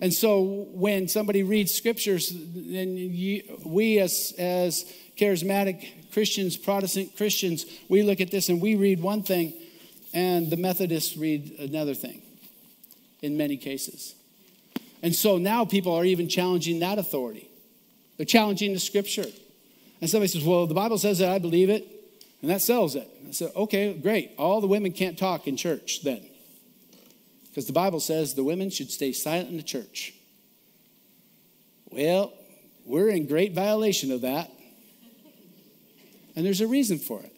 And 0.00 0.14
so 0.14 0.66
when 0.70 1.08
somebody 1.08 1.42
reads 1.42 1.74
scriptures, 1.74 2.32
then 2.32 2.96
you, 2.96 3.58
we 3.64 3.98
as, 3.98 4.32
as 4.38 4.90
charismatic 5.18 6.12
Christians, 6.12 6.56
Protestant 6.56 7.16
Christians, 7.16 7.66
we 7.88 8.04
look 8.04 8.20
at 8.20 8.30
this 8.30 8.48
and 8.48 8.62
we 8.62 8.76
read 8.76 9.02
one 9.02 9.24
thing, 9.24 9.54
and 10.14 10.48
the 10.50 10.56
Methodists 10.56 11.16
read 11.16 11.58
another 11.58 11.94
thing 11.94 12.22
in 13.22 13.36
many 13.36 13.56
cases. 13.56 14.14
And 15.02 15.12
so 15.12 15.36
now 15.36 15.64
people 15.64 15.92
are 15.94 16.04
even 16.04 16.28
challenging 16.28 16.78
that 16.78 16.98
authority. 16.98 17.50
They're 18.16 18.26
challenging 18.26 18.72
the 18.72 18.78
scripture. 18.78 19.26
And 20.00 20.08
somebody 20.08 20.28
says, 20.28 20.44
Well, 20.44 20.68
the 20.68 20.74
Bible 20.74 20.98
says 20.98 21.18
that 21.18 21.30
I 21.30 21.40
believe 21.40 21.70
it, 21.70 21.84
and 22.40 22.50
that 22.52 22.62
sells 22.62 22.94
it. 22.94 23.08
I 23.26 23.32
said, 23.32 23.50
Okay, 23.56 23.94
great. 23.94 24.30
All 24.38 24.60
the 24.60 24.68
women 24.68 24.92
can't 24.92 25.18
talk 25.18 25.48
in 25.48 25.56
church 25.56 26.02
then. 26.04 26.24
Because 27.48 27.66
the 27.66 27.72
Bible 27.72 28.00
says 28.00 28.34
the 28.34 28.44
women 28.44 28.70
should 28.70 28.90
stay 28.90 29.12
silent 29.12 29.50
in 29.50 29.56
the 29.56 29.62
church. 29.62 30.14
Well, 31.90 32.32
we're 32.84 33.08
in 33.08 33.26
great 33.26 33.52
violation 33.52 34.12
of 34.12 34.22
that. 34.22 34.50
And 36.36 36.46
there's 36.46 36.60
a 36.60 36.66
reason 36.66 36.98
for 36.98 37.20
it. 37.20 37.34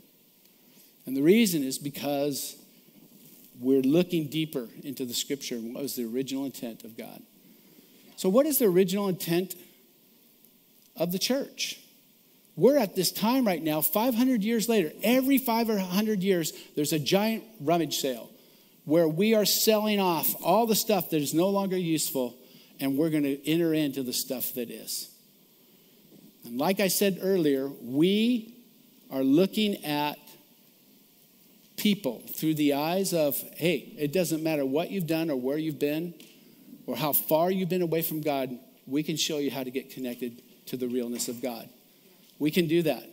And 1.07 1.17
the 1.17 1.23
reason 1.23 1.63
is 1.63 1.79
because 1.79 2.57
we're 3.59 3.83
looking 3.83 4.29
deeper 4.29 4.69
into 4.83 5.05
the 5.05 5.15
scripture 5.15 5.57
and 5.57 5.75
what 5.75 5.83
was 5.83 5.97
the 5.97 6.05
original 6.05 6.45
intent 6.45 6.85
of 6.85 6.97
God. 6.97 7.23
So, 8.17 8.29
what 8.29 8.47
is 8.47 8.59
the 8.59 8.67
original 8.67 9.09
intent 9.09 9.55
of 10.97 11.13
the 11.13 11.19
church? 11.19 11.81
We're 12.57 12.77
at 12.77 12.95
this 12.95 13.11
time 13.11 13.47
right 13.47 13.63
now, 13.63 13.81
500 13.81 14.43
years 14.43 14.69
later. 14.69 14.93
Every 15.03 15.39
500 15.39 16.23
years, 16.23 16.53
there's 16.77 16.93
a 16.93 16.99
giant 16.99 17.45
rummage 17.61 17.99
sale 17.99 18.30
where 18.91 19.07
we 19.07 19.35
are 19.35 19.45
selling 19.45 20.01
off 20.01 20.35
all 20.43 20.67
the 20.67 20.75
stuff 20.75 21.11
that 21.11 21.23
is 21.23 21.33
no 21.33 21.49
longer 21.49 21.77
useful 21.77 22.37
and 22.81 22.99
we're 22.99 23.09
going 23.09 23.23
to 23.23 23.49
enter 23.49 23.73
into 23.73 24.03
the 24.03 24.13
stuff 24.13 24.53
that 24.55 24.69
is. 24.69 25.09
And 26.45 26.59
like 26.59 26.81
I 26.81 26.89
said 26.89 27.21
earlier, 27.23 27.69
we 27.69 28.53
are 29.13 29.23
looking 29.23 29.85
at 29.85 30.19
people 31.77 32.21
through 32.35 32.55
the 32.55 32.75
eyes 32.75 33.15
of, 33.15 33.41
hey, 33.57 33.95
it 33.97 34.13
doesn't 34.13 34.43
matter 34.43 34.65
what 34.67 34.91
you've 34.91 35.07
done 35.07 35.31
or 35.31 35.37
where 35.37 35.57
you've 35.57 35.79
been 35.79 36.13
or 36.87 36.97
how 36.97 37.13
far 37.13 37.49
you've 37.49 37.69
been 37.69 37.83
away 37.83 38.03
from 38.03 38.21
God, 38.21 38.59
we 38.89 39.05
can 39.05 39.17
show 39.17 39.39
you 39.39 39.53
how 39.53 39.63
to 39.63 39.71
get 39.71 39.91
connected 39.91 40.43
to 40.67 40.77
the 40.77 40.89
realness 40.89 41.29
of 41.29 41.41
God. 41.41 41.69
We 42.41 42.51
can 42.51 42.67
do 42.67 42.83
that. 42.83 43.09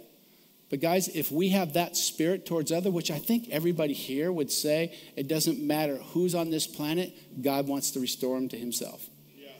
But 0.69 0.81
guys, 0.81 1.07
if 1.07 1.31
we 1.31 1.49
have 1.49 1.73
that 1.73 1.95
spirit 1.95 2.45
towards 2.45 2.71
other, 2.71 2.91
which 2.91 3.09
I 3.09 3.19
think 3.19 3.49
everybody 3.49 3.93
here 3.93 4.31
would 4.31 4.51
say, 4.51 4.97
it 5.15 5.27
doesn't 5.27 5.59
matter 5.59 5.95
who's 5.97 6.35
on 6.35 6.49
this 6.49 6.67
planet, 6.67 7.13
God 7.41 7.67
wants 7.67 7.91
to 7.91 8.01
restore 8.01 8.35
them 8.35 8.49
to 8.49 8.57
himself. 8.57 9.05
Yes. 9.37 9.51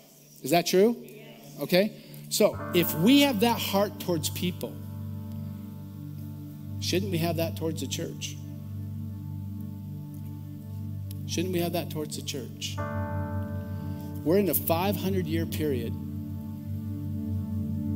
Is 0.43 0.51
that 0.51 0.68
true? 0.68 0.97
Yes. 1.01 1.62
Okay? 1.62 1.93
So, 2.30 2.60
if 2.76 2.93
we 2.95 3.22
have 3.22 3.39
that 3.39 3.58
heart 3.58 4.01
towards 4.01 4.30
people, 4.32 4.76
shouldn't 6.82 7.12
we 7.12 7.20
have 7.20 7.38
that 7.38 7.55
towards 7.55 7.80
the 7.80 7.88
church? 7.88 8.36
Shouldn't 11.26 11.53
we 11.53 11.62
have 11.62 11.74
that 11.74 11.89
towards 11.89 12.18
the 12.18 12.24
church? 12.24 12.76
We're 14.26 14.39
in 14.39 14.49
a 14.49 14.53
500 14.53 15.26
year 15.26 15.45
period 15.45 15.93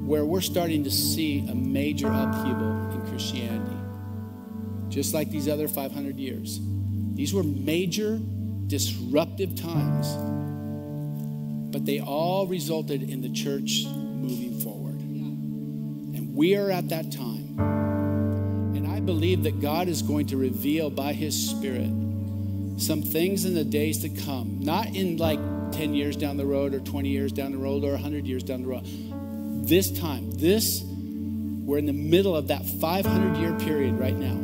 where 0.07 0.23
we're 0.25 0.41
starting 0.41 0.83
to 0.85 0.91
see 0.91 1.39
a 1.49 1.55
major 1.55 2.07
upheaval 2.07 2.90
Christianity, 3.07 3.77
just 4.89 5.13
like 5.13 5.29
these 5.29 5.47
other 5.47 5.67
500 5.67 6.17
years. 6.17 6.59
These 7.13 7.33
were 7.33 7.43
major 7.43 8.19
disruptive 8.67 9.55
times, 9.55 10.07
but 11.71 11.85
they 11.85 11.99
all 11.99 12.47
resulted 12.47 13.03
in 13.03 13.21
the 13.21 13.29
church 13.29 13.85
moving 13.85 14.59
forward. 14.59 14.99
And 14.99 16.35
we 16.35 16.55
are 16.55 16.71
at 16.71 16.89
that 16.89 17.11
time. 17.11 17.59
And 18.75 18.87
I 18.87 18.99
believe 18.99 19.43
that 19.43 19.61
God 19.61 19.87
is 19.87 20.01
going 20.01 20.27
to 20.27 20.37
reveal 20.37 20.89
by 20.89 21.13
His 21.13 21.49
Spirit 21.49 21.91
some 22.77 23.01
things 23.01 23.45
in 23.45 23.53
the 23.53 23.63
days 23.63 23.99
to 23.99 24.09
come, 24.09 24.59
not 24.61 24.87
in 24.87 25.17
like 25.17 25.39
10 25.71 25.93
years 25.93 26.15
down 26.15 26.37
the 26.37 26.45
road 26.45 26.73
or 26.73 26.79
20 26.79 27.09
years 27.09 27.31
down 27.31 27.51
the 27.51 27.57
road 27.57 27.83
or 27.83 27.91
100 27.91 28.25
years 28.25 28.43
down 28.43 28.61
the 28.63 28.67
road 28.67 28.85
this 29.63 29.91
time, 29.91 30.31
this, 30.31 30.83
we're 31.71 31.77
in 31.77 31.85
the 31.85 31.93
middle 31.93 32.35
of 32.35 32.49
that 32.49 32.65
500 32.65 33.37
year 33.37 33.53
period 33.53 33.97
right 33.97 34.17
now, 34.17 34.35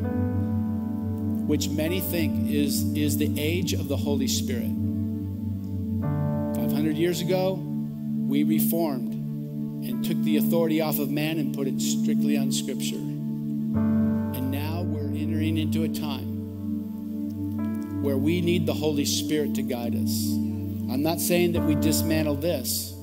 which 1.45 1.67
many 1.67 1.99
think 1.99 2.49
is, 2.49 2.83
is 2.93 3.17
the 3.17 3.37
age 3.37 3.73
of 3.73 3.89
the 3.89 3.97
Holy 3.97 4.29
Spirit. 4.29 4.71
500 6.55 6.95
years 6.95 7.19
ago, 7.19 7.55
we 7.55 8.45
reformed 8.45 9.13
and 9.83 10.05
took 10.05 10.17
the 10.23 10.37
authority 10.37 10.79
off 10.79 10.99
of 10.99 11.11
man 11.11 11.37
and 11.37 11.53
put 11.53 11.67
it 11.67 11.81
strictly 11.81 12.37
on 12.37 12.49
Scripture. 12.49 12.95
And 12.95 14.49
now 14.49 14.83
we're 14.83 15.13
entering 15.13 15.57
into 15.57 15.83
a 15.83 15.89
time 15.89 16.31
where 18.03 18.15
we 18.17 18.39
need 18.39 18.65
the 18.65 18.73
Holy 18.73 19.03
Spirit 19.03 19.53
to 19.55 19.63
guide 19.63 19.95
us. 19.95 20.29
I'm 20.89 21.03
not 21.03 21.19
saying 21.19 21.51
that 21.51 21.61
we 21.63 21.75
dismantle 21.75 22.35
this. 22.35 22.96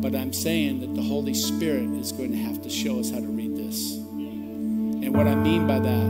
But 0.00 0.14
I'm 0.14 0.32
saying 0.32 0.80
that 0.80 0.94
the 0.94 1.02
Holy 1.02 1.34
Spirit 1.34 1.90
is 1.90 2.12
going 2.12 2.30
to 2.30 2.38
have 2.38 2.62
to 2.62 2.70
show 2.70 3.00
us 3.00 3.10
how 3.10 3.18
to 3.18 3.26
read 3.26 3.56
this. 3.56 3.96
And 3.96 5.16
what 5.16 5.26
I 5.26 5.34
mean 5.34 5.66
by 5.66 5.80
that, 5.80 6.06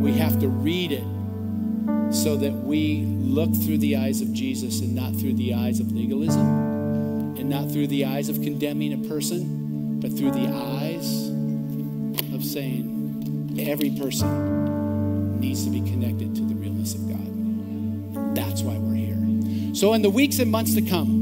we 0.00 0.12
have 0.14 0.38
to 0.40 0.48
read 0.48 0.92
it 0.92 2.14
so 2.14 2.36
that 2.36 2.52
we 2.52 3.04
look 3.04 3.54
through 3.54 3.78
the 3.78 3.96
eyes 3.96 4.20
of 4.20 4.32
Jesus 4.32 4.80
and 4.80 4.94
not 4.94 5.14
through 5.16 5.34
the 5.34 5.54
eyes 5.54 5.80
of 5.80 5.90
legalism 5.90 7.36
and 7.36 7.48
not 7.48 7.70
through 7.70 7.86
the 7.88 8.04
eyes 8.04 8.28
of 8.28 8.36
condemning 8.42 8.92
a 8.92 9.08
person, 9.08 9.98
but 10.00 10.12
through 10.16 10.30
the 10.30 10.46
eyes 10.48 11.28
of 12.34 12.44
saying 12.44 13.56
every 13.58 13.90
person 13.90 15.40
needs 15.40 15.64
to 15.64 15.70
be 15.70 15.80
connected 15.80 16.34
to 16.34 16.42
the 16.42 16.54
realness 16.54 16.94
of 16.94 17.08
God. 17.08 18.36
That's 18.36 18.62
why 18.62 18.76
we're 18.78 18.94
here. 18.94 19.74
So, 19.74 19.94
in 19.94 20.02
the 20.02 20.10
weeks 20.10 20.38
and 20.38 20.50
months 20.50 20.74
to 20.74 20.82
come, 20.82 21.21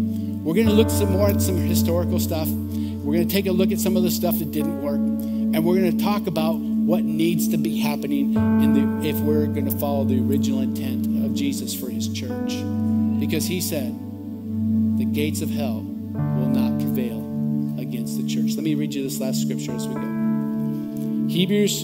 we're 0.50 0.56
going 0.56 0.66
to 0.66 0.72
look 0.72 0.90
some 0.90 1.12
more 1.12 1.28
at 1.28 1.40
some 1.40 1.56
historical 1.58 2.18
stuff. 2.18 2.48
We're 2.48 3.14
going 3.14 3.28
to 3.28 3.32
take 3.32 3.46
a 3.46 3.52
look 3.52 3.70
at 3.70 3.78
some 3.78 3.96
of 3.96 4.02
the 4.02 4.10
stuff 4.10 4.40
that 4.40 4.50
didn't 4.50 4.82
work. 4.82 4.96
And 4.96 5.64
we're 5.64 5.76
going 5.76 5.96
to 5.96 6.04
talk 6.04 6.26
about 6.26 6.54
what 6.56 7.04
needs 7.04 7.46
to 7.50 7.56
be 7.56 7.78
happening 7.78 8.34
in 8.34 8.74
the, 8.74 9.08
if 9.08 9.14
we're 9.20 9.46
going 9.46 9.70
to 9.70 9.78
follow 9.78 10.02
the 10.02 10.18
original 10.18 10.58
intent 10.58 11.06
of 11.24 11.36
Jesus 11.36 11.72
for 11.72 11.88
his 11.88 12.08
church. 12.08 12.54
Because 13.20 13.46
he 13.46 13.60
said, 13.60 13.96
the 14.98 15.04
gates 15.04 15.40
of 15.40 15.50
hell 15.50 15.82
will 15.84 16.48
not 16.48 16.80
prevail 16.80 17.20
against 17.78 18.20
the 18.20 18.26
church. 18.26 18.56
Let 18.56 18.64
me 18.64 18.74
read 18.74 18.92
you 18.92 19.04
this 19.04 19.20
last 19.20 19.42
scripture 19.42 19.70
as 19.70 19.86
we 19.86 19.94
go. 19.94 21.28
Hebrews 21.28 21.82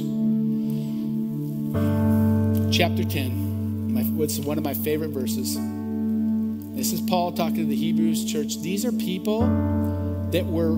chapter 2.77 3.05
10. 3.05 3.93
My, 3.95 4.03
one 4.03 4.59
of 4.59 4.65
my 4.65 4.75
favorite 4.75 5.11
verses. 5.11 5.57
This 6.77 6.93
is 6.93 7.01
Paul 7.01 7.33
talking 7.33 7.57
to 7.57 7.65
the 7.65 7.75
Hebrews 7.75 8.31
church. 8.31 8.61
These 8.61 8.85
are 8.85 8.93
people 8.93 9.41
that 10.31 10.45
were 10.45 10.75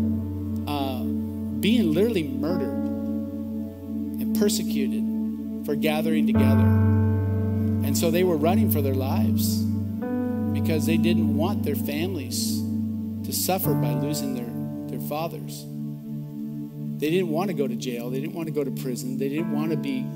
uh, 0.68 1.02
being 1.02 1.92
literally 1.92 2.22
murdered 2.22 2.68
and 4.20 4.38
persecuted 4.38 5.66
for 5.66 5.74
gathering 5.74 6.24
together. 6.24 6.68
And 7.84 7.98
so 7.98 8.12
they 8.12 8.22
were 8.22 8.36
running 8.36 8.70
for 8.70 8.80
their 8.80 8.94
lives 8.94 9.56
because 10.52 10.86
they 10.86 10.98
didn't 10.98 11.36
want 11.36 11.64
their 11.64 11.74
families 11.74 12.62
to 13.24 13.32
suffer 13.32 13.74
by 13.74 13.94
losing 13.94 14.36
their, 14.36 14.96
their 14.96 15.08
fathers. 15.08 15.64
They 17.00 17.10
didn't 17.10 17.30
want 17.30 17.48
to 17.48 17.54
go 17.54 17.66
to 17.66 17.74
jail. 17.74 18.08
They 18.08 18.20
didn't 18.20 18.36
want 18.36 18.46
to 18.46 18.54
go 18.54 18.62
to 18.62 18.70
prison. 18.70 19.18
They 19.18 19.28
didn't 19.28 19.50
want 19.50 19.72
to 19.72 19.76
be 19.76 20.06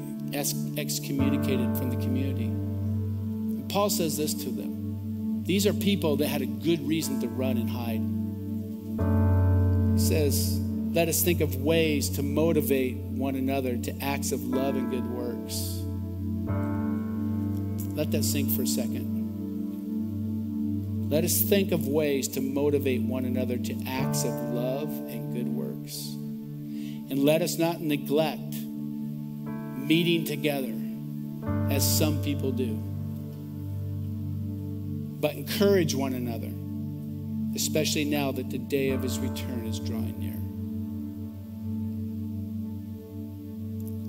excommunicated 0.78 1.76
from 1.76 1.90
the 1.90 1.96
community. 1.96 2.44
And 2.44 3.68
Paul 3.68 3.90
says 3.90 4.16
this 4.16 4.32
to 4.44 4.50
them 4.50 4.71
these 5.45 5.66
are 5.66 5.72
people 5.72 6.16
that 6.16 6.28
had 6.28 6.40
a 6.43 6.47
good 6.47 6.86
reason 6.86 7.20
to 7.20 7.28
run 7.28 7.57
and 7.57 7.68
hide. 7.68 8.01
He 9.95 9.99
says, 9.99 10.61
let 10.93 11.09
us 11.09 11.22
think 11.22 11.40
of 11.40 11.57
ways 11.57 12.11
to 12.11 12.22
motivate 12.22 12.97
one 12.97 13.34
another 13.34 13.76
to 13.76 13.99
acts 14.03 14.30
of 14.30 14.43
love 14.45 14.76
and 14.76 14.90
good 14.90 15.07
works. 15.07 15.80
Let 17.97 18.11
that 18.12 18.24
sink 18.24 18.51
for 18.53 18.62
a 18.62 18.66
second. 18.66 19.11
Let 21.11 21.24
us 21.24 21.40
think 21.43 21.72
of 21.72 21.88
ways 21.88 22.28
to 22.28 22.40
motivate 22.40 23.03
one 23.03 23.24
another 23.24 23.59
to 23.59 23.84
acts 23.86 24.24
of 24.24 24.32
love 24.32 24.88
and 25.09 25.34
good 25.34 25.49
works. 25.49 25.97
And 27.11 27.24
let 27.24 27.43
us 27.43 27.59
not 27.59 27.80
neglect 27.80 28.55
meeting 29.76 30.24
together 30.24 30.72
as 31.74 31.99
some 31.99 32.22
people 32.22 32.53
do 32.53 32.91
but 35.22 35.34
encourage 35.34 35.94
one 35.94 36.14
another, 36.14 36.50
especially 37.54 38.04
now 38.04 38.32
that 38.32 38.50
the 38.50 38.58
day 38.58 38.90
of 38.90 39.04
his 39.04 39.20
return 39.20 39.64
is 39.66 39.78
drawing 39.78 40.18
near. 40.18 40.32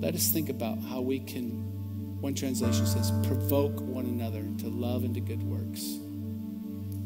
Let 0.04 0.16
us 0.16 0.28
think 0.28 0.48
about 0.50 0.80
how 0.82 1.00
we 1.00 1.20
can, 1.20 2.20
one 2.20 2.34
translation 2.34 2.84
says, 2.84 3.12
provoke 3.28 3.80
one 3.80 4.06
another 4.06 4.42
to 4.58 4.68
love 4.68 5.04
and 5.04 5.14
to 5.14 5.20
good 5.20 5.42
works. 5.44 6.00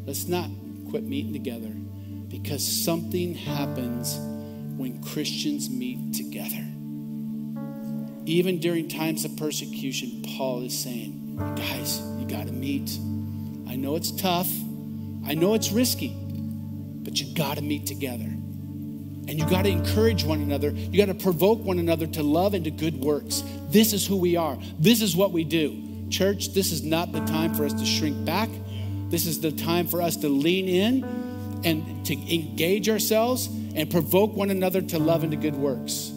Let's 0.07 0.27
not 0.27 0.49
quit 0.89 1.05
meeting 1.05 1.35
together 1.35 1.69
because 2.29 2.67
something 2.67 3.35
happens 3.35 4.17
when 4.79 5.03
Christians 5.03 5.69
meet 5.69 6.15
together. 6.15 6.65
Even 8.25 8.59
during 8.59 8.89
times 8.89 9.27
of 9.27 9.37
persecution, 9.37 10.23
Paul 10.23 10.63
is 10.63 10.79
saying, 10.79 11.37
guys, 11.57 12.01
you 12.19 12.27
got 12.27 12.47
to 12.47 12.55
meet. 12.55 12.99
I 13.69 13.77
know 13.77 13.97
it's 13.97 14.11
tough. 14.11 14.49
I 15.27 15.35
know 15.35 15.55
it's 15.55 15.71
risky, 15.71 16.17
but 16.17 17.21
you 17.21 17.35
got 17.35 17.57
to 17.59 17.63
meet 17.63 17.87
together. 17.87 18.25
And 18.25 19.39
you 19.39 19.47
got 19.49 19.63
to 19.63 19.69
encourage 19.69 20.25
one 20.25 20.41
another. 20.41 20.71
You 20.71 20.97
got 21.05 21.13
to 21.13 21.23
provoke 21.23 21.63
one 21.63 21.79
another 21.79 22.07
to 22.07 22.23
love 22.23 22.55
and 22.55 22.65
to 22.65 22.71
good 22.71 22.95
works. 22.95 23.43
This 23.69 23.93
is 23.93 24.07
who 24.07 24.17
we 24.17 24.37
are. 24.37 24.57
This 24.79 25.03
is 25.03 25.15
what 25.15 25.33
we 25.33 25.45
do. 25.45 25.85
Church, 26.09 26.55
this 26.55 26.73
is 26.73 26.83
not 26.83 27.13
the 27.13 27.21
time 27.27 27.53
for 27.53 27.67
us 27.67 27.75
to 27.75 27.85
shrink 27.85 28.25
back. 28.25 28.49
This 29.11 29.27
is 29.27 29.41
the 29.41 29.53
time 29.53 29.87
for 29.87 30.01
us 30.01 30.17
to 30.17 30.29
lean 30.31 30.67
in 30.67 31.61
and 31.65 32.07
to 32.07 32.15
engage 32.15 32.89
ourselves 32.89 33.49
and 33.75 33.91
provoke 33.91 34.35
one 34.35 34.51
another 34.51 34.81
to 34.81 34.99
love 34.99 35.23
and 35.23 35.33
to 35.33 35.37
good 35.37 35.57
works. 35.57 36.11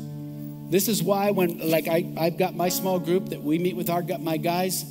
This 0.70 0.88
is 0.88 1.04
why 1.04 1.32
when 1.32 1.70
like 1.70 1.90
I, 1.90 2.06
I've 2.18 2.38
got 2.38 2.56
my 2.56 2.70
small 2.70 2.98
group 2.98 3.30
that 3.30 3.44
we 3.44 3.60
meet 3.60 3.76
with 3.76 3.90
our 3.90 4.04
my 4.20 4.38
guys 4.38 4.86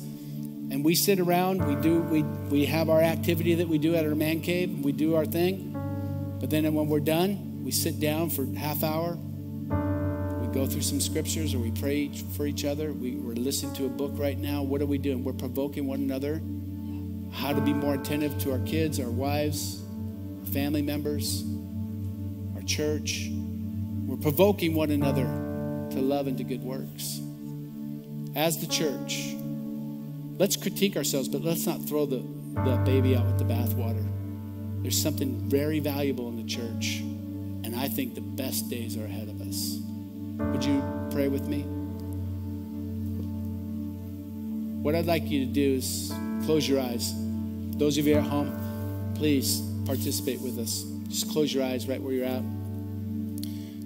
and 0.71 0.85
we 0.85 0.95
sit 0.95 1.19
around 1.19 1.63
we 1.67 1.75
do 1.75 1.99
we 1.99 2.23
we 2.23 2.65
have 2.65 2.89
our 2.89 3.01
activity 3.01 3.55
that 3.55 3.67
we 3.67 3.77
do 3.77 3.93
at 3.93 4.05
our 4.05 4.15
man 4.15 4.39
cave 4.39 4.79
we 4.83 4.93
do 4.93 5.15
our 5.15 5.25
thing. 5.25 5.77
But 6.39 6.49
then 6.49 6.73
when 6.73 6.87
we're 6.87 7.01
done 7.01 7.63
we 7.63 7.71
sit 7.71 7.99
down 7.99 8.29
for 8.29 8.45
half 8.57 8.81
hour. 8.81 9.15
We 9.15 10.47
go 10.47 10.65
through 10.65 10.81
some 10.81 11.01
scriptures 11.01 11.53
or 11.53 11.59
we 11.59 11.71
pray 11.71 12.09
for 12.35 12.47
each 12.47 12.65
other. 12.65 12.91
We, 12.91 13.15
we're 13.15 13.33
listening 13.33 13.73
to 13.75 13.85
a 13.85 13.89
book 13.89 14.13
right 14.15 14.37
now. 14.37 14.63
What 14.63 14.81
are 14.81 14.85
we 14.85 14.97
doing? 14.97 15.23
We're 15.23 15.33
provoking 15.33 15.87
one 15.87 15.99
another. 15.99 16.41
How 17.31 17.53
to 17.53 17.61
be 17.61 17.73
more 17.73 17.93
attentive 17.93 18.37
to 18.39 18.51
our 18.53 18.59
kids 18.59 18.99
our 18.99 19.11
wives 19.11 19.83
our 20.39 20.51
family 20.53 20.81
members 20.81 21.43
our 22.55 22.63
church. 22.63 23.29
We're 24.05 24.17
provoking 24.17 24.73
one 24.73 24.91
another 24.91 25.25
to 25.91 25.99
love 25.99 26.27
and 26.27 26.37
to 26.37 26.45
good 26.45 26.63
works. 26.63 27.19
As 28.35 28.59
the 28.59 28.67
church 28.67 29.35
let's 30.41 30.55
critique 30.55 30.97
ourselves, 30.97 31.27
but 31.27 31.43
let's 31.43 31.67
not 31.67 31.79
throw 31.87 32.07
the, 32.07 32.17
the 32.65 32.81
baby 32.83 33.15
out 33.15 33.23
with 33.27 33.37
the 33.37 33.43
bathwater. 33.43 34.03
There's 34.81 34.99
something 34.99 35.39
very 35.47 35.79
valuable 35.79 36.29
in 36.29 36.35
the 36.35 36.49
church, 36.49 37.01
and 37.63 37.75
I 37.75 37.87
think 37.87 38.15
the 38.15 38.21
best 38.21 38.67
days 38.67 38.97
are 38.97 39.05
ahead 39.05 39.29
of 39.29 39.39
us. 39.41 39.77
Would 40.39 40.65
you 40.65 40.81
pray 41.11 41.27
with 41.27 41.47
me? 41.47 41.61
What 44.81 44.95
I'd 44.95 45.05
like 45.05 45.29
you 45.29 45.45
to 45.45 45.51
do 45.51 45.75
is 45.75 46.11
close 46.43 46.67
your 46.67 46.81
eyes. 46.81 47.13
Those 47.77 47.99
of 47.99 48.07
you 48.07 48.15
at 48.15 48.23
home, 48.23 49.13
please 49.13 49.61
participate 49.85 50.41
with 50.41 50.57
us. 50.57 50.81
Just 51.07 51.29
close 51.29 51.53
your 51.53 51.63
eyes 51.63 51.87
right 51.87 52.01
where 52.01 52.13
you're 52.13 52.25
at. 52.25 52.41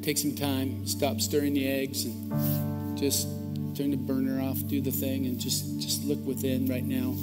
Take 0.03 0.17
some 0.17 0.33
time, 0.33 0.87
stop 0.87 1.19
stirring 1.19 1.53
the 1.53 1.67
eggs, 1.67 2.05
and 2.05 2.97
just 2.97 3.27
turn 3.75 3.91
the 3.91 3.97
burner 3.97 4.41
off, 4.41 4.65
do 4.67 4.79
the 4.79 4.91
thing, 4.91 5.25
and 5.25 5.37
just, 5.39 5.79
just 5.79 6.05
look 6.05 6.23
within 6.25 6.65
right 6.67 6.83
now. 6.83 7.13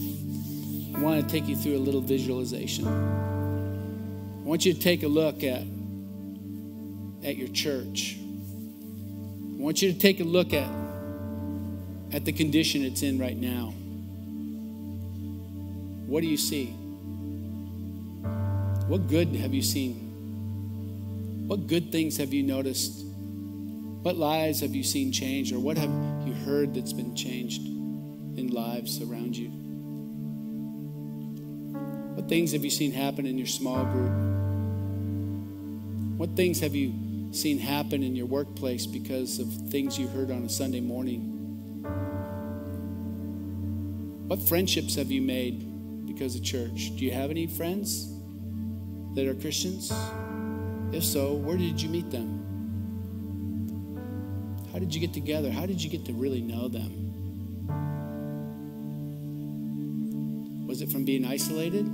I 0.94 1.02
want 1.02 1.22
to 1.22 1.28
take 1.28 1.48
you 1.48 1.56
through 1.56 1.76
a 1.76 1.78
little 1.78 2.02
visualization. 2.02 2.86
I 2.86 4.44
want 4.44 4.66
you 4.66 4.74
to 4.74 4.78
take 4.78 5.02
a 5.02 5.08
look 5.08 5.42
at, 5.42 5.62
at 7.24 7.36
your 7.36 7.48
church. 7.48 8.18
I 8.18 9.62
want 9.62 9.80
you 9.80 9.92
to 9.92 9.98
take 9.98 10.20
a 10.20 10.24
look 10.24 10.52
at, 10.52 10.68
at 12.12 12.24
the 12.26 12.32
condition 12.32 12.84
it's 12.84 13.02
in 13.02 13.18
right 13.18 13.36
now. 13.36 13.72
What 16.06 16.20
do 16.20 16.26
you 16.26 16.36
see? 16.36 16.66
What 18.88 19.08
good 19.08 19.34
have 19.36 19.54
you 19.54 19.62
seen? 19.62 21.46
What 21.46 21.66
good 21.66 21.90
things 21.90 22.18
have 22.18 22.34
you 22.34 22.42
noticed? 22.42 23.11
What 24.02 24.16
lives 24.16 24.60
have 24.62 24.74
you 24.74 24.82
seen 24.82 25.12
changed, 25.12 25.52
or 25.52 25.60
what 25.60 25.78
have 25.78 25.90
you 26.26 26.34
heard 26.44 26.74
that's 26.74 26.92
been 26.92 27.14
changed 27.14 27.62
in 27.62 28.48
lives 28.48 29.00
around 29.00 29.36
you? 29.36 29.48
What 32.16 32.28
things 32.28 32.50
have 32.50 32.64
you 32.64 32.70
seen 32.70 32.90
happen 32.90 33.26
in 33.26 33.38
your 33.38 33.46
small 33.46 33.84
group? 33.84 34.10
What 36.18 36.34
things 36.34 36.58
have 36.60 36.74
you 36.74 36.92
seen 37.30 37.58
happen 37.60 38.02
in 38.02 38.16
your 38.16 38.26
workplace 38.26 38.86
because 38.86 39.38
of 39.38 39.52
things 39.70 39.96
you 39.96 40.08
heard 40.08 40.32
on 40.32 40.42
a 40.42 40.48
Sunday 40.48 40.80
morning? 40.80 41.20
What 44.26 44.42
friendships 44.48 44.96
have 44.96 45.12
you 45.12 45.22
made 45.22 46.06
because 46.06 46.34
of 46.34 46.42
church? 46.42 46.90
Do 46.96 47.04
you 47.04 47.12
have 47.12 47.30
any 47.30 47.46
friends 47.46 48.12
that 49.14 49.28
are 49.28 49.34
Christians? 49.34 49.92
If 50.92 51.04
so, 51.04 51.34
where 51.34 51.56
did 51.56 51.80
you 51.80 51.88
meet 51.88 52.10
them? 52.10 52.41
How 54.72 54.78
did 54.78 54.94
you 54.94 55.00
get 55.00 55.12
together? 55.12 55.50
How 55.50 55.66
did 55.66 55.82
you 55.82 55.90
get 55.90 56.06
to 56.06 56.14
really 56.14 56.40
know 56.40 56.68
them? 56.68 57.10
Was 60.66 60.80
it 60.80 60.90
from 60.90 61.04
being 61.04 61.26
isolated? 61.26 61.86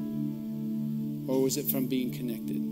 Or 1.29 1.43
was 1.43 1.57
it 1.57 1.67
from 1.67 1.87
being 1.87 2.13
connected? 2.13 2.63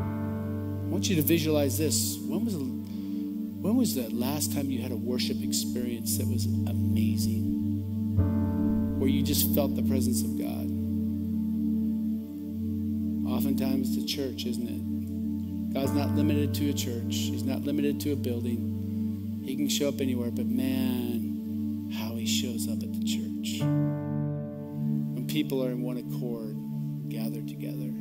I 0.00 0.88
want 0.88 1.10
you 1.10 1.16
to 1.16 1.22
visualize 1.22 1.76
this. 1.76 2.16
When 2.18 2.44
was 2.44 2.54
when 2.54 3.76
was 3.76 3.94
the 3.94 4.08
last 4.10 4.52
time 4.52 4.70
you 4.70 4.80
had 4.80 4.92
a 4.92 4.96
worship 4.96 5.42
experience 5.42 6.18
that 6.18 6.28
was 6.28 6.46
amazing? 6.46 7.42
Where 8.98 9.08
you 9.08 9.22
just 9.22 9.52
felt 9.54 9.74
the 9.74 9.82
presence 9.82 10.22
of 10.22 10.38
God? 10.38 10.70
Oftentimes 13.28 13.96
the 13.96 14.04
church, 14.04 14.46
isn't 14.46 14.68
it? 14.68 15.74
God's 15.74 15.92
not 15.92 16.14
limited 16.14 16.54
to 16.54 16.70
a 16.70 16.72
church. 16.72 17.14
He's 17.14 17.44
not 17.44 17.62
limited 17.62 17.98
to 18.00 18.12
a 18.12 18.16
building. 18.16 18.71
He 19.52 19.56
can 19.56 19.68
show 19.68 19.88
up 19.88 20.00
anywhere, 20.00 20.30
but 20.30 20.46
man, 20.46 21.92
how 21.98 22.14
he 22.16 22.24
shows 22.24 22.68
up 22.68 22.82
at 22.82 22.90
the 22.90 23.04
church. 23.04 23.60
When 23.60 25.26
people 25.28 25.62
are 25.62 25.68
in 25.68 25.82
one 25.82 25.98
accord, 25.98 26.56
gathered 27.10 27.48
together. 27.48 27.92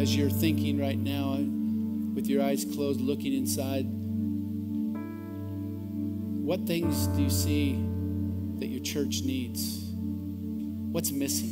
As 0.00 0.16
you're 0.16 0.30
thinking 0.30 0.80
right 0.80 0.96
now, 0.96 1.34
uh, 1.34 1.42
with 2.14 2.26
your 2.26 2.42
eyes 2.42 2.64
closed, 2.64 3.02
looking 3.02 3.34
inside, 3.34 3.84
what 6.42 6.66
things 6.66 7.06
do 7.08 7.22
you 7.22 7.28
see 7.28 7.74
that 8.60 8.68
your 8.68 8.80
church 8.80 9.20
needs? 9.24 9.90
What's 10.90 11.12
missing? 11.12 11.50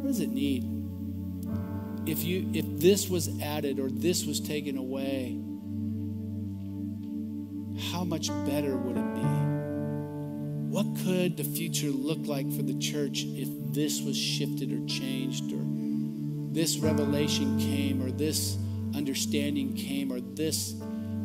What 0.00 0.08
does 0.08 0.18
it 0.18 0.30
need? 0.30 0.79
If 2.10 2.24
you 2.24 2.50
if 2.52 2.64
this 2.80 3.08
was 3.08 3.30
added 3.40 3.78
or 3.78 3.88
this 3.88 4.26
was 4.26 4.40
taken 4.40 4.76
away, 4.76 5.38
how 7.92 8.02
much 8.02 8.28
better 8.46 8.76
would 8.76 8.96
it 8.96 9.14
be? 9.14 9.20
What 10.70 10.86
could 11.04 11.36
the 11.36 11.44
future 11.44 11.90
look 11.90 12.26
like 12.26 12.50
for 12.52 12.62
the 12.62 12.76
church 12.80 13.22
if 13.26 13.48
this 13.72 14.02
was 14.02 14.16
shifted 14.16 14.72
or 14.72 14.84
changed 14.88 15.52
or 15.52 15.62
this 16.52 16.78
revelation 16.78 17.60
came 17.60 18.02
or 18.02 18.10
this 18.10 18.58
understanding 18.96 19.74
came 19.74 20.12
or 20.12 20.20
this 20.20 20.74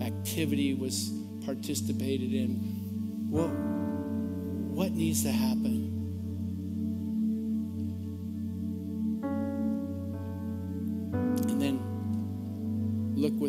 activity 0.02 0.76
was 0.76 1.12
participated 1.46 2.32
in? 2.32 3.30
What, 3.32 3.50
what 3.50 4.92
needs 4.92 5.24
to 5.24 5.32
happen? 5.32 5.85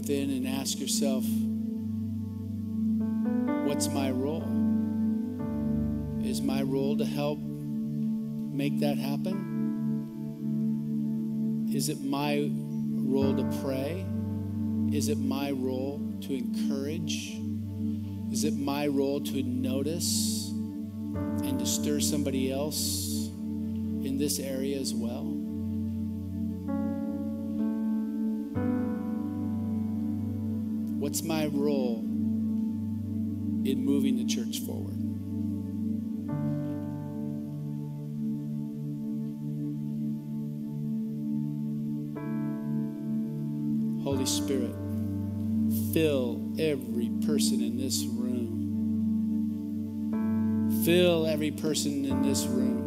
Within 0.06 0.30
and 0.30 0.46
ask 0.46 0.78
yourself, 0.78 1.24
what's 3.66 3.88
my 3.88 4.08
role? 4.08 4.44
Is 6.24 6.40
my 6.40 6.62
role 6.62 6.96
to 6.96 7.04
help 7.04 7.40
make 7.40 8.78
that 8.80 8.98
happen? 8.98 9.64
Is 11.74 11.88
it 11.88 12.00
my 12.02 12.48
role 12.52 13.34
to 13.34 13.42
pray? 13.64 14.06
Is 14.92 15.08
it 15.08 15.18
my 15.18 15.50
role 15.50 16.00
to 16.20 16.34
encourage? 16.34 17.40
Is 18.30 18.44
it 18.44 18.54
my 18.54 18.86
role 18.86 19.20
to 19.20 19.42
notice 19.42 20.50
and 20.50 21.58
to 21.58 21.66
stir 21.66 21.98
somebody 21.98 22.52
else 22.52 23.26
in 23.26 24.18
this 24.18 24.38
area 24.38 24.78
as 24.78 24.94
well? 24.94 25.35
What's 31.16 31.26
my 31.26 31.46
role 31.46 32.00
in 33.64 33.82
moving 33.82 34.18
the 34.18 34.26
church 34.26 34.58
forward? 34.60 34.98
Holy 44.04 44.26
Spirit, 44.26 44.74
fill 45.94 46.52
every 46.58 47.08
person 47.24 47.62
in 47.62 47.78
this 47.78 48.04
room. 48.04 48.52
Fill 50.84 51.26
every 51.26 51.50
person 51.50 52.04
in 52.04 52.20
this 52.20 52.44
room. 52.44 52.82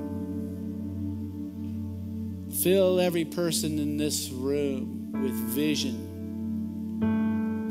Fill 2.61 2.99
every 2.99 3.25
person 3.25 3.79
in 3.79 3.97
this 3.97 4.29
room 4.29 5.13
with 5.13 5.33
vision. 5.33 6.08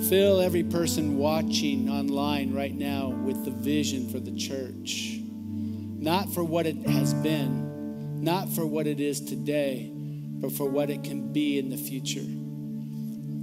Fill 0.09 0.41
every 0.41 0.63
person 0.63 1.19
watching 1.19 1.91
online 1.91 2.55
right 2.55 2.75
now 2.75 3.09
with 3.09 3.45
the 3.45 3.51
vision 3.51 4.09
for 4.09 4.19
the 4.19 4.33
church. 4.33 5.19
Not 5.21 6.33
for 6.33 6.43
what 6.43 6.67
it 6.67 6.77
has 6.87 7.13
been, 7.13 8.23
not 8.23 8.49
for 8.49 8.65
what 8.65 8.87
it 8.87 9.01
is 9.01 9.21
today, 9.21 9.91
but 9.93 10.53
for 10.53 10.67
what 10.67 10.89
it 10.89 11.05
can 11.05 11.31
be 11.31 11.59
in 11.59 11.69
the 11.69 11.77
future. 11.77 12.25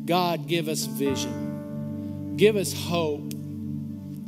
God, 0.05 0.47
give 0.47 0.67
us 0.67 0.85
vision. 0.85 2.35
Give 2.35 2.55
us 2.55 2.73
hope. 2.73 3.31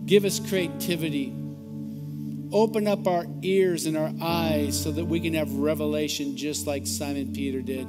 Give 0.06 0.24
us 0.24 0.40
creativity. 0.40 1.34
Open 2.52 2.88
up 2.88 3.08
our 3.08 3.26
ears 3.42 3.88
and 3.88 3.98
our 3.98 4.12
eyes 4.22 4.80
so 4.80 4.92
that 4.92 5.06
we 5.06 5.20
can 5.20 5.34
have 5.34 5.52
revelation 5.56 6.38
just 6.38 6.68
like 6.68 6.86
Simon 6.86 7.34
Peter 7.34 7.62
did 7.62 7.86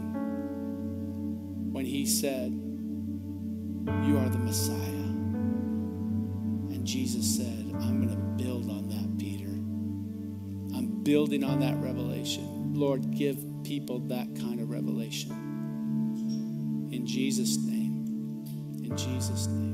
when 1.73 1.85
he 1.85 2.07
said, 2.07 2.68
You 4.07 4.19
are 4.19 4.29
the 4.29 4.39
Messiah. 4.39 4.77
And 6.75 6.87
Jesus 6.87 7.37
said, 7.37 7.73
I'm 7.81 8.05
going 8.07 8.11
to 8.11 8.43
build 8.43 8.71
on 8.71 8.89
that, 8.89 9.19
Peter. 9.19 9.49
I'm 10.77 11.03
building 11.03 11.45
on 11.45 11.61
that 11.61 11.77
revelation. 11.77 12.75
Lord, 12.75 13.11
give 13.11 13.39
people 13.65 13.99
that 14.09 14.35
kind 14.37 14.61
of 14.61 14.71
revelation. 14.71 15.31
In 16.93 17.07
Jesus' 17.07 17.59
name. 17.59 18.45
In 18.85 18.97
Jesus' 18.97 19.47
name. 19.47 19.68